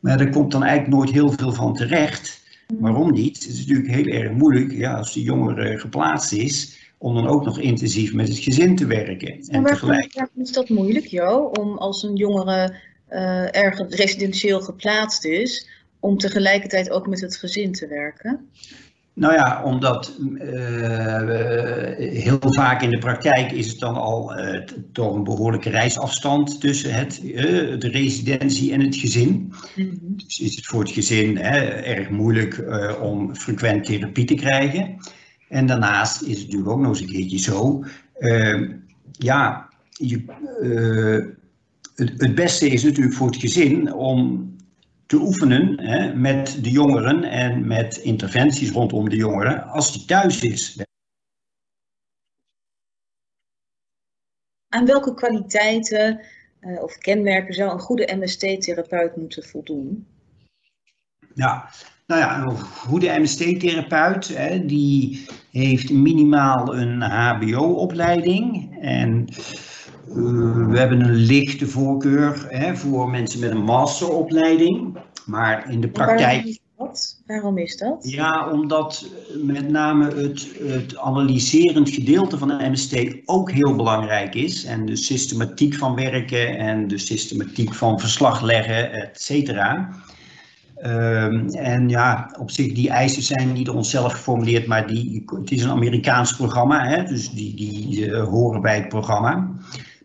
Maar 0.00 0.20
er 0.20 0.30
komt 0.30 0.52
dan 0.52 0.62
eigenlijk 0.62 0.96
nooit 0.96 1.10
heel 1.10 1.32
veel 1.32 1.52
van 1.52 1.74
terecht. 1.74 2.42
Waarom 2.78 3.12
niet? 3.12 3.36
Het 3.42 3.52
is 3.52 3.58
natuurlijk 3.58 3.94
heel 3.94 4.06
erg 4.06 4.32
moeilijk 4.32 4.72
ja, 4.72 4.94
als 4.94 5.12
de 5.12 5.22
jongere 5.22 5.78
geplaatst 5.78 6.32
is, 6.32 6.78
om 6.98 7.14
dan 7.14 7.26
ook 7.26 7.44
nog 7.44 7.58
intensief 7.58 8.12
met 8.12 8.28
het 8.28 8.38
gezin 8.38 8.76
te 8.76 8.86
werken. 8.86 9.28
En, 9.28 9.48
en 9.48 9.64
tegelijk... 9.64 10.28
is 10.36 10.52
dat 10.52 10.68
moeilijk, 10.68 11.06
Jo, 11.06 11.50
om 11.58 11.78
als 11.78 12.02
een 12.02 12.16
jongere 12.16 12.76
uh, 13.10 13.56
ergens 13.56 13.94
residentieel 13.94 14.60
geplaatst 14.60 15.24
is, 15.24 15.68
om 16.00 16.18
tegelijkertijd 16.18 16.90
ook 16.90 17.06
met 17.06 17.20
het 17.20 17.36
gezin 17.36 17.72
te 17.72 17.86
werken? 17.86 18.48
Nou 19.14 19.34
ja, 19.34 19.62
omdat 19.64 20.16
uh, 20.18 21.18
heel 21.96 22.38
vaak 22.40 22.82
in 22.82 22.90
de 22.90 22.98
praktijk 22.98 23.52
is 23.52 23.68
het 23.68 23.78
dan 23.78 23.94
al 23.94 24.38
uh, 24.38 24.60
toch 24.92 25.14
een 25.14 25.24
behoorlijke 25.24 25.70
reisafstand 25.70 26.60
tussen 26.60 26.94
het, 26.94 27.20
de 27.78 27.88
residentie 27.92 28.72
en 28.72 28.80
het 28.80 28.96
gezin. 28.96 29.30
Mm 29.30 29.50
-hmm. 29.74 30.16
Dus 30.16 30.40
is 30.40 30.56
het 30.56 30.66
voor 30.66 30.80
het 30.80 30.90
gezin 30.90 31.38
erg 31.38 32.10
moeilijk 32.10 32.64
om 33.00 33.34
frequent 33.36 33.84
therapie 33.84 34.24
te 34.24 34.34
krijgen. 34.34 34.96
En 35.48 35.66
daarnaast 35.66 36.22
is 36.22 36.36
het 36.36 36.44
natuurlijk 36.44 36.70
ook 36.70 36.80
nog 36.80 36.88
eens 36.88 37.00
een 37.00 37.12
keertje 37.12 37.38
zo. 37.38 37.84
Ehm, 38.18 38.72
ja, 39.10 39.68
je, 39.90 40.24
het, 41.94 42.12
het 42.16 42.34
beste 42.34 42.68
is 42.68 42.82
natuurlijk 42.84 43.16
voor 43.16 43.26
het 43.26 43.36
gezin 43.36 43.92
om 43.92 44.52
te 45.14 45.20
oefenen 45.20 45.80
hè, 45.80 46.14
met 46.14 46.64
de 46.64 46.70
jongeren 46.70 47.24
en 47.24 47.66
met 47.66 47.96
interventies 47.96 48.70
rondom 48.70 49.08
de 49.08 49.16
jongeren 49.16 49.64
als 49.64 49.92
die 49.92 50.04
thuis 50.04 50.42
is. 50.42 50.82
Aan 54.68 54.86
welke 54.86 55.14
kwaliteiten 55.14 56.20
uh, 56.60 56.82
of 56.82 56.98
kenmerken 56.98 57.54
zou 57.54 57.72
een 57.72 57.78
goede 57.78 58.16
MST-therapeut 58.16 59.16
moeten 59.16 59.44
voldoen? 59.44 60.06
Ja, 61.34 61.70
nou 62.06 62.20
ja, 62.20 62.42
een 62.42 62.56
goede 62.58 63.18
MST-therapeut 63.18 64.26
die 64.68 65.26
heeft 65.50 65.90
minimaal 65.90 66.76
een 66.76 67.02
HBO-opleiding 67.02 68.76
en 68.80 69.28
uh, 70.08 70.66
we 70.68 70.78
hebben 70.78 71.00
een 71.00 71.14
lichte 71.14 71.66
voorkeur 71.66 72.46
hè, 72.48 72.76
voor 72.76 73.10
mensen 73.10 73.40
met 73.40 73.50
een 73.50 73.64
masteropleiding. 73.64 74.98
Maar 75.26 75.70
in 75.70 75.80
de 75.80 75.88
praktijk. 75.88 76.42
Waarom 76.42 76.48
is 76.48 76.60
dat? 76.76 77.22
Waarom 77.26 77.58
is 77.58 77.76
dat? 77.76 78.10
Ja, 78.10 78.50
omdat 78.50 79.06
met 79.42 79.68
name 79.68 80.14
het, 80.14 80.48
het 80.62 80.96
analyserend 80.96 81.90
gedeelte 81.90 82.38
van 82.38 82.48
de 82.48 82.68
MST 82.70 82.96
ook 83.24 83.50
heel 83.50 83.76
belangrijk 83.76 84.34
is. 84.34 84.64
En 84.64 84.86
de 84.86 84.96
systematiek 84.96 85.74
van 85.74 85.94
werken 85.94 86.56
en 86.56 86.88
de 86.88 86.98
systematiek 86.98 87.74
van 87.74 88.00
verslag 88.00 88.42
leggen, 88.42 88.92
et 88.92 89.20
cetera. 89.20 89.90
Um, 90.84 91.48
en 91.48 91.88
ja, 91.88 92.34
op 92.40 92.50
zich, 92.50 92.72
die 92.72 92.90
eisen 92.90 93.22
zijn 93.22 93.52
niet 93.52 93.66
door 93.66 93.74
onszelf 93.74 94.12
geformuleerd, 94.12 94.66
maar 94.66 94.86
die, 94.86 95.22
het 95.26 95.50
is 95.50 95.62
een 95.62 95.70
Amerikaans 95.70 96.36
programma, 96.36 96.86
hè, 96.88 97.04
dus 97.04 97.30
die, 97.30 97.54
die 97.54 98.06
uh, 98.06 98.24
horen 98.24 98.60
bij 98.60 98.76
het 98.76 98.88
programma. 98.88 99.50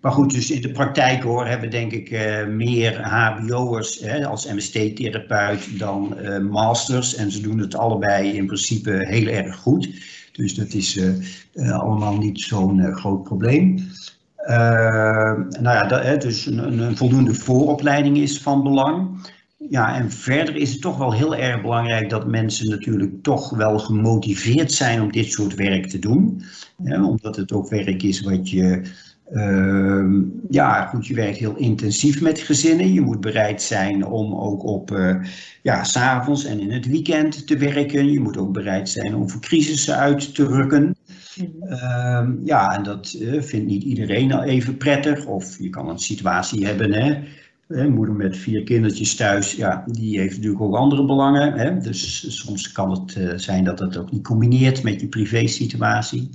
Maar 0.02 0.12
goed, 0.12 0.32
dus 0.34 0.52
in 0.52 0.62
de 0.62 0.72
praktijk 0.72 1.24
hoor, 1.24 1.46
hebben 1.46 1.70
we 1.70 1.76
denk 1.76 1.92
ik 1.92 2.12
uh, 2.12 2.46
meer 2.46 3.02
HBO'ers 3.02 4.08
als 4.26 4.52
MST-therapeut 4.54 5.80
dan 5.80 6.16
uh, 6.22 6.38
masters. 6.38 7.16
En 7.16 7.32
ze 7.32 7.42
doen 7.42 7.60
het 7.60 7.76
allebei 7.76 8.32
in 8.32 8.46
principe 8.46 8.92
heel 8.92 9.28
erg 9.28 9.56
goed. 9.56 9.90
Dus 10.32 10.56
dat 10.56 10.74
is 10.74 10.98
uh, 11.54 11.80
allemaal 11.80 12.18
niet 12.18 12.42
zo'n 12.42 12.94
groot 12.94 13.24
probleem. 13.24 13.88
nou 14.46 15.64
ja, 15.64 15.86
dat, 15.86 16.22
dus 16.22 16.46
een, 16.46 16.80
een, 16.80 16.98
voldoende 16.98 17.34
vooropleiding 17.34 18.18
is 18.18 18.40
van 18.42 18.64
belang. 18.64 19.28
ja, 19.70 19.96
en 19.96 20.12
verder 20.12 20.56
is 20.56 20.72
het 20.72 20.82
toch 20.82 20.98
wel 20.98 21.14
heel 21.14 21.36
erg 21.36 21.62
belangrijk 21.62 22.10
dat 22.10 22.28
mensen 22.28 22.70
natuurlijk 22.70 23.24
toch 23.24 23.50
wel 23.50 23.80
gemotiveerd 23.80 24.72
zijn 24.72 25.02
om 25.02 25.12
dit 25.12 25.32
soort 25.32 25.56
werk 25.56 25.88
te 25.88 26.00
doen. 26.00 26.44
Omdat 27.02 27.36
het 27.36 27.52
ook 27.52 27.70
werk 27.70 28.04
is 28.04 28.22
wat 28.22 28.50
je, 28.50 28.82
ja, 30.50 30.86
goed, 30.86 31.08
je 31.08 31.14
werkt 31.14 31.38
heel 31.38 31.56
intensief 31.56 32.22
met 32.22 32.40
gezinnen. 32.40 32.94
Je 32.94 33.02
moet 33.02 33.22
bereid 33.22 33.62
zijn 33.62 34.06
om 34.06 34.36
ook 34.36 34.64
op, 34.64 34.92
uh, 34.92 35.16
ja, 35.62 35.84
s'avonds 35.84 36.46
en 36.46 36.60
in 36.60 36.72
het 36.72 36.88
weekend 36.88 37.48
te 37.48 37.58
werken. 37.58 38.12
Je 38.12 38.20
moet 38.20 38.38
ook 38.38 38.54
bereid 38.54 38.90
zijn 38.90 39.16
om 39.16 39.30
voor 39.30 39.42
crisissen 39.42 39.96
uit 39.96 40.36
te 40.36 40.46
rukken. 40.46 40.96
Uh, 41.64 42.28
ja, 42.44 42.76
en 42.76 42.84
dat 42.84 43.16
uh, 43.20 43.42
vindt 43.42 43.68
niet 43.68 43.84
iedereen 43.84 44.34
al 44.34 44.44
even 44.44 44.78
prettig. 44.78 45.26
Of 45.26 45.60
je 45.60 45.70
kan 45.70 45.90
een 45.90 46.00
situatie 46.00 46.66
hebben, 46.66 46.92
hè 46.94 47.24
een 47.70 47.94
moeder 47.94 48.16
met 48.16 48.38
vier 48.38 48.64
kindertjes 48.64 49.16
thuis, 49.16 49.56
ja, 49.56 49.84
die 49.86 50.20
heeft 50.20 50.36
natuurlijk 50.36 50.62
ook 50.62 50.76
andere 50.76 51.06
belangen. 51.06 51.54
Hè? 51.54 51.80
Dus 51.80 52.38
soms 52.38 52.72
kan 52.72 52.92
het 52.92 53.16
uh, 53.16 53.34
zijn 53.36 53.64
dat 53.64 53.80
het 53.80 53.98
ook 53.98 54.12
niet 54.12 54.24
combineert 54.24 54.84
met 54.84 55.02
je 55.02 55.08
privésituatie. 55.08 56.30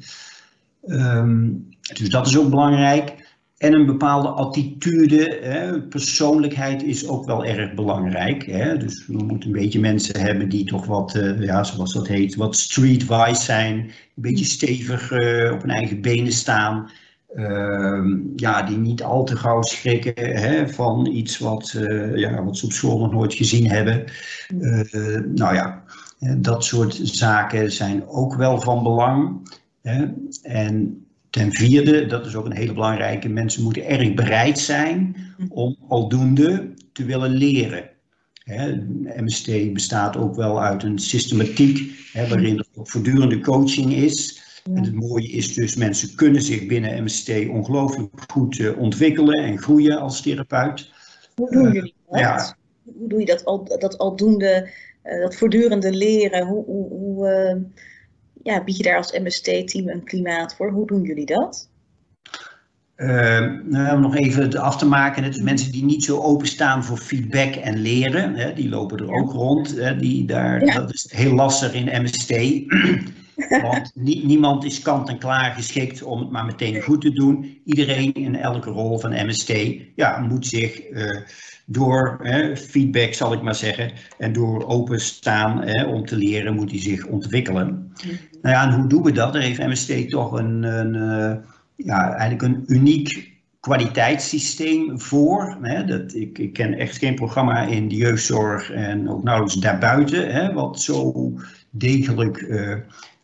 Um, 0.87 1.69
dus 1.93 2.09
dat 2.09 2.27
is 2.27 2.39
ook 2.39 2.51
belangrijk. 2.51 3.23
En 3.59 3.73
een 3.73 3.87
bepaalde 3.87 4.29
attitude, 4.29 5.39
hè, 5.43 5.83
persoonlijkheid 5.83 6.83
is 6.83 7.09
ook 7.09 7.27
wel 7.27 7.45
erg 7.45 7.75
belangrijk. 7.75 8.47
Hè? 8.47 8.77
Dus 8.77 9.07
we 9.07 9.23
moeten 9.25 9.49
een 9.49 9.61
beetje 9.61 9.81
mensen 9.81 10.21
hebben 10.21 10.49
die 10.49 10.65
toch 10.65 10.87
wat, 10.87 11.15
uh, 11.15 11.43
ja, 11.43 11.65
zoals 11.65 11.93
dat 11.93 12.09
heet, 12.09 12.35
wat 12.35 12.57
streetwise 12.57 13.43
zijn. 13.43 13.77
Een 13.77 13.93
beetje 14.15 14.45
stevig 14.45 15.11
uh, 15.11 15.53
op 15.53 15.61
hun 15.61 15.71
eigen 15.71 16.01
benen 16.01 16.33
staan. 16.33 16.91
Uh, 17.35 18.17
ja, 18.37 18.63
die 18.63 18.77
niet 18.77 19.03
al 19.03 19.25
te 19.25 19.37
gauw 19.37 19.63
schrikken 19.63 20.41
hè, 20.41 20.69
van 20.69 21.07
iets 21.07 21.39
wat, 21.39 21.75
uh, 21.77 22.17
ja, 22.17 22.45
wat 22.45 22.57
ze 22.57 22.65
op 22.65 22.73
school 22.73 22.99
nog 22.99 23.13
nooit 23.13 23.35
gezien 23.35 23.71
hebben. 23.71 24.05
Nou 25.35 25.55
ja, 25.55 25.83
dat 26.39 26.65
soort 26.65 27.01
zaken 27.03 27.73
zijn 27.73 28.09
ook 28.09 28.35
wel 28.35 28.61
van 28.61 28.83
belang. 28.83 29.49
Hè. 29.83 30.07
En 30.43 31.04
ten 31.35 31.53
vierde, 31.53 32.07
dat 32.07 32.27
is 32.27 32.35
ook 32.35 32.45
een 32.45 32.57
hele 32.57 32.73
belangrijke, 32.73 33.29
mensen 33.29 33.63
moeten 33.63 33.87
erg 33.87 34.15
bereid 34.15 34.59
zijn 34.59 35.17
om 35.49 35.77
aldoende 35.89 36.73
te 36.93 37.05
willen 37.05 37.31
leren. 37.31 37.91
MST 39.17 39.73
bestaat 39.73 40.17
ook 40.17 40.35
wel 40.35 40.63
uit 40.63 40.83
een 40.83 40.99
systematiek 40.99 41.93
waarin 42.13 42.59
er 42.59 42.67
ook 42.75 42.89
voortdurende 42.89 43.41
coaching 43.41 43.93
is. 43.93 44.43
En 44.65 44.85
het 44.85 44.95
mooie 44.95 45.29
is 45.29 45.55
dus, 45.55 45.77
mensen 45.77 46.15
kunnen 46.15 46.43
zich 46.43 46.67
binnen 46.67 47.03
MST 47.03 47.49
ongelooflijk 47.49 48.11
goed 48.31 48.59
uh, 48.59 48.79
ontwikkelen 48.79 49.45
en 49.45 49.59
groeien 49.59 49.99
als 49.99 50.23
therapeut. 50.23 50.91
Hoe 51.35 51.51
doen 51.51 51.73
jullie 51.73 51.95
dat? 52.09 52.17
Uh, 52.17 52.21
ja. 52.21 52.57
Hoe 52.85 53.09
doe 53.09 53.21
je 53.21 53.27
dat, 53.27 53.45
al, 53.45 53.79
dat 53.79 53.99
aldoende, 53.99 54.71
uh, 55.05 55.23
dat 55.23 55.37
voortdurende 55.37 55.93
leren? 55.93 56.47
Hoe, 56.47 56.65
hoe, 56.65 56.89
hoe 56.89 57.27
ja, 58.45 58.65
bied 58.65 58.77
je 58.77 58.83
daar 58.83 58.97
als 58.97 59.19
MST-team 59.19 59.89
een 59.89 60.05
klimaat 60.05 60.55
voor? 60.55 60.71
Hoe 60.71 60.87
doen 60.87 61.03
jullie 61.03 61.27
dat? 61.27 61.69
nou, 62.97 63.95
om 63.95 64.01
nog 64.01 64.17
even 64.17 64.57
af 64.57 64.77
te 64.77 64.87
maken, 64.87 65.23
het 65.23 65.35
is 65.35 65.41
mensen 65.41 65.73
die 65.73 65.85
niet 65.85 66.05
zo 66.05 66.21
openstaan 66.21 66.85
voor 66.85 66.97
feedback 66.97 67.55
en 67.55 67.79
leren, 67.79 68.35
hè, 68.35 68.53
die 68.53 68.69
lopen 68.69 68.99
er 68.99 69.13
ook 69.13 69.33
rond. 69.33 69.77
Hè, 69.77 69.97
die 69.97 70.25
daar, 70.25 70.65
ja. 70.65 70.75
Dat 70.75 70.93
is 70.93 71.13
heel 71.13 71.35
lastig 71.35 71.73
in 71.73 72.03
MST. 72.03 72.31
Want 73.63 73.91
nie, 73.95 74.27
niemand 74.27 74.65
is 74.65 74.83
kant 74.83 75.09
en 75.09 75.19
klaar 75.19 75.55
geschikt 75.55 76.03
om 76.03 76.19
het 76.19 76.31
maar 76.31 76.45
meteen 76.45 76.83
goed 76.83 77.01
te 77.01 77.11
doen. 77.11 77.61
Iedereen 77.65 78.13
in 78.13 78.37
elke 78.37 78.71
rol 78.71 78.99
van 78.99 79.27
MST 79.27 79.53
ja, 79.95 80.19
moet 80.19 80.47
zich 80.47 80.91
uh, 80.91 81.21
door 81.67 82.21
feedback, 82.57 83.15
zal 83.15 83.33
ik 83.33 83.43
maar 83.43 83.55
zeggen, 83.55 83.93
en 84.19 84.33
door 84.33 84.67
openstaan 84.67 85.85
om 85.87 86.07
te 86.07 86.17
leren, 86.17 86.55
moet 86.55 86.71
hij 86.71 86.81
zich 86.81 87.07
ontwikkelen. 87.07 87.93
Nou 88.43 88.55
ja, 88.55 88.67
en 88.67 88.75
hoe 88.75 88.87
doen 88.87 89.03
we 89.03 89.13
dat? 89.13 89.33
Daar 89.33 89.43
heeft 89.43 89.67
MST 89.67 90.11
toch 90.11 90.33
een, 90.33 90.63
een 90.63 91.45
ja, 91.77 92.15
eigenlijk 92.15 92.43
een 92.43 92.63
uniek 92.67 93.33
kwaliteitssysteem 93.65 95.01
voor. 95.01 95.59
Hè, 95.63 95.85
dat, 95.85 96.15
ik, 96.15 96.39
ik 96.39 96.53
ken 96.53 96.75
echt 96.75 96.99
geen 96.99 97.15
programma 97.15 97.63
in 97.63 97.89
de 97.89 97.97
jeugdzorg 97.97 98.71
en 98.71 99.09
ook 99.11 99.23
nauwelijks 99.23 99.61
daarbuiten, 99.61 100.33
hè, 100.33 100.53
wat 100.53 100.81
zo 100.81 101.33
degelijk 101.71 102.41
uh, 102.41 102.75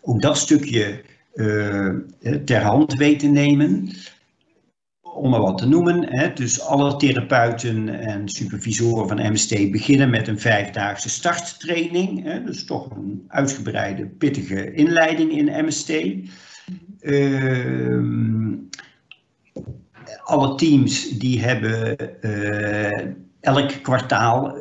ook 0.02 0.22
dat 0.22 0.38
stukje 0.38 1.02
uh, 1.34 1.94
ter 2.44 2.62
hand 2.62 2.94
weet 2.94 3.18
te 3.18 3.26
nemen. 3.26 3.90
Om 5.00 5.30
maar 5.30 5.40
wat 5.40 5.58
te 5.58 5.68
noemen. 5.68 6.06
Hè. 6.08 6.32
Dus 6.32 6.60
alle 6.60 6.96
therapeuten 6.96 7.88
en 7.88 8.28
supervisoren 8.28 9.08
van 9.08 9.32
MST 9.32 9.70
beginnen 9.70 10.10
met 10.10 10.28
een 10.28 10.40
vijfdaagse 10.40 11.08
starttraining. 11.08 12.22
Hè. 12.22 12.44
Dus 12.44 12.64
toch 12.64 12.90
een 12.90 13.24
uitgebreide, 13.28 14.06
pittige 14.06 14.72
inleiding 14.72 15.32
in 15.32 15.64
MST. 15.64 15.92
Uh, 17.00 18.54
alle 20.22 20.54
teams 20.54 21.08
die 21.08 21.40
hebben 21.40 21.96
uh, 22.20 23.06
elk 23.40 23.82
kwartaal 23.82 24.58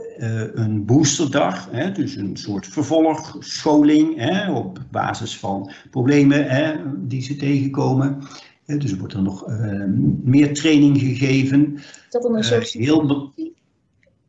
een 0.53 0.85
boosterdag, 0.85 1.71
hè, 1.71 1.91
dus 1.91 2.15
een 2.15 2.37
soort 2.37 2.67
vervolgscholing 2.67 4.17
hè, 4.17 4.51
op 4.51 4.79
basis 4.91 5.37
van 5.37 5.71
problemen 5.89 6.49
hè, 6.49 6.75
die 7.07 7.21
ze 7.21 7.35
tegenkomen. 7.35 8.21
dus 8.65 8.91
er 8.91 8.97
wordt 8.97 9.13
er 9.13 9.21
nog 9.21 9.49
uh, 9.49 9.83
meer 10.23 10.53
training 10.53 10.99
gegeven. 10.99 11.73
Is 11.75 11.83
dat 12.09 12.21
dan 12.21 12.35
een 12.35 12.43
soort 12.43 12.71
heel... 12.71 13.33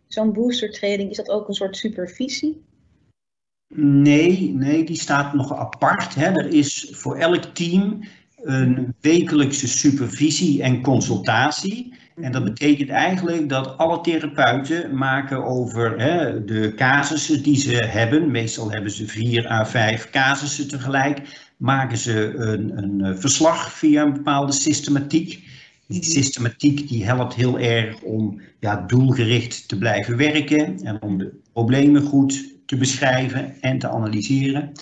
Zo'n 0.07 0.32
boostertraining, 0.32 1.11
is 1.11 1.16
dat 1.16 1.28
ook 1.28 1.49
een 1.49 1.55
soort 1.55 1.76
supervisie? 1.76 2.62
Nee, 3.74 4.53
nee, 4.55 4.84
die 4.84 4.97
staat 4.97 5.34
nog 5.34 5.55
apart. 5.55 6.14
Hè. 6.14 6.24
Er 6.24 6.53
is 6.55 6.88
voor 6.93 7.16
elk 7.16 7.45
team 7.45 8.01
een 8.43 8.95
wekelijkse 9.01 9.68
supervisie 9.68 10.62
en 10.62 10.82
consultatie. 10.82 11.95
En 12.16 12.32
dat 12.32 12.45
betekent 12.45 12.88
eigenlijk 12.88 13.49
dat 13.49 13.78
alle 13.78 14.01
therapeuten 14.01 14.97
maken 14.97 15.45
over 15.45 16.01
hè, 16.01 16.45
de 16.45 16.72
casussen 16.76 17.43
die 17.43 17.57
ze 17.57 17.72
hebben. 17.72 18.30
Meestal 18.30 18.70
hebben 18.70 18.91
ze 18.91 19.07
vier 19.07 19.51
à 19.51 19.66
vijf 19.66 20.11
casussen 20.11 20.68
tegelijk. 20.68 21.49
Maken 21.57 21.99
ze 21.99 22.32
een, 22.36 22.78
een 22.78 23.20
verslag 23.20 23.72
via 23.72 24.03
een 24.03 24.12
bepaalde 24.12 24.53
systematiek. 24.53 25.49
Die 25.86 26.05
systematiek 26.05 26.88
die 26.88 27.05
helpt 27.05 27.34
heel 27.34 27.59
erg 27.59 28.01
om 28.01 28.41
ja, 28.61 28.84
doelgericht 28.86 29.68
te 29.68 29.78
blijven 29.78 30.16
werken 30.16 30.78
en 30.82 31.03
om 31.03 31.18
de 31.18 31.32
problemen 31.53 32.03
goed 32.03 32.45
te 32.66 32.76
beschrijven 32.76 33.55
en 33.61 33.78
te 33.78 33.88
analyseren. 33.88 34.72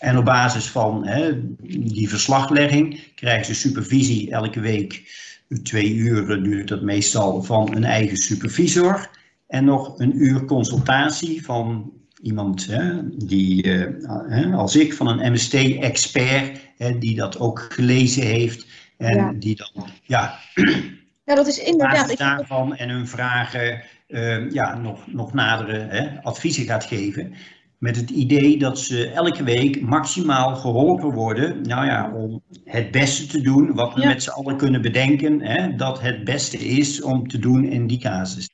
En 0.00 0.18
op 0.18 0.24
basis 0.24 0.66
van 0.66 1.06
hè, 1.06 1.32
die 1.68 2.08
verslaglegging 2.08 3.14
krijgen 3.14 3.46
ze 3.46 3.54
supervisie 3.54 4.30
elke 4.30 4.60
week. 4.60 5.18
Twee 5.62 5.94
uur 5.94 6.42
duurt 6.42 6.68
dat 6.68 6.82
meestal 6.82 7.42
van 7.42 7.76
een 7.76 7.84
eigen 7.84 8.16
supervisor. 8.16 9.10
En 9.46 9.64
nog 9.64 9.98
een 9.98 10.22
uur 10.22 10.44
consultatie 10.44 11.44
van 11.44 11.92
iemand 12.22 12.66
hè, 12.66 13.08
die, 13.26 13.66
uh, 13.66 14.56
als 14.56 14.76
ik, 14.76 14.94
van 14.94 15.06
een 15.06 15.32
MST-expert, 15.32 16.60
die 16.98 17.16
dat 17.16 17.38
ook 17.38 17.66
gelezen 17.72 18.22
heeft. 18.22 18.66
En 18.96 19.16
ja. 19.16 19.32
die 19.32 19.56
dan, 19.56 19.86
ja, 20.02 20.38
ja 21.26 21.34
dat 21.34 21.46
is 21.46 21.58
inderdaad. 21.58 22.16
Daarvan 22.16 22.76
en 22.76 22.88
hun 22.88 23.08
vragen 23.08 23.82
uh, 24.08 24.50
ja, 24.50 24.78
nog, 24.78 25.06
nog 25.06 25.32
nadere 25.32 25.78
hè, 25.78 26.22
adviezen 26.22 26.64
gaat 26.64 26.84
geven 26.84 27.34
met 27.80 27.96
het 27.96 28.10
idee 28.10 28.58
dat 28.58 28.78
ze 28.78 29.10
elke 29.10 29.42
week 29.42 29.80
maximaal 29.80 30.56
geholpen 30.56 31.12
worden 31.12 31.62
nou 31.62 31.86
ja, 31.86 32.12
om 32.14 32.42
het 32.64 32.90
beste 32.90 33.26
te 33.26 33.40
doen 33.40 33.74
wat 33.74 33.94
we 33.94 34.00
ja. 34.00 34.08
met 34.08 34.22
z'n 34.22 34.30
allen 34.30 34.56
kunnen 34.56 34.82
bedenken, 34.82 35.40
hè, 35.40 35.74
dat 35.74 36.00
het 36.00 36.24
beste 36.24 36.56
is 36.56 37.02
om 37.02 37.28
te 37.28 37.38
doen 37.38 37.64
in 37.64 37.86
die 37.86 37.98
casus. 37.98 38.48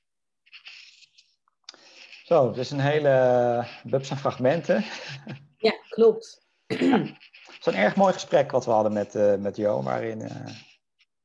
Zo, 2.25 2.51
dus 2.51 2.71
een 2.71 2.81
hele 2.81 3.67
bubs 3.85 4.11
aan 4.11 4.19
fragmenten. 4.19 4.85
Ja, 5.59 5.75
klopt. 5.89 6.47
Ja. 6.67 6.99
Het 6.99 7.59
is 7.61 7.67
een 7.67 7.75
erg 7.75 7.97
mooi 7.97 8.13
gesprek 8.13 8.51
wat 8.51 8.65
we 8.65 8.71
hadden 8.71 8.93
met, 8.93 9.15
uh, 9.15 9.35
met 9.35 9.57
Jo, 9.57 9.83
waarin 9.83 10.21
uh, 10.21 10.31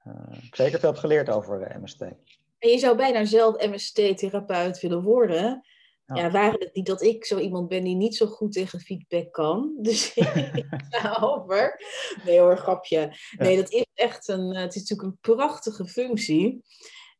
uh, 0.08 0.43
ik 0.43 0.56
zeker 0.56 0.80
veel 0.80 0.89
heb 0.91 0.99
geleerd 0.99 1.30
over 1.30 1.80
MST. 1.82 2.02
En 2.02 2.70
je 2.70 2.78
zou 2.78 2.97
bijna 2.97 3.26
zelf 3.26 3.68
MST-therapeut 3.68 4.80
willen 4.80 5.04
worden. 5.04 5.66
Ja. 6.14 6.32
waren 6.32 6.59
het 6.59 6.74
niet 6.74 6.86
dat 6.86 7.01
ik 7.01 7.26
zo 7.26 7.38
iemand 7.38 7.68
ben 7.68 7.84
die 7.84 7.95
niet 7.95 8.16
zo 8.16 8.26
goed 8.26 8.51
tegen 8.51 8.80
feedback 8.80 9.32
kan. 9.32 9.74
Dus 9.82 10.14
ik 10.14 10.66
over. 11.22 11.82
Nee 12.26 12.39
hoor, 12.39 12.57
grapje. 12.57 13.18
Nee, 13.38 13.55
dat 13.55 13.72
is 13.72 13.86
echt 13.93 14.28
een, 14.28 14.55
het 14.55 14.76
is 14.76 14.82
natuurlijk 14.82 15.09
een 15.09 15.36
prachtige 15.36 15.88
functie. 15.88 16.64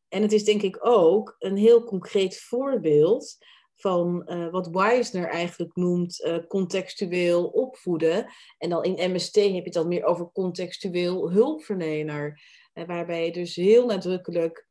En 0.08 0.22
het 0.22 0.32
is 0.32 0.44
denk 0.44 0.62
ik 0.62 0.86
ook 0.86 1.36
een 1.38 1.56
heel 1.56 1.84
concreet 1.84 2.40
voorbeeld 2.40 3.36
van 3.82 4.22
uh, 4.26 4.50
wat 4.50 4.68
Wisner 4.68 5.28
eigenlijk 5.28 5.76
noemt 5.76 6.20
uh, 6.20 6.38
contextueel 6.48 7.46
opvoeden. 7.46 8.26
En 8.58 8.70
dan 8.70 8.84
in 8.84 9.12
MST 9.12 9.34
heb 9.34 9.52
je 9.52 9.62
het 9.62 9.72
dan 9.72 9.88
meer 9.88 10.04
over 10.04 10.30
contextueel 10.32 11.30
hulpverlener. 11.30 12.40
Uh, 12.74 12.86
waarbij 12.86 13.24
je 13.24 13.32
dus 13.32 13.56
heel 13.56 13.86
nadrukkelijk 13.86 14.70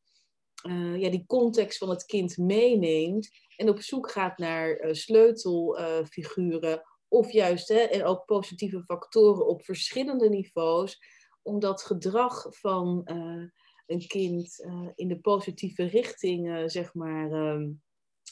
ja, 0.97 1.09
die 1.09 1.23
context 1.27 1.77
van 1.77 1.89
het 1.89 2.05
kind 2.05 2.37
meeneemt 2.37 3.29
en 3.61 3.69
op 3.69 3.81
zoek 3.81 4.11
gaat 4.11 4.37
naar 4.37 4.79
sleutelfiguren 4.91 6.81
of 7.07 7.31
juist 7.31 7.67
hè, 7.67 7.79
en 7.79 8.03
ook 8.03 8.25
positieve 8.25 8.83
factoren 8.83 9.47
op 9.47 9.63
verschillende 9.63 10.29
niveaus 10.29 10.99
om 11.41 11.59
dat 11.59 11.83
gedrag 11.83 12.45
van 12.49 13.01
een 13.85 14.07
kind 14.07 14.65
in 14.95 15.07
de 15.07 15.19
positieve 15.19 15.83
richting 15.83 16.71
zeg 16.71 16.93
maar 16.93 17.31
ehm, 17.31 17.69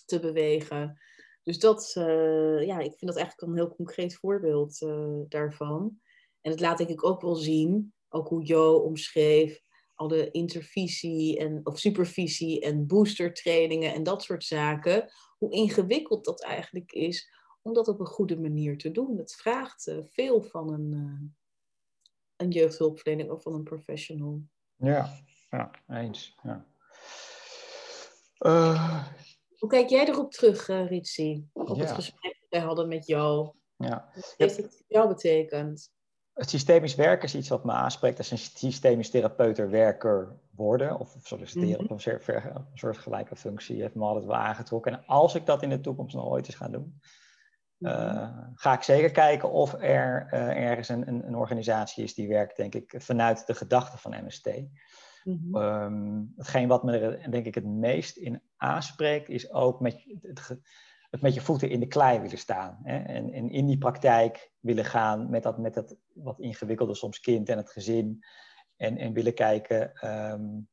te 0.06 0.20
bewegen. 0.20 1.00
Dus 1.44 1.60
dat, 1.60 1.92
ja, 2.60 2.80
ik 2.80 2.94
vind 2.98 3.06
dat 3.12 3.16
eigenlijk 3.16 3.42
een 3.42 3.56
heel 3.56 3.76
concreet 3.76 4.16
voorbeeld 4.16 4.80
daarvan. 5.28 6.00
En 6.42 6.52
het 6.52 6.60
laat 6.60 6.78
denk 6.78 6.90
ik 6.90 7.06
ook 7.06 7.22
wel 7.22 7.36
zien, 7.36 7.94
ook 8.10 8.28
hoe 8.28 8.44
Jo 8.44 8.74
omschreef, 8.76 9.62
al 10.00 10.08
de 10.08 10.32
intervisie 10.32 11.38
en, 11.38 11.60
of 11.64 11.80
supervisie 11.80 12.62
en 12.62 12.88
boostertrainingen 12.88 13.94
en 13.94 14.04
dat 14.04 14.24
soort 14.24 14.44
zaken, 14.44 15.12
hoe 15.38 15.52
ingewikkeld 15.52 16.26
dat 16.26 16.44
eigenlijk 16.44 16.92
is 16.92 17.34
om 17.62 17.74
dat 17.74 17.88
op 17.88 18.00
een 18.00 18.06
goede 18.06 18.40
manier 18.40 18.78
te 18.78 18.92
doen. 18.92 19.18
Het 19.18 19.36
vraagt 19.36 19.88
uh, 19.88 19.98
veel 20.04 20.42
van 20.42 20.74
een, 20.74 20.92
uh, 20.94 21.30
een 22.36 22.50
jeugdhulpverlening 22.50 23.32
of 23.32 23.42
van 23.42 23.54
een 23.54 23.64
professional. 23.64 24.42
Ja, 24.76 25.20
ja 25.50 25.72
eens. 25.88 26.36
Ja. 26.44 26.66
Uh, 28.40 29.08
hoe 29.58 29.70
kijk 29.70 29.90
jij 29.90 30.08
erop 30.08 30.32
terug, 30.32 30.68
Ritsi? 30.68 31.48
Op 31.54 31.68
ja. 31.68 31.76
het 31.76 31.92
gesprek 31.92 32.38
dat 32.40 32.50
wij 32.50 32.60
hadden 32.60 32.88
met 32.88 33.08
jou? 33.08 33.52
Ja. 33.76 34.12
Wat 34.16 34.34
heeft 34.38 34.58
het 34.58 34.76
voor 34.76 34.86
jou 34.88 35.08
betekend? 35.08 35.92
Het 36.40 36.50
systemisch 36.50 36.96
werken 36.96 37.28
is 37.28 37.36
iets 37.36 37.50
wat 37.50 37.64
me 37.64 37.72
aanspreekt 37.72 38.18
als 38.18 38.32
een 38.32 38.38
systemisch 38.38 39.10
therapeuter 39.10 39.70
werker 39.70 40.36
worden 40.56 41.00
of 41.00 41.16
solliciteren 41.22 41.70
mm 41.70 41.76
-hmm. 41.76 41.84
op 41.84 42.08
een 42.08 42.60
soortgelijke 42.74 43.36
functie 43.36 43.82
heeft 43.82 43.96
me 43.96 44.04
altijd 44.04 44.26
wel 44.26 44.36
aangetrokken. 44.36 44.92
En 44.92 45.04
als 45.06 45.36
ik 45.36 45.46
dat 45.46 45.64
in 45.64 45.70
de 45.70 45.82
toekomst 45.82 46.16
nog 46.16 46.26
ooit 46.26 46.46
eens 46.46 46.56
ga 46.56 46.68
doen, 46.68 47.00
uh, 47.80 48.30
ga 48.56 48.74
ik 48.74 48.84
zeker 48.84 49.12
kijken 49.12 49.52
of 49.52 49.74
er 49.74 50.28
uh, 50.34 50.70
ergens 50.70 50.90
een, 50.90 51.08
een, 51.08 51.28
een, 51.28 51.36
organisatie 51.36 52.04
is 52.04 52.14
die 52.14 52.28
werkt, 52.28 52.58
denk 52.58 52.76
ik, 52.76 52.94
vanuit 52.98 53.48
de 53.48 53.54
gedachte 53.54 53.98
van 53.98 54.24
MST. 54.26 54.50
-hmm. 55.24 55.56
um, 55.56 56.34
hetgeen 56.36 56.68
wat 56.68 56.84
me 56.84 56.98
er 56.98 57.32
denk 57.32 57.46
ik 57.46 57.56
het 57.56 57.66
meest 57.66 58.18
in 58.18 58.42
aanspreekt, 58.58 59.30
is 59.30 59.52
ook 59.52 59.80
met 59.80 60.04
het, 60.22 60.60
het 61.10 61.22
met 61.22 61.34
je 61.34 61.42
voeten 61.42 61.70
in 61.70 61.80
de 61.80 61.88
klei 61.88 62.20
willen 62.20 62.38
staan. 62.38 62.80
Hè? 62.84 62.98
En, 62.98 63.34
en, 63.34 63.50
in 63.50 63.66
die 63.66 63.78
praktijk 63.78 64.52
willen 64.60 64.86
gaan 64.86 65.30
met 65.30 65.44
dat, 65.44 65.58
met 65.58 65.98
wat 66.14 66.40
ingewikkelde 66.40 66.96
soms 66.96 67.20
kind 67.20 67.50
en 67.50 67.58
het 67.58 67.72
gezin. 67.72 68.24
En, 68.76 68.98
en 68.98 69.14
willen 69.14 69.34
kijken 69.34 70.10
um, 70.32 70.70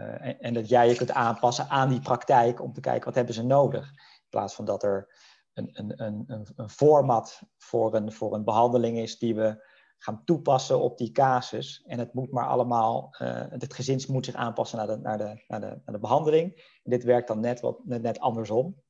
uh, 0.00 0.44
en, 0.44 0.54
dat 0.54 0.68
jij 0.68 0.88
je 0.88 0.96
kunt 0.96 1.10
aanpassen 1.10 1.68
aan 1.68 1.88
die 1.88 2.00
praktijk 2.00 2.62
om 2.62 2.72
te 2.72 2.80
kijken 2.80 3.04
wat 3.04 3.14
hebben 3.14 3.34
ze 3.34 3.44
nodig. 3.44 3.86
In 3.90 4.28
plaats 4.28 4.54
van 4.54 4.64
dat 4.64 4.82
er 4.82 5.14
een, 5.52 5.70
een, 5.72 6.02
een, 6.02 6.46
een 6.56 6.70
format 6.70 7.42
voor 7.56 7.94
een, 7.94 8.12
voor 8.12 8.34
een 8.34 8.44
behandeling 8.44 8.98
is 8.98 9.18
die 9.18 9.34
we 9.34 9.66
gaan 9.98 10.24
toepassen 10.24 10.80
op 10.80 10.98
die 10.98 11.10
casus. 11.10 11.82
En 11.86 11.98
het 11.98 12.14
moet 12.14 12.30
maar 12.30 12.46
allemaal, 12.46 13.16
uh, 13.22 13.44
het 13.48 13.74
gezin 13.74 14.00
moet 14.08 14.24
zich 14.24 14.34
aanpassen 14.34 14.78
naar 14.78 14.86
de, 14.86 14.96
naar 14.96 15.18
de, 15.18 15.44
naar 15.48 15.60
de, 15.60 15.66
naar 15.66 15.94
de 15.94 15.98
behandeling. 15.98 16.78
Dit 16.82 17.04
werkt 17.04 17.28
dan 17.28 17.40
net, 17.40 17.60
wat, 17.60 17.84
net, 17.84 18.02
net 18.02 18.18
andersom. 18.18 18.82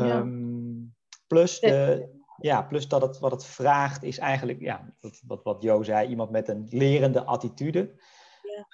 Um, 0.00 0.94
plus, 1.26 1.60
de, 1.60 2.08
ja, 2.36 2.62
plus 2.62 2.88
dat 2.88 3.02
het, 3.02 3.18
wat 3.18 3.30
het 3.30 3.44
vraagt 3.44 4.02
is 4.02 4.18
eigenlijk, 4.18 4.60
ja, 4.60 4.94
wat, 5.00 5.22
wat, 5.26 5.42
wat 5.42 5.62
Jo 5.62 5.82
zei, 5.82 6.08
iemand 6.08 6.30
met 6.30 6.48
een 6.48 6.66
lerende 6.68 7.24
attitude. 7.24 7.94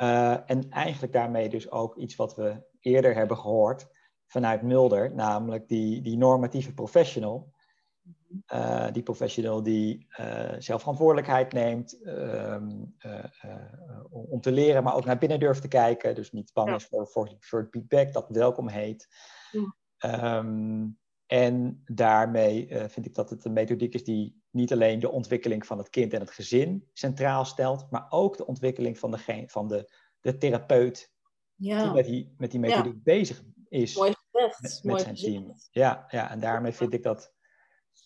Uh, 0.02 0.50
en 0.50 0.70
eigenlijk 0.70 1.12
daarmee 1.12 1.48
dus 1.48 1.70
ook 1.70 1.96
iets 1.96 2.16
wat 2.16 2.36
we 2.36 2.62
eerder 2.80 3.14
hebben 3.14 3.36
gehoord 3.36 3.88
vanuit 4.26 4.62
Mulder, 4.62 5.14
namelijk 5.14 5.68
die, 5.68 6.00
die 6.00 6.16
normatieve 6.16 6.74
professional. 6.74 7.52
Uh, 8.52 8.92
die 8.92 9.02
professional 9.02 9.62
die 9.62 10.06
uh, 10.20 10.52
zelfverantwoordelijkheid 10.58 11.52
neemt 11.52 12.06
um, 12.06 12.96
om 14.10 14.40
te 14.40 14.52
leren, 14.52 14.82
maar 14.82 14.94
ook 14.94 15.04
naar 15.04 15.18
binnen 15.18 15.40
durft 15.40 15.62
te 15.62 15.68
kijken. 15.68 16.14
Dus 16.14 16.32
niet 16.32 16.52
bang 16.52 16.68
ja. 16.68 16.74
is 16.74 16.84
voor, 16.86 17.06
voor, 17.06 17.36
voor 17.40 17.58
het 17.60 17.68
feedback, 17.70 18.12
dat 18.12 18.28
welkom 18.28 18.68
heet. 18.68 19.08
Ja. 19.98 20.36
Um, 20.38 20.98
en 21.30 21.82
daarmee 21.84 22.68
uh, 22.68 22.84
vind 22.88 23.06
ik 23.06 23.14
dat 23.14 23.30
het 23.30 23.44
een 23.44 23.52
methodiek 23.52 23.94
is 23.94 24.04
die 24.04 24.42
niet 24.50 24.72
alleen 24.72 25.00
de 25.00 25.10
ontwikkeling 25.10 25.66
van 25.66 25.78
het 25.78 25.90
kind 25.90 26.12
en 26.12 26.20
het 26.20 26.30
gezin 26.30 26.88
centraal 26.92 27.44
stelt, 27.44 27.90
maar 27.90 28.06
ook 28.08 28.36
de 28.36 28.46
ontwikkeling 28.46 28.98
van, 28.98 29.10
de, 29.10 29.44
van 29.46 29.68
de, 29.68 29.92
de 30.20 30.36
therapeut 30.36 31.12
ja. 31.54 31.82
die 31.82 31.92
met 31.92 32.04
die, 32.04 32.34
met 32.38 32.50
die 32.50 32.60
methodiek 32.60 32.92
ja. 32.92 33.00
bezig 33.02 33.42
is. 33.68 33.96
Mooi 33.96 34.14
gezegd. 34.30 34.60
Met, 34.60 34.80
Mooi 34.84 35.02
zijn 35.02 35.14
team. 35.14 35.54
Ja, 35.70 36.04
ja, 36.08 36.30
en 36.30 36.40
daarmee 36.40 36.72
vind 36.72 36.94
ik 36.94 37.02
dat, 37.02 37.32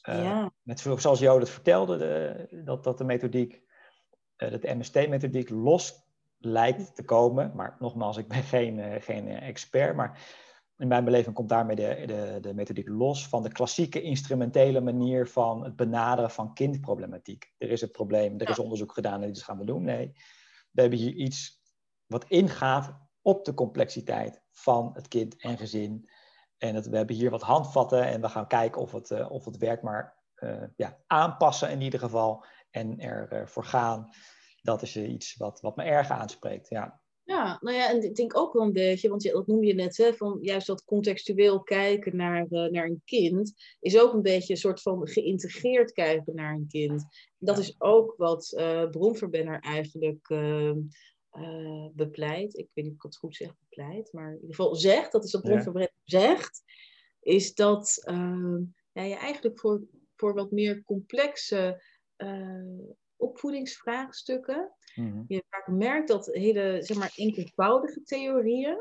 uh, 0.08 0.24
ja. 0.24 0.52
met, 0.62 0.80
zoals 0.80 1.18
Jo 1.18 1.38
dat 1.38 1.50
vertelde, 1.50 1.96
de, 1.98 2.62
dat, 2.64 2.84
dat 2.84 2.98
de 2.98 3.04
methodiek, 3.04 3.62
uh, 4.36 4.50
dat 4.50 4.62
de 4.62 4.74
MST-methodiek 4.74 5.50
los 5.50 6.06
lijkt 6.38 6.94
te 6.94 7.04
komen. 7.04 7.52
Maar 7.54 7.76
nogmaals, 7.78 8.16
ik 8.16 8.28
ben 8.28 8.42
geen, 8.42 9.02
geen 9.02 9.28
expert, 9.28 9.96
maar 9.96 10.42
in 10.78 10.88
mijn 10.88 11.04
beleving 11.04 11.34
komt 11.34 11.48
daarmee 11.48 11.76
de, 11.76 12.02
de, 12.06 12.38
de 12.40 12.54
methodiek 12.54 12.88
los 12.88 13.28
van 13.28 13.42
de 13.42 13.52
klassieke 13.52 14.02
instrumentele 14.02 14.80
manier 14.80 15.28
van 15.28 15.64
het 15.64 15.76
benaderen 15.76 16.30
van 16.30 16.54
kindproblematiek. 16.54 17.52
Er 17.58 17.70
is 17.70 17.82
een 17.82 17.90
probleem, 17.90 18.40
er 18.40 18.48
is 18.48 18.58
onderzoek 18.58 18.92
gedaan 18.92 19.22
en 19.22 19.32
dit 19.32 19.42
gaan 19.42 19.58
we 19.58 19.64
doen. 19.64 19.82
Nee, 19.82 20.12
we 20.70 20.80
hebben 20.80 20.98
hier 20.98 21.12
iets 21.12 21.62
wat 22.06 22.24
ingaat 22.28 22.94
op 23.22 23.44
de 23.44 23.54
complexiteit 23.54 24.42
van 24.50 24.90
het 24.94 25.08
kind 25.08 25.36
en 25.36 25.58
gezin. 25.58 26.08
En 26.58 26.74
het, 26.74 26.88
we 26.88 26.96
hebben 26.96 27.16
hier 27.16 27.30
wat 27.30 27.42
handvatten 27.42 28.06
en 28.06 28.20
we 28.20 28.28
gaan 28.28 28.46
kijken 28.46 28.80
of 28.80 28.92
het, 28.92 29.10
uh, 29.10 29.30
of 29.30 29.44
het 29.44 29.56
werkt, 29.56 29.82
maar 29.82 30.22
uh, 30.36 30.62
ja, 30.76 30.98
aanpassen 31.06 31.70
in 31.70 31.80
ieder 31.80 32.00
geval 32.00 32.44
en 32.70 33.00
ervoor 33.00 33.62
uh, 33.62 33.68
gaan. 33.68 34.08
Dat 34.62 34.82
is 34.82 34.96
iets 34.96 35.36
wat, 35.36 35.60
wat 35.60 35.76
me 35.76 35.82
erg 35.82 36.10
aanspreekt. 36.10 36.68
Ja. 36.68 37.02
Ja, 37.24 37.58
nou 37.60 37.76
ja, 37.76 37.90
en 37.90 38.02
ik 38.02 38.14
denk 38.14 38.36
ook 38.36 38.52
wel 38.52 38.62
een 38.62 38.72
beetje, 38.72 39.08
want 39.08 39.22
dat 39.22 39.46
noem 39.46 39.64
je 39.64 39.74
net, 39.74 39.96
hè, 39.96 40.14
van 40.14 40.38
juist 40.40 40.66
dat 40.66 40.84
contextueel 40.84 41.62
kijken 41.62 42.16
naar, 42.16 42.46
uh, 42.50 42.70
naar 42.70 42.84
een 42.84 43.02
kind, 43.04 43.52
is 43.80 43.98
ook 43.98 44.12
een 44.12 44.22
beetje 44.22 44.52
een 44.52 44.58
soort 44.58 44.82
van 44.82 45.08
geïntegreerd 45.08 45.92
kijken 45.92 46.34
naar 46.34 46.54
een 46.54 46.68
kind. 46.68 47.04
Dat 47.38 47.58
is 47.58 47.74
ook 47.78 48.14
wat 48.16 48.52
uh, 48.56 48.90
Bronverbenner 48.90 49.60
eigenlijk 49.60 50.28
uh, 50.28 50.72
bepleit. 51.92 52.58
Ik 52.58 52.68
weet 52.72 52.84
niet 52.84 52.92
of 52.92 52.96
ik 52.96 53.02
het 53.02 53.16
goed 53.16 53.36
zeg, 53.36 53.54
bepleit, 53.58 54.12
maar 54.12 54.28
in 54.28 54.40
ieder 54.40 54.54
geval 54.54 54.74
zegt, 54.74 55.12
dat 55.12 55.24
is 55.24 55.32
wat 55.32 55.42
Bronverbenner 55.42 55.92
ja. 56.02 56.18
zegt, 56.20 56.62
is 57.20 57.54
dat 57.54 58.02
ehm, 58.04 58.62
ja, 58.92 59.02
je 59.02 59.16
eigenlijk 59.16 59.58
voor, 59.58 59.82
voor 60.16 60.34
wat 60.34 60.50
meer 60.50 60.82
complexe 60.82 61.82
opvoedingsvraagstukken. 63.16 64.72
Mm-hmm. 64.94 65.24
Je 65.28 65.44
vaak 65.48 65.66
merkt 65.66 66.08
dat 66.08 66.26
hele 66.26 66.78
zeg 66.82 66.96
maar, 66.96 67.12
enkelvoudige 67.16 68.02
theorieën, 68.02 68.78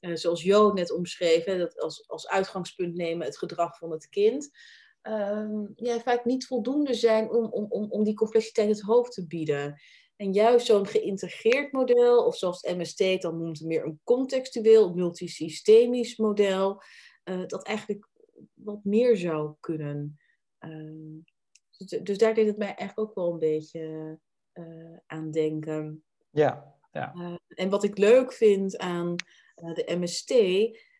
uh, 0.00 0.16
zoals 0.16 0.42
Jo 0.42 0.72
net 0.72 0.92
omschreef, 0.92 1.44
hè, 1.44 1.58
dat 1.58 1.80
als, 1.80 2.08
als 2.08 2.28
uitgangspunt 2.28 2.94
nemen 2.94 3.26
het 3.26 3.38
gedrag 3.38 3.78
van 3.78 3.90
het 3.90 4.08
kind, 4.08 4.50
uh, 5.02 5.60
ja, 5.74 6.00
vaak 6.00 6.24
niet 6.24 6.46
voldoende 6.46 6.94
zijn 6.94 7.30
om, 7.30 7.44
om, 7.44 7.66
om, 7.68 7.90
om 7.90 8.04
die 8.04 8.14
complexiteit 8.14 8.68
het 8.68 8.80
hoofd 8.80 9.12
te 9.12 9.26
bieden. 9.26 9.80
En 10.16 10.32
juist 10.32 10.66
zo'n 10.66 10.86
geïntegreerd 10.86 11.72
model, 11.72 12.26
of 12.26 12.36
zoals 12.36 12.62
MST 12.62 13.22
dan 13.22 13.38
noemt, 13.38 13.60
meer 13.60 13.84
een 13.84 14.00
contextueel, 14.04 14.94
multisystemisch 14.94 16.16
model, 16.16 16.82
uh, 17.24 17.46
dat 17.46 17.64
eigenlijk 17.64 18.08
wat 18.54 18.84
meer 18.84 19.16
zou 19.16 19.54
kunnen. 19.60 20.18
Uh, 20.60 21.22
dus 22.02 22.18
daar 22.18 22.34
deed 22.34 22.46
het 22.46 22.58
mij 22.58 22.74
eigenlijk 22.74 22.98
ook 22.98 23.14
wel 23.14 23.32
een 23.32 23.38
beetje 23.38 24.18
uh, 24.54 24.96
aan 25.06 25.30
denken. 25.30 26.04
Ja, 26.30 26.74
ja. 26.92 27.12
Uh, 27.16 27.34
en 27.48 27.70
wat 27.70 27.84
ik 27.84 27.98
leuk 27.98 28.32
vind 28.32 28.78
aan 28.78 29.14
uh, 29.56 29.74
de 29.74 29.96
MST, 29.98 30.30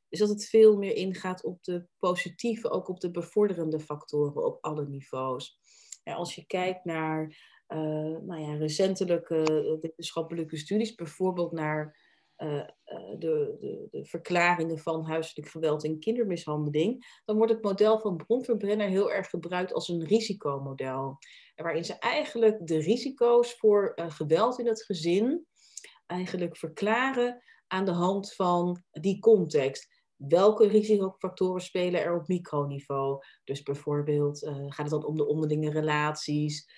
is 0.09 0.19
dat 0.19 0.29
het 0.29 0.45
veel 0.45 0.77
meer 0.77 0.95
ingaat 0.95 1.45
op 1.45 1.65
de 1.65 1.87
positieve, 1.99 2.71
ook 2.71 2.89
op 2.89 3.01
de 3.01 3.11
bevorderende 3.11 3.81
factoren 3.81 4.45
op 4.45 4.65
alle 4.65 4.89
niveaus. 4.89 5.59
Ja, 6.05 6.15
als 6.15 6.35
je 6.35 6.47
kijkt 6.47 6.85
naar 6.85 7.51
nou 8.23 8.41
ja, 8.41 8.55
recentelijke 8.55 9.43
wetenschappelijke 9.81 10.57
studies, 10.57 10.95
bijvoorbeeld 10.95 11.53
naar 11.53 11.99
de, 13.19 13.57
de, 13.61 13.89
de, 13.91 14.05
verklaringen 14.05 14.79
van 14.79 15.05
huiselijk 15.05 15.49
geweld 15.49 15.85
en 15.85 15.99
kindermishandeling, 15.99 17.21
dan 17.25 17.37
wordt 17.37 17.53
het 17.53 17.63
model 17.63 17.99
van 17.99 18.17
Bronverbrenner 18.17 18.89
heel 18.89 19.13
erg 19.13 19.31
gebruikt 19.31 19.73
als 19.73 19.89
een 19.89 20.05
risicomodel. 20.05 21.19
Waarin 21.55 21.85
ze 21.85 21.99
eigenlijk 21.99 22.67
de 22.67 22.79
risico's 22.79 23.55
voor 23.55 23.93
uh, 23.95 24.11
geweld 24.11 24.59
in 24.59 24.67
het 24.67 24.85
gezin 24.85 25.47
eigenlijk 26.07 26.57
verklaren 26.57 27.43
aan 27.67 27.85
de 27.85 27.91
hand 27.91 28.35
van 28.35 28.83
die 28.91 29.19
context. 29.19 30.01
Welke 30.17 30.67
risicofactoren 30.67 31.63
spelen 31.63 32.03
er 32.03 32.15
op 32.15 32.29
microniveau? 32.29 33.25
Dus 33.45 33.63
bijvoorbeeld 33.63 34.43
uh, 34.43 34.55
gaat 34.57 34.91
het 34.91 34.91
dan 34.91 35.05
om 35.05 35.17
de 35.17 35.27
onderlinge 35.27 35.71
relaties, 35.71 36.71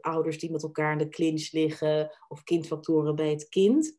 ouders 0.00 0.38
die 0.38 0.50
met 0.50 0.62
elkaar 0.62 0.92
in 0.92 0.98
de 0.98 1.08
clinch 1.08 1.52
liggen 1.52 2.18
of 2.28 2.42
kindfactoren 2.42 3.14
bij 3.14 3.30
het 3.30 3.48
kind. 3.48 3.98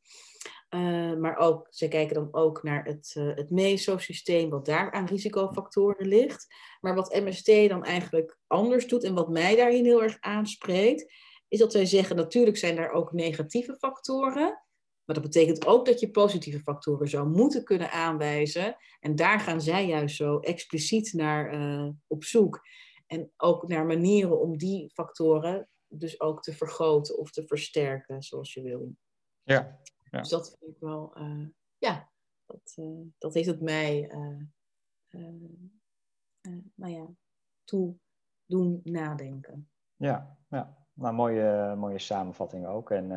Uh, 0.76 1.14
maar 1.14 1.38
ook, 1.38 1.68
ze 1.70 1.88
kijken 1.88 2.16
dan 2.16 2.28
ook 2.32 2.64
naar 2.64 2.86
het, 2.86 3.16
uh, 3.18 3.36
het 3.36 3.50
mesosysteem, 3.50 4.50
wat 4.50 4.66
daar 4.66 4.92
aan 4.92 5.06
risicofactoren 5.06 6.08
ligt. 6.08 6.48
Maar 6.80 6.96
wat 6.96 7.20
MST 7.24 7.46
dan 7.46 7.84
eigenlijk 7.84 8.38
anders 8.48 8.88
doet 8.88 9.04
en 9.04 9.14
wat 9.14 9.30
mij 9.30 9.56
daarin 9.56 9.86
heel 9.86 10.04
erg 10.04 10.18
aanspreekt, 10.20 11.14
is 11.48 11.60
dat 11.60 11.72
zij 11.72 11.86
zeggen, 11.86 12.16
natuurlijk 12.16 12.58
zijn 12.58 12.76
daar 12.76 12.92
ook 12.92 13.12
negatieve 13.12 13.76
factoren. 13.76 14.62
Maar 15.06 15.16
dat 15.16 15.32
betekent 15.32 15.66
ook 15.66 15.86
dat 15.86 16.00
je 16.00 16.12
positieve 16.12 16.60
factoren 16.60 17.08
zou 17.08 17.28
moeten 17.28 17.64
kunnen 17.64 17.92
aanwijzen. 17.92 18.76
En 19.00 19.16
daar 19.16 19.40
gaan 19.40 19.62
zij 19.62 19.88
juist 19.88 20.16
zo 20.16 20.40
expliciet 20.40 21.14
naar 21.14 21.54
uh, 21.54 21.90
op 22.08 22.24
zoek. 22.24 22.62
En 23.08 23.32
ook 23.38 23.68
naar 23.68 23.86
manieren 23.86 24.40
om 24.40 24.58
die 24.58 24.92
factoren 24.94 25.70
dus 25.88 26.20
ook 26.22 26.42
te 26.42 26.54
vergroten 26.54 27.18
of 27.18 27.32
te 27.32 27.44
versterken, 27.48 28.22
zoals 28.22 28.54
je 28.54 28.62
wil. 28.62 28.96
Ja. 29.44 29.80
Ja. 30.12 30.20
Dus 30.20 30.30
dat 30.30 30.56
vind 30.60 30.72
ik 30.72 30.80
wel, 30.80 31.14
uh, 31.18 31.48
ja, 31.78 32.10
dat, 32.46 32.74
uh, 32.76 33.06
dat 33.18 33.34
heeft 33.34 33.48
het 33.48 33.62
mij, 33.62 34.12
nou 36.76 36.92
ja, 36.94 37.08
toe 37.64 37.96
doen 38.46 38.82
nadenken. 38.84 39.70
Ja, 39.96 40.38
ja. 40.50 40.78
Nou, 40.94 41.14
mooie, 41.14 41.76
mooie 41.76 42.00
samenvatting 42.00 42.66
ook. 42.66 42.92
En 42.92 43.12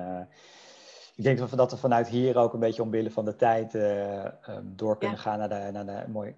ik 1.15 1.25
denk 1.25 1.39
dat 1.39 1.51
we, 1.51 1.57
dat 1.57 1.71
we 1.71 1.77
vanuit 1.77 2.09
hier 2.09 2.37
ook 2.37 2.53
een 2.53 2.61
beetje 2.61 2.83
omwille 2.83 3.11
van 3.11 3.25
de 3.25 3.37
tijd 3.37 3.73
door 4.63 4.99
kunnen 4.99 5.17
ja. 5.17 5.23
gaan 5.23 5.39
naar 5.39 5.49
de, 5.49 5.71
naar, 5.73 5.87
de, 5.87 6.11
mooi, 6.11 6.37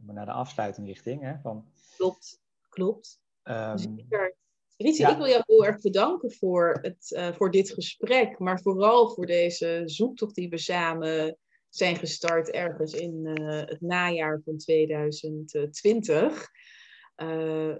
naar 0.00 0.26
de 0.26 0.32
afsluiting 0.32 0.86
richting. 0.86 1.22
Hè, 1.22 1.38
van, 1.38 1.72
klopt, 1.96 2.42
klopt. 2.68 3.22
Um, 3.42 3.78
Zeker. 3.78 4.34
Ritsi, 4.76 5.02
ja. 5.02 5.10
ik 5.10 5.16
wil 5.16 5.28
jou 5.28 5.42
heel 5.46 5.66
erg 5.66 5.80
bedanken 5.80 6.32
voor, 6.32 6.78
het, 6.82 7.10
uh, 7.10 7.32
voor 7.32 7.50
dit 7.50 7.70
gesprek, 7.70 8.38
maar 8.38 8.60
vooral 8.60 9.10
voor 9.10 9.26
deze 9.26 9.82
zoektocht 9.84 10.34
die 10.34 10.48
we 10.48 10.58
samen 10.58 11.38
zijn 11.68 11.96
gestart 11.96 12.50
ergens 12.50 12.92
in 12.92 13.26
het 13.66 13.80
najaar 13.80 14.40
van 14.44 14.56
2020. 14.56 16.48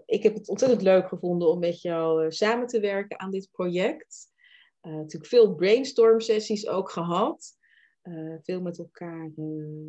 ik 0.07 0.23
heb 0.23 0.35
het 0.35 0.49
ontzettend 0.49 0.83
leuk 0.83 1.09
gevonden 1.09 1.49
om 1.49 1.59
met 1.59 1.81
jou 1.81 2.33
samen 2.33 2.67
te 2.67 2.81
werken 2.81 3.21
aan 3.21 3.31
dit 3.31 3.49
project. 3.53 4.33
Natuurlijk 4.81 5.27
veel 5.27 5.55
brainstorm 5.55 6.21
sessies 6.21 6.69
ook 6.69 6.91
gehad. 6.91 7.57
Veel 8.43 8.61
met 8.61 8.79
elkaar 8.79 9.31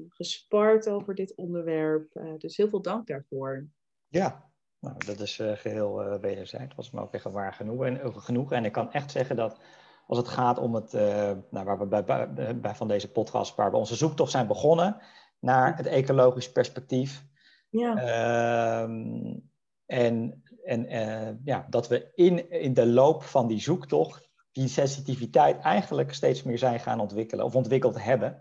gespart 0.09 0.89
over 0.89 1.15
dit 1.15 1.35
onderwerp. 1.35 2.37
dus 2.37 2.57
heel 2.57 2.69
veel 2.69 2.81
dank 2.81 3.07
daarvoor. 3.07 3.67
Ja, 4.07 4.53
nou, 4.85 5.05
dat 5.05 5.19
is 5.19 5.35
geheel 5.35 6.19
wederzijds. 6.19 6.75
was 6.75 6.91
me 6.91 7.01
ook 7.01 7.13
echt 7.13 7.23
waar 7.23 7.53
genoeg 7.53 7.85
en, 7.85 8.13
genoeg. 8.21 8.51
En 8.51 8.65
ik 8.65 8.71
kan 8.71 8.91
echt 8.91 9.11
zeggen 9.11 9.35
dat 9.35 9.59
als 10.07 10.17
het 10.17 10.27
gaat 10.27 10.57
om 10.57 10.75
het, 10.75 10.91
nou, 11.49 11.65
waar 11.65 11.79
we 11.79 11.85
bij, 11.85 12.03
bij, 12.03 12.59
bij, 12.59 12.75
van 12.75 12.87
deze 12.87 13.11
podcast, 13.11 13.55
waar 13.55 13.71
we 13.71 13.77
onze 13.77 13.95
zoektocht 13.95 14.31
zijn 14.31 14.47
begonnen 14.47 14.97
naar 15.39 15.77
het 15.77 15.85
ecologisch 15.85 16.51
perspectief. 16.51 17.25
Ja. 17.69 17.97
Ehm, 17.97 19.39
en 19.85 20.43
en 20.65 21.41
ja, 21.43 21.67
dat 21.69 21.87
we 21.87 22.11
in, 22.15 22.49
in 22.49 22.73
de 22.73 22.85
loop 22.85 23.23
van 23.23 23.47
die 23.47 23.59
zoektocht 23.59 24.29
die 24.51 24.67
sensitiviteit 24.67 25.59
eigenlijk 25.59 26.13
steeds 26.13 26.43
meer 26.43 26.57
zijn 26.57 26.79
gaan 26.79 26.99
ontwikkelen 26.99 27.45
of 27.45 27.55
ontwikkeld 27.55 28.03
hebben. 28.03 28.37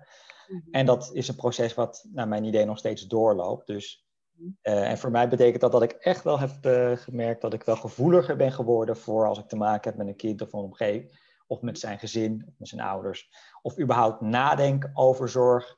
Mm 0.46 0.62
-hmm. 0.64 0.72
En 0.72 0.86
dat 0.86 1.10
is 1.12 1.28
een 1.28 1.36
proces 1.36 1.74
wat 1.74 2.08
naar 2.12 2.28
mijn 2.28 2.44
idee 2.44 2.64
nog 2.64 2.78
steeds 2.78 3.06
doorloopt. 3.06 3.66
Dus, 3.66 4.03
uh, 4.38 4.90
en 4.90 4.98
voor 4.98 5.10
mij 5.10 5.28
betekent 5.28 5.60
dat 5.60 5.72
dat 5.72 5.82
ik 5.82 5.92
echt 5.92 6.24
wel 6.24 6.38
heb 6.38 6.50
uh, 6.66 6.96
gemerkt 6.96 7.40
dat 7.40 7.52
ik 7.52 7.62
wel 7.62 7.76
gevoeliger 7.76 8.36
ben 8.36 8.52
geworden 8.52 8.96
voor 8.96 9.26
als 9.26 9.38
ik 9.38 9.48
te 9.48 9.56
maken 9.56 9.90
heb 9.90 9.98
met 9.98 10.08
een 10.08 10.16
kind 10.16 10.42
of 10.42 10.52
een 10.52 10.60
omgeving, 10.60 11.18
of 11.46 11.60
met 11.60 11.78
zijn 11.78 11.98
gezin, 11.98 12.44
of 12.46 12.54
met 12.58 12.68
zijn 12.68 12.80
ouders, 12.80 13.30
of 13.62 13.78
überhaupt 13.78 14.20
nadenk 14.20 14.90
over 14.92 15.28
zorg. 15.28 15.76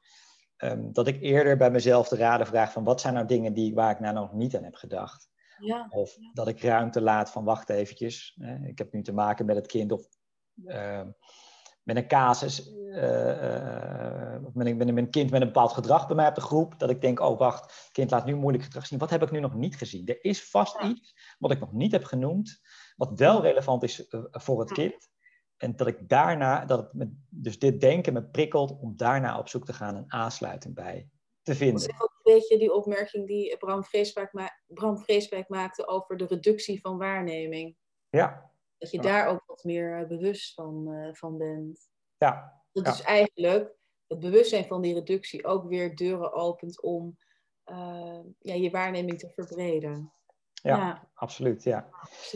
Um, 0.59 0.93
dat 0.93 1.07
ik 1.07 1.21
eerder 1.23 1.57
bij 1.57 1.71
mezelf 1.71 2.09
de 2.09 2.17
raden 2.17 2.47
vraag 2.47 2.73
van 2.73 2.85
wat 2.85 3.01
zijn 3.01 3.15
nou 3.15 3.27
dingen 3.27 3.55
die, 3.55 3.75
waar 3.75 3.91
ik 3.91 4.01
nou 4.01 4.15
nog 4.15 4.33
niet 4.33 4.57
aan 4.57 4.65
heb 4.65 4.75
gedacht. 4.75 5.29
Ja. 5.59 5.87
Of 5.91 6.17
dat 6.33 6.49
ik 6.49 6.63
ruimte 6.63 7.01
laat 7.01 7.31
van 7.31 7.45
wacht 7.45 7.69
eventjes. 7.69 8.37
Hè, 8.41 8.67
ik 8.67 8.79
heb 8.79 8.93
nu 8.93 9.03
te 9.03 9.13
maken 9.13 9.47
met 9.47 9.57
het 9.57 9.67
kind 9.67 9.93
of 9.93 10.09
uh, 10.65 11.01
met 11.87 11.97
een 11.97 12.09
casus, 12.09 12.73
uh, 12.75 14.37
met, 14.55 14.67
een, 14.67 14.77
met 14.77 14.89
een 14.89 15.11
kind 15.11 15.31
met 15.31 15.41
een 15.41 15.47
bepaald 15.47 15.73
gedrag 15.73 16.07
bij 16.07 16.17
mij 16.17 16.29
op 16.29 16.35
de 16.35 16.41
groep, 16.41 16.79
dat 16.79 16.91
ik 16.91 17.01
denk, 17.01 17.21
oh 17.21 17.39
wacht, 17.39 17.91
kind 17.93 18.11
laat 18.11 18.25
nu 18.25 18.35
moeilijk 18.35 18.65
gedrag 18.65 18.87
zien. 18.87 18.99
Wat 18.99 19.11
heb 19.11 19.23
ik 19.23 19.31
nu 19.31 19.41
nog 19.41 19.55
niet 19.55 19.77
gezien? 19.77 20.07
Er 20.07 20.25
is 20.25 20.51
vast 20.51 20.81
ja. 20.81 20.89
iets 20.89 21.37
wat 21.39 21.51
ik 21.51 21.61
nog 21.61 21.73
niet 21.73 21.93
heb 21.93 22.05
genoemd, 22.05 22.61
wat 22.97 23.19
wel 23.19 23.43
relevant 23.43 23.83
is 23.83 24.07
voor 24.31 24.61
het 24.61 24.73
kind. 24.73 25.09
En 25.57 25.77
dat 25.77 25.87
ik 25.87 26.09
daarna, 26.09 26.65
dat 26.65 26.79
het 26.79 26.93
me, 26.93 27.13
dus 27.29 27.59
dit 27.59 27.81
denken 27.81 28.13
me 28.13 28.25
prikkelt 28.25 28.79
om 28.81 28.97
daarna 28.97 29.39
op 29.39 29.49
zoek 29.49 29.65
te 29.65 29.73
gaan 29.73 29.97
een 29.97 30.13
aansluiting 30.13 30.75
bij 30.75 31.09
te 31.43 31.55
vinden. 31.55 31.81
Dat 31.81 31.91
is 31.91 32.01
ook 32.01 32.21
een 32.23 32.33
beetje 32.35 32.59
die 32.59 32.73
opmerking 32.73 33.27
die 33.27 33.57
Bram 33.57 33.85
Vreeswijk, 33.85 34.33
ma 34.33 34.51
Bram 34.67 34.99
Vreeswijk 34.99 35.49
maakte 35.49 35.87
over 35.87 36.17
de 36.17 36.27
reductie 36.27 36.81
van 36.81 36.99
waarneming. 36.99 37.77
Ja, 38.09 38.51
dat 38.79 38.91
je 38.91 39.01
daar 39.01 39.27
ook 39.27 39.43
wat 39.47 39.65
meer 39.65 40.07
bewust 40.07 40.55
van, 40.55 40.89
uh, 40.89 41.15
van 41.15 41.39
bent. 41.39 41.89
Ja. 42.19 42.63
Dat 42.73 42.87
is 42.87 43.01
eigenlijk 43.01 43.75
het 44.07 44.21
bewustzijn 44.21 44.67
van 44.67 44.83
die 44.83 44.95
reductie 44.95 45.45
ook 45.45 45.69
weer 45.69 45.97
deuren 45.97 46.33
opent 46.33 46.83
om 46.83 47.17
uh, 47.67 48.21
ja, 48.39 48.55
je 48.55 48.71
waarneming 48.71 49.19
te 49.19 49.31
verbreden. 49.35 50.13
Ja, 50.53 50.77
ja. 50.77 51.09
absoluut. 51.15 51.63
Ja. 51.63 51.89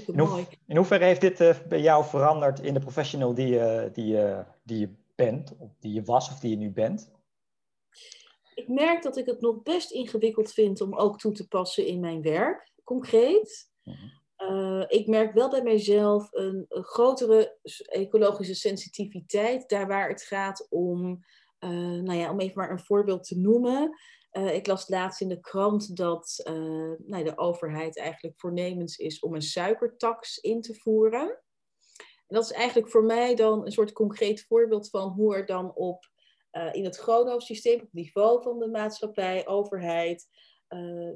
In, 0.07 0.15
mooi. 0.15 0.47
in 0.67 0.77
hoeverre 0.77 1.05
heeft 1.05 1.21
dit 1.21 1.41
uh, 1.41 1.59
bij 1.69 1.81
jou 1.81 2.05
veranderd 2.05 2.61
in 2.61 2.75
de 2.75 2.81
professional 2.81 3.35
die, 3.35 3.47
je, 3.47 3.91
die, 3.93 4.19
die 4.63 4.79
je 4.79 4.95
bent, 5.15 5.57
of 5.59 5.77
die 5.79 5.93
je 5.93 6.03
was 6.03 6.31
of 6.31 6.39
die 6.39 6.51
je 6.51 6.57
nu 6.57 6.71
bent? 6.71 7.11
Ik 8.55 8.69
merk 8.69 9.03
dat 9.03 9.17
ik 9.17 9.27
het 9.27 9.41
nog 9.41 9.63
best 9.63 9.91
ingewikkeld 9.91 10.53
vind 10.53 10.81
om 10.81 10.95
ook 10.95 11.19
toe 11.19 11.33
te 11.33 11.49
passen 11.49 11.87
in 11.87 12.01
mijn 12.01 12.23
werk, 12.23 12.73
concreet. 12.85 13.71
Mm 13.83 13.95
-hmm. 13.95 14.20
Uh, 14.51 14.85
ik 14.87 15.07
merk 15.07 15.33
wel 15.33 15.51
bij 15.51 15.63
mijzelf 15.63 16.29
een, 16.33 16.67
grotere 16.69 17.59
ecologische 17.83 18.55
sensitiviteit, 18.55 19.69
daar 19.69 19.87
waar 19.87 20.09
het 20.09 20.23
gaat 20.23 20.67
om, 20.71 21.25
uh, 21.61 21.71
nou 22.03 22.13
ja, 22.13 22.31
om 22.31 22.41
even 22.41 22.59
maar 22.59 22.71
een 22.71 22.81
voorbeeld 22.81 23.25
te 23.25 23.39
noemen. 23.39 23.99
Uh, 24.33 24.55
ik 24.55 24.67
las 24.67 24.89
laatst 24.89 25.21
in 25.21 25.29
de 25.29 25.41
krant 25.41 25.97
dat 25.97 26.41
nou, 26.99 27.25
de 27.25 27.39
overheid 27.39 27.99
eigenlijk 27.99 28.41
voornemens 28.41 28.97
is 28.97 29.21
om 29.21 29.35
een 29.35 29.43
suikertax 29.43 30.39
in 30.39 30.61
te 30.61 30.75
voeren. 30.75 31.29
En 32.27 32.37
dat 32.37 32.45
is 32.45 32.53
eigenlijk 32.53 32.91
voor 32.91 33.05
mij 33.05 33.35
dan 33.35 33.67
een 33.67 33.73
soort 33.73 33.93
concreet 33.93 34.45
voorbeeld 34.45 34.91
van 34.91 35.09
hoe 35.09 35.35
er 35.35 35.47
dan 35.47 35.75
op, 35.75 36.11
in 36.73 36.85
het 36.85 36.97
chronosysteem, 36.97 37.81
op 37.81 37.93
niveau 37.93 38.43
van 38.43 38.59
de 38.59 38.69
maatschappij, 38.69 39.47
overheid, 39.47 40.29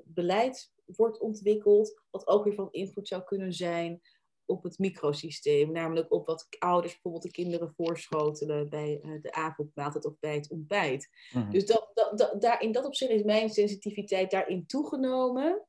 beleid 0.05 0.72
wordt 0.87 1.18
ontwikkeld, 1.18 2.03
wat 2.11 2.26
ook 2.26 2.45
weer 2.45 2.55
van 2.55 2.68
invloed 2.70 3.09
zou 3.09 3.22
kunnen 3.22 3.53
zijn 3.53 4.01
op 4.47 4.62
het 4.62 4.78
microsysteem. 4.78 5.72
Namelijk 5.72 6.12
op 6.12 6.26
wat 6.26 6.47
ouders 6.59 6.93
bijvoorbeeld 6.93 7.22
de 7.22 7.30
kinderen 7.30 7.72
voorschotelen 7.76 8.68
bij 8.68 9.01
uh, 9.03 9.22
de 9.22 9.32
avondmaaltijd 9.32 10.05
of 10.05 10.18
bij 10.20 10.35
het 10.35 10.51
ontbijt. 10.51 11.09
Mhm. 11.09 11.39
Mm 11.39 11.45
-hmm. 11.45 11.53
Dus 11.53 11.66
dat, 11.66 11.91
dat, 11.95 12.18
dat, 12.18 12.41
daar, 12.41 12.62
in 12.62 12.72
dat 12.72 12.85
opzicht 12.85 13.11
is 13.11 13.22
mijn 13.22 13.51
sensitiviteit 13.51 14.30
daarin 14.30 14.66
toegenomen. 14.66 15.66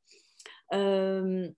Um, 0.68 1.56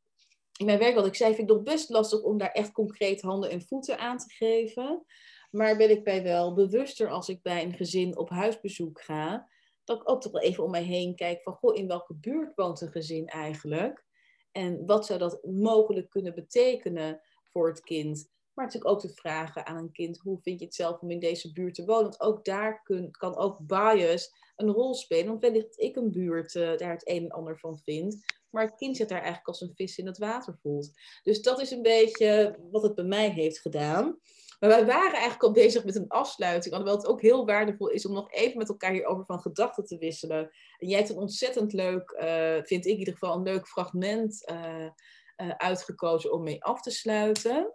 in 0.58 0.66
mijn 0.66 0.80
werk, 0.80 0.96
wat 0.96 1.06
ik 1.06 1.16
zei, 1.16 1.36
vind 1.36 1.50
ik 1.50 1.56
nog 1.56 1.64
best 1.64 1.90
lastig 1.90 2.22
om 2.22 2.38
daar 2.38 2.52
echt 2.52 2.72
concreet 2.72 3.22
handen 3.22 3.50
en 3.50 3.62
voeten 3.62 4.00
aan 4.00 4.18
te 4.18 4.30
geven. 4.30 5.06
Maar 5.52 5.78
ben 5.78 5.90
ik 5.90 6.04
mij 6.04 6.24
wel 6.24 6.54
bewuster 6.54 7.10
als 7.10 7.30
ik 7.30 7.42
bij 7.42 7.64
een 7.64 7.74
gezin 7.74 8.18
op 8.18 8.30
huisbezoek 8.30 9.02
ga, 9.02 9.50
dat 9.88 10.02
ik 10.02 10.10
ook 10.10 10.22
toch 10.22 10.32
wel 10.32 10.42
even 10.42 10.64
om 10.64 10.72
mij 10.72 10.84
heen 10.84 11.16
kijk 11.16 11.42
van, 11.42 11.54
goh, 11.54 11.76
in 11.76 11.88
welke 11.88 12.14
buurt 12.14 12.56
woont 12.56 12.82
een 12.82 12.92
gezin 12.92 13.28
eigenlijk? 13.28 14.06
En 14.52 14.86
wat 14.86 15.06
zou 15.06 15.20
dat 15.20 15.44
mogelijk 15.44 16.10
kunnen 16.10 16.36
betekenen 16.36 17.22
voor 17.44 17.68
het 17.68 17.82
kind? 17.82 18.30
Maar 18.54 18.66
natuurlijk 18.66 18.94
ook 18.94 19.02
te 19.02 19.14
vragen 19.14 19.66
aan 19.66 19.78
een 19.78 19.92
kind, 19.92 20.18
hoe 20.18 20.40
vind 20.42 20.60
je 20.60 20.66
het 20.66 20.76
zelf 20.76 21.00
om 21.00 21.12
in 21.12 21.20
deze 21.20 21.52
buurt 21.52 21.74
te 21.74 21.86
wonen? 21.86 22.04
Want 22.04 22.22
ook 22.22 22.46
daar 22.46 22.84
kan 23.12 23.36
ook 23.36 23.60
bias 23.60 24.32
een 24.56 24.72
rol 24.72 24.94
spelen. 24.94 25.28
Want 25.28 25.42
wellicht 25.42 25.80
ik 25.80 25.96
een 25.96 26.12
buurt 26.12 26.56
uh, 26.56 26.78
daar 26.78 26.92
het 26.92 27.10
een 27.10 27.24
en 27.24 27.32
ander 27.32 27.60
van 27.60 27.80
vind. 27.80 28.26
Maar 28.50 28.66
het 28.66 28.76
kind 28.76 28.98
zich 28.98 29.08
daar 29.08 29.18
eigenlijk 29.18 29.48
als 29.48 29.62
een 29.62 29.76
vis 29.76 29.98
in 29.98 30.06
het 30.06 30.18
water 30.18 30.58
voelt. 30.62 30.92
Dus 31.24 31.42
dat 31.42 31.62
is 31.62 31.72
een 31.72 31.82
beetje 31.82 32.60
wat 32.72 32.84
het 32.84 32.96
bij 32.96 33.06
mij 33.06 33.30
heeft 33.30 33.60
gedaan. 33.60 34.20
Maar 34.60 34.70
wij 34.70 34.86
waren 34.86 35.12
eigenlijk 35.12 35.44
al 35.44 35.52
bezig 35.52 35.86
met 35.86 35.96
een 35.96 36.08
afsluiting. 36.08 36.74
Alhoewel 36.74 36.98
het 36.98 37.08
ook 37.08 37.22
heel 37.22 37.46
waardevol 37.46 37.88
is 37.88 38.06
om 38.06 38.14
nog 38.14 38.32
even 38.32 38.58
met 38.58 38.70
elkaar 38.70 38.92
hierover 38.92 39.26
van 39.26 39.40
gedachten 39.40 39.86
te 39.86 39.98
wisselen. 39.98 40.52
En 40.78 40.88
jij 40.88 40.98
hebt 40.98 41.10
een 41.10 41.18
ontzettend 41.18 41.74
leuk, 41.74 42.12
uh, 42.12 42.54
vind 42.64 42.86
ik 42.86 42.92
in 42.92 42.98
ieder 42.98 43.14
geval, 43.14 43.36
een 43.36 43.44
leuk 43.44 43.68
fragment 43.68 44.50
uh, 44.52 44.90
uh, 45.38 45.50
uitgekozen 45.50 46.34
om 46.34 46.44
mee 46.44 46.64
af 46.64 46.82
te 46.82 46.92
sluiten. 46.92 47.74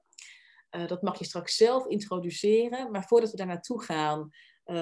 dat 0.87 1.03
mag 1.03 1.19
je 1.19 1.25
straks 1.25 1.57
zelf 1.57 1.87
introduceren. 1.87 2.91
Maar 2.91 3.05
voordat 3.05 3.31
we 3.31 3.37
daar 3.37 3.47
naartoe 3.47 3.83
gaan, 3.83 4.31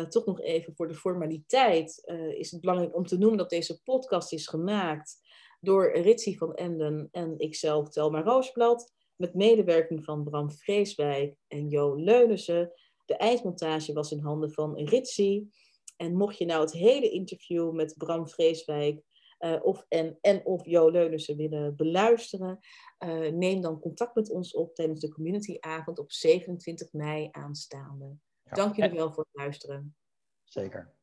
toch 0.09 0.27
nog 0.27 0.41
even 0.41 0.75
voor 0.77 0.89
de 0.89 0.95
formaliteit, 0.95 2.03
is 2.37 2.51
het 2.51 2.61
belangrijk 2.61 2.97
om 2.97 3.07
te 3.07 3.19
noemen 3.19 3.39
dat 3.39 3.51
deze 3.51 3.83
podcast 3.83 4.33
is 4.33 4.47
gemaakt 4.47 5.19
door 5.61 5.93
Ritsi 5.93 6.37
van 6.37 6.55
Emden 6.55 7.09
en 7.11 7.39
ikzelf, 7.39 7.89
Telma 7.89 8.23
Roosblad 8.23 8.93
met 9.21 9.35
medewerking 9.35 10.05
van 10.05 10.25
Bram 10.25 10.51
Vreeswijk 10.51 11.35
en 11.49 11.69
Jo 11.69 11.95
Leunissen. 11.95 12.73
De 13.05 13.17
eindmontage 13.17 13.93
was 13.93 14.13
in 14.13 14.21
handen 14.21 14.53
van 14.53 14.79
Ritsi. 14.79 15.49
En 15.97 16.17
mocht 16.17 16.39
je 16.39 16.45
nou 16.45 16.61
het 16.61 16.73
hele 16.73 17.11
interview 17.11 17.73
met 17.73 17.95
Bram 17.99 18.29
Vreeswijk 18.29 19.03
uh, 19.41 19.57
of, 19.63 19.85
en, 19.89 20.19
en 20.21 20.45
of 20.45 20.65
Jo 20.65 20.91
Leunissen 20.91 21.37
willen 21.37 21.77
beluisteren, 21.77 22.59
uh, 22.99 23.33
neem 23.33 23.61
dan 23.61 23.81
contact 23.81 24.15
met 24.15 24.31
ons 24.31 24.55
op 24.55 24.75
tijdens 24.75 25.01
de 25.01 25.13
communityavond 25.13 25.99
op 25.99 26.13
27 26.13 26.93
mei 26.93 27.29
aanstaande. 27.31 28.17
Ja. 28.43 28.53
Dank 28.53 28.77
jullie 28.77 28.97
wel 28.97 29.13
voor 29.13 29.27
het 29.31 29.43
luisteren. 29.43 29.97
Zeker. 30.45 30.95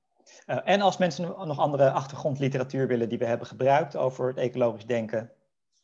Uh, 0.46 0.60
en 0.64 0.82
als 0.82 0.98
mensen 0.98 1.24
nog 1.24 1.60
andere 1.60 1.92
achtergrondliteratuur 1.92 2.88
willen 2.88 3.10
die 3.10 3.18
we 3.18 3.26
hebben 3.26 3.48
gebruikt 3.48 3.96
over 3.96 4.28
het 4.28 4.38
ecologisch 4.38 4.86
denken, 4.86 5.32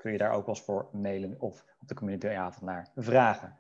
kun 0.04 0.12
je 0.12 0.18
daar 0.18 0.32
ook 0.32 0.46
wel 0.46 0.56
eens 0.56 0.64
voor 0.64 0.90
mailen 0.92 1.36
of 1.40 1.66
op 1.80 1.88
de 1.88 1.94
communityavond 1.94 2.66
naar 2.66 2.92
vragen. 2.96 3.56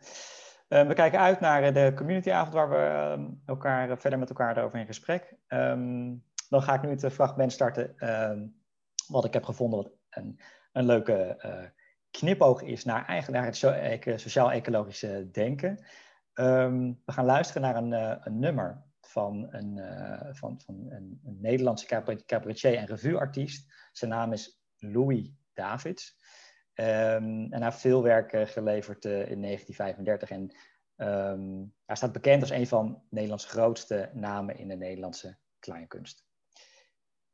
Uh, 0.70 0.88
we 0.88 0.94
kijken 0.94 1.20
uit 1.20 1.40
naar 1.40 1.74
de 1.74 1.92
communityavond 1.96 2.54
waar 2.54 2.70
we 2.70 3.16
uh, 3.20 3.28
elkaar, 3.46 3.98
verder 3.98 4.20
met 4.20 4.30
elkaar 4.30 4.64
over 4.64 4.80
in 4.80 4.86
gesprek. 4.86 5.36
Um, 5.48 6.24
dan 6.50 6.62
ga 6.62 6.74
ik 6.74 6.82
nu 6.82 6.90
het 6.90 7.14
fragment 7.14 7.52
starten 7.52 7.98
ehm, 7.98 8.48
wat 9.08 9.26
ik 9.26 9.34
heb 9.34 9.44
gevonden 9.44 9.84
wat 9.84 9.92
een, 10.10 10.40
een 10.72 10.86
leuke 10.86 11.38
knipoog 12.12 12.62
is 12.62 12.84
naar, 12.84 13.26
naar 13.32 13.46
het 13.46 14.22
sociaal-ecologische 14.22 15.30
denken. 15.32 15.86
We 16.34 17.12
gaan 17.12 17.26
luisteren 17.26 17.62
naar 17.62 17.76
een, 17.76 17.92
een 18.28 18.40
nummer 18.40 18.84
van 19.02 19.48
een, 19.50 19.80
van, 20.36 20.62
van 20.66 20.76
een, 20.90 21.22
een 21.26 21.38
Nederlandse 21.42 21.86
cabaretier 22.26 22.76
en 22.76 22.86
revueartiest. 22.86 23.74
Zijn 23.92 24.12
naam 24.12 24.34
is 24.34 24.62
Louis 24.78 25.32
Davids. 25.54 26.18
Um, 26.76 26.86
en 26.86 27.52
hij 27.52 27.64
heeft 27.64 27.80
veel 27.80 28.04
werk 28.04 28.50
geleverd 28.50 29.06
uh, 29.06 29.30
in 29.30 29.42
1935. 29.42 30.30
En 30.30 30.56
um, 31.08 31.74
hij 31.86 31.96
staat 31.96 32.12
bekend 32.12 32.42
als 32.42 32.50
een 32.50 32.68
van 32.68 33.04
Nederlands 33.10 33.46
grootste 33.46 34.10
namen 34.14 34.58
in 34.58 34.68
de 34.68 34.76
Nederlandse 34.76 35.38
kleinkunst. 35.60 36.26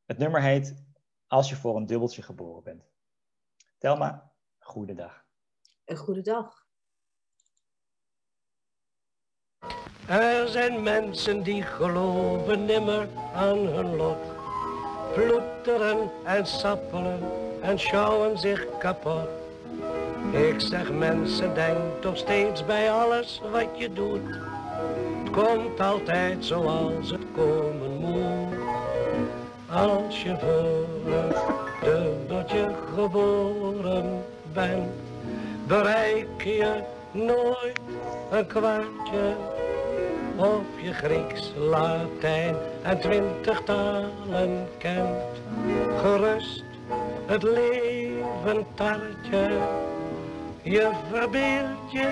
Het 0.06 0.18
nummer 0.18 0.42
heet 0.42 0.88
Als 1.28 1.50
je 1.50 1.56
voor 1.56 1.76
een 1.76 1.86
dubbeltje 1.86 2.22
geboren 2.22 2.64
bent. 2.64 2.92
Telma, 3.78 4.32
goedendag. 4.60 5.26
Een 5.86 5.98
goede 5.98 6.22
dag. 6.22 6.68
Er 10.08 10.48
zijn 10.48 10.84
mensen 10.84 11.44
die 11.44 11.64
geloven 11.64 12.66
nimmer 12.66 13.08
aan 13.34 13.58
hun 13.58 13.96
lot. 13.96 14.38
Ploeteren 15.14 16.12
en 16.26 16.46
sappelen 16.48 17.49
en 17.62 17.80
schouwen 17.80 18.38
zich 18.38 18.66
kapot. 18.80 19.28
Ik 20.32 20.56
zeg 20.58 20.92
mensen, 20.92 21.54
denk 21.54 21.78
toch 22.00 22.18
steeds 22.18 22.66
bij 22.66 22.92
alles 22.92 23.42
wat 23.52 23.68
je 23.74 23.94
doet. 23.94 24.22
Het 25.24 25.32
komt 25.32 25.80
altijd 25.80 26.46
zoals 26.46 27.12
het 27.12 27.26
komen 27.36 27.98
moet. 28.00 28.58
Als 29.72 30.24
je 30.24 30.36
voor 30.40 31.14
een 31.14 31.34
dubbeltje 31.84 32.70
geboren 32.96 34.24
bent, 34.54 34.92
bereik 35.68 36.42
je 36.44 36.74
nooit 37.12 37.80
een 38.32 38.48
kwartje 38.48 39.36
of 40.36 40.82
je 40.82 40.94
Grieks, 40.94 41.52
Latijn 41.58 42.56
en 42.82 43.00
twintig 43.00 43.62
talen 43.64 44.68
kent. 44.78 45.42
Gerust 46.02 46.64
het 47.30 47.44
leven 47.44 48.66
tartje, 48.74 49.50
je 50.62 50.90
verbeeld 51.12 51.92
je 51.92 52.10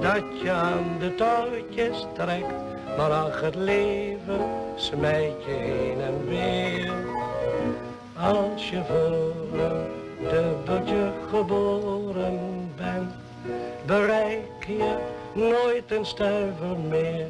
dat 0.00 0.40
je 0.42 0.50
aan 0.50 0.96
de 0.98 1.14
touwtjes 1.14 2.06
trekt. 2.14 2.54
Maar 2.96 3.10
ach, 3.10 3.40
het 3.40 3.54
leven 3.54 4.40
smijt 4.76 5.44
je 5.46 5.52
heen 5.52 6.00
en 6.00 6.26
weer. 6.28 6.92
Als 8.20 8.70
je 8.70 8.80
voor 8.84 9.60
een 9.60 9.86
dubbeltje 10.30 11.12
geboren 11.30 12.70
bent, 12.76 13.12
bereik 13.86 14.64
je 14.66 14.96
nooit 15.32 15.90
een 15.90 16.06
stuiver 16.06 16.78
meer. 16.88 17.26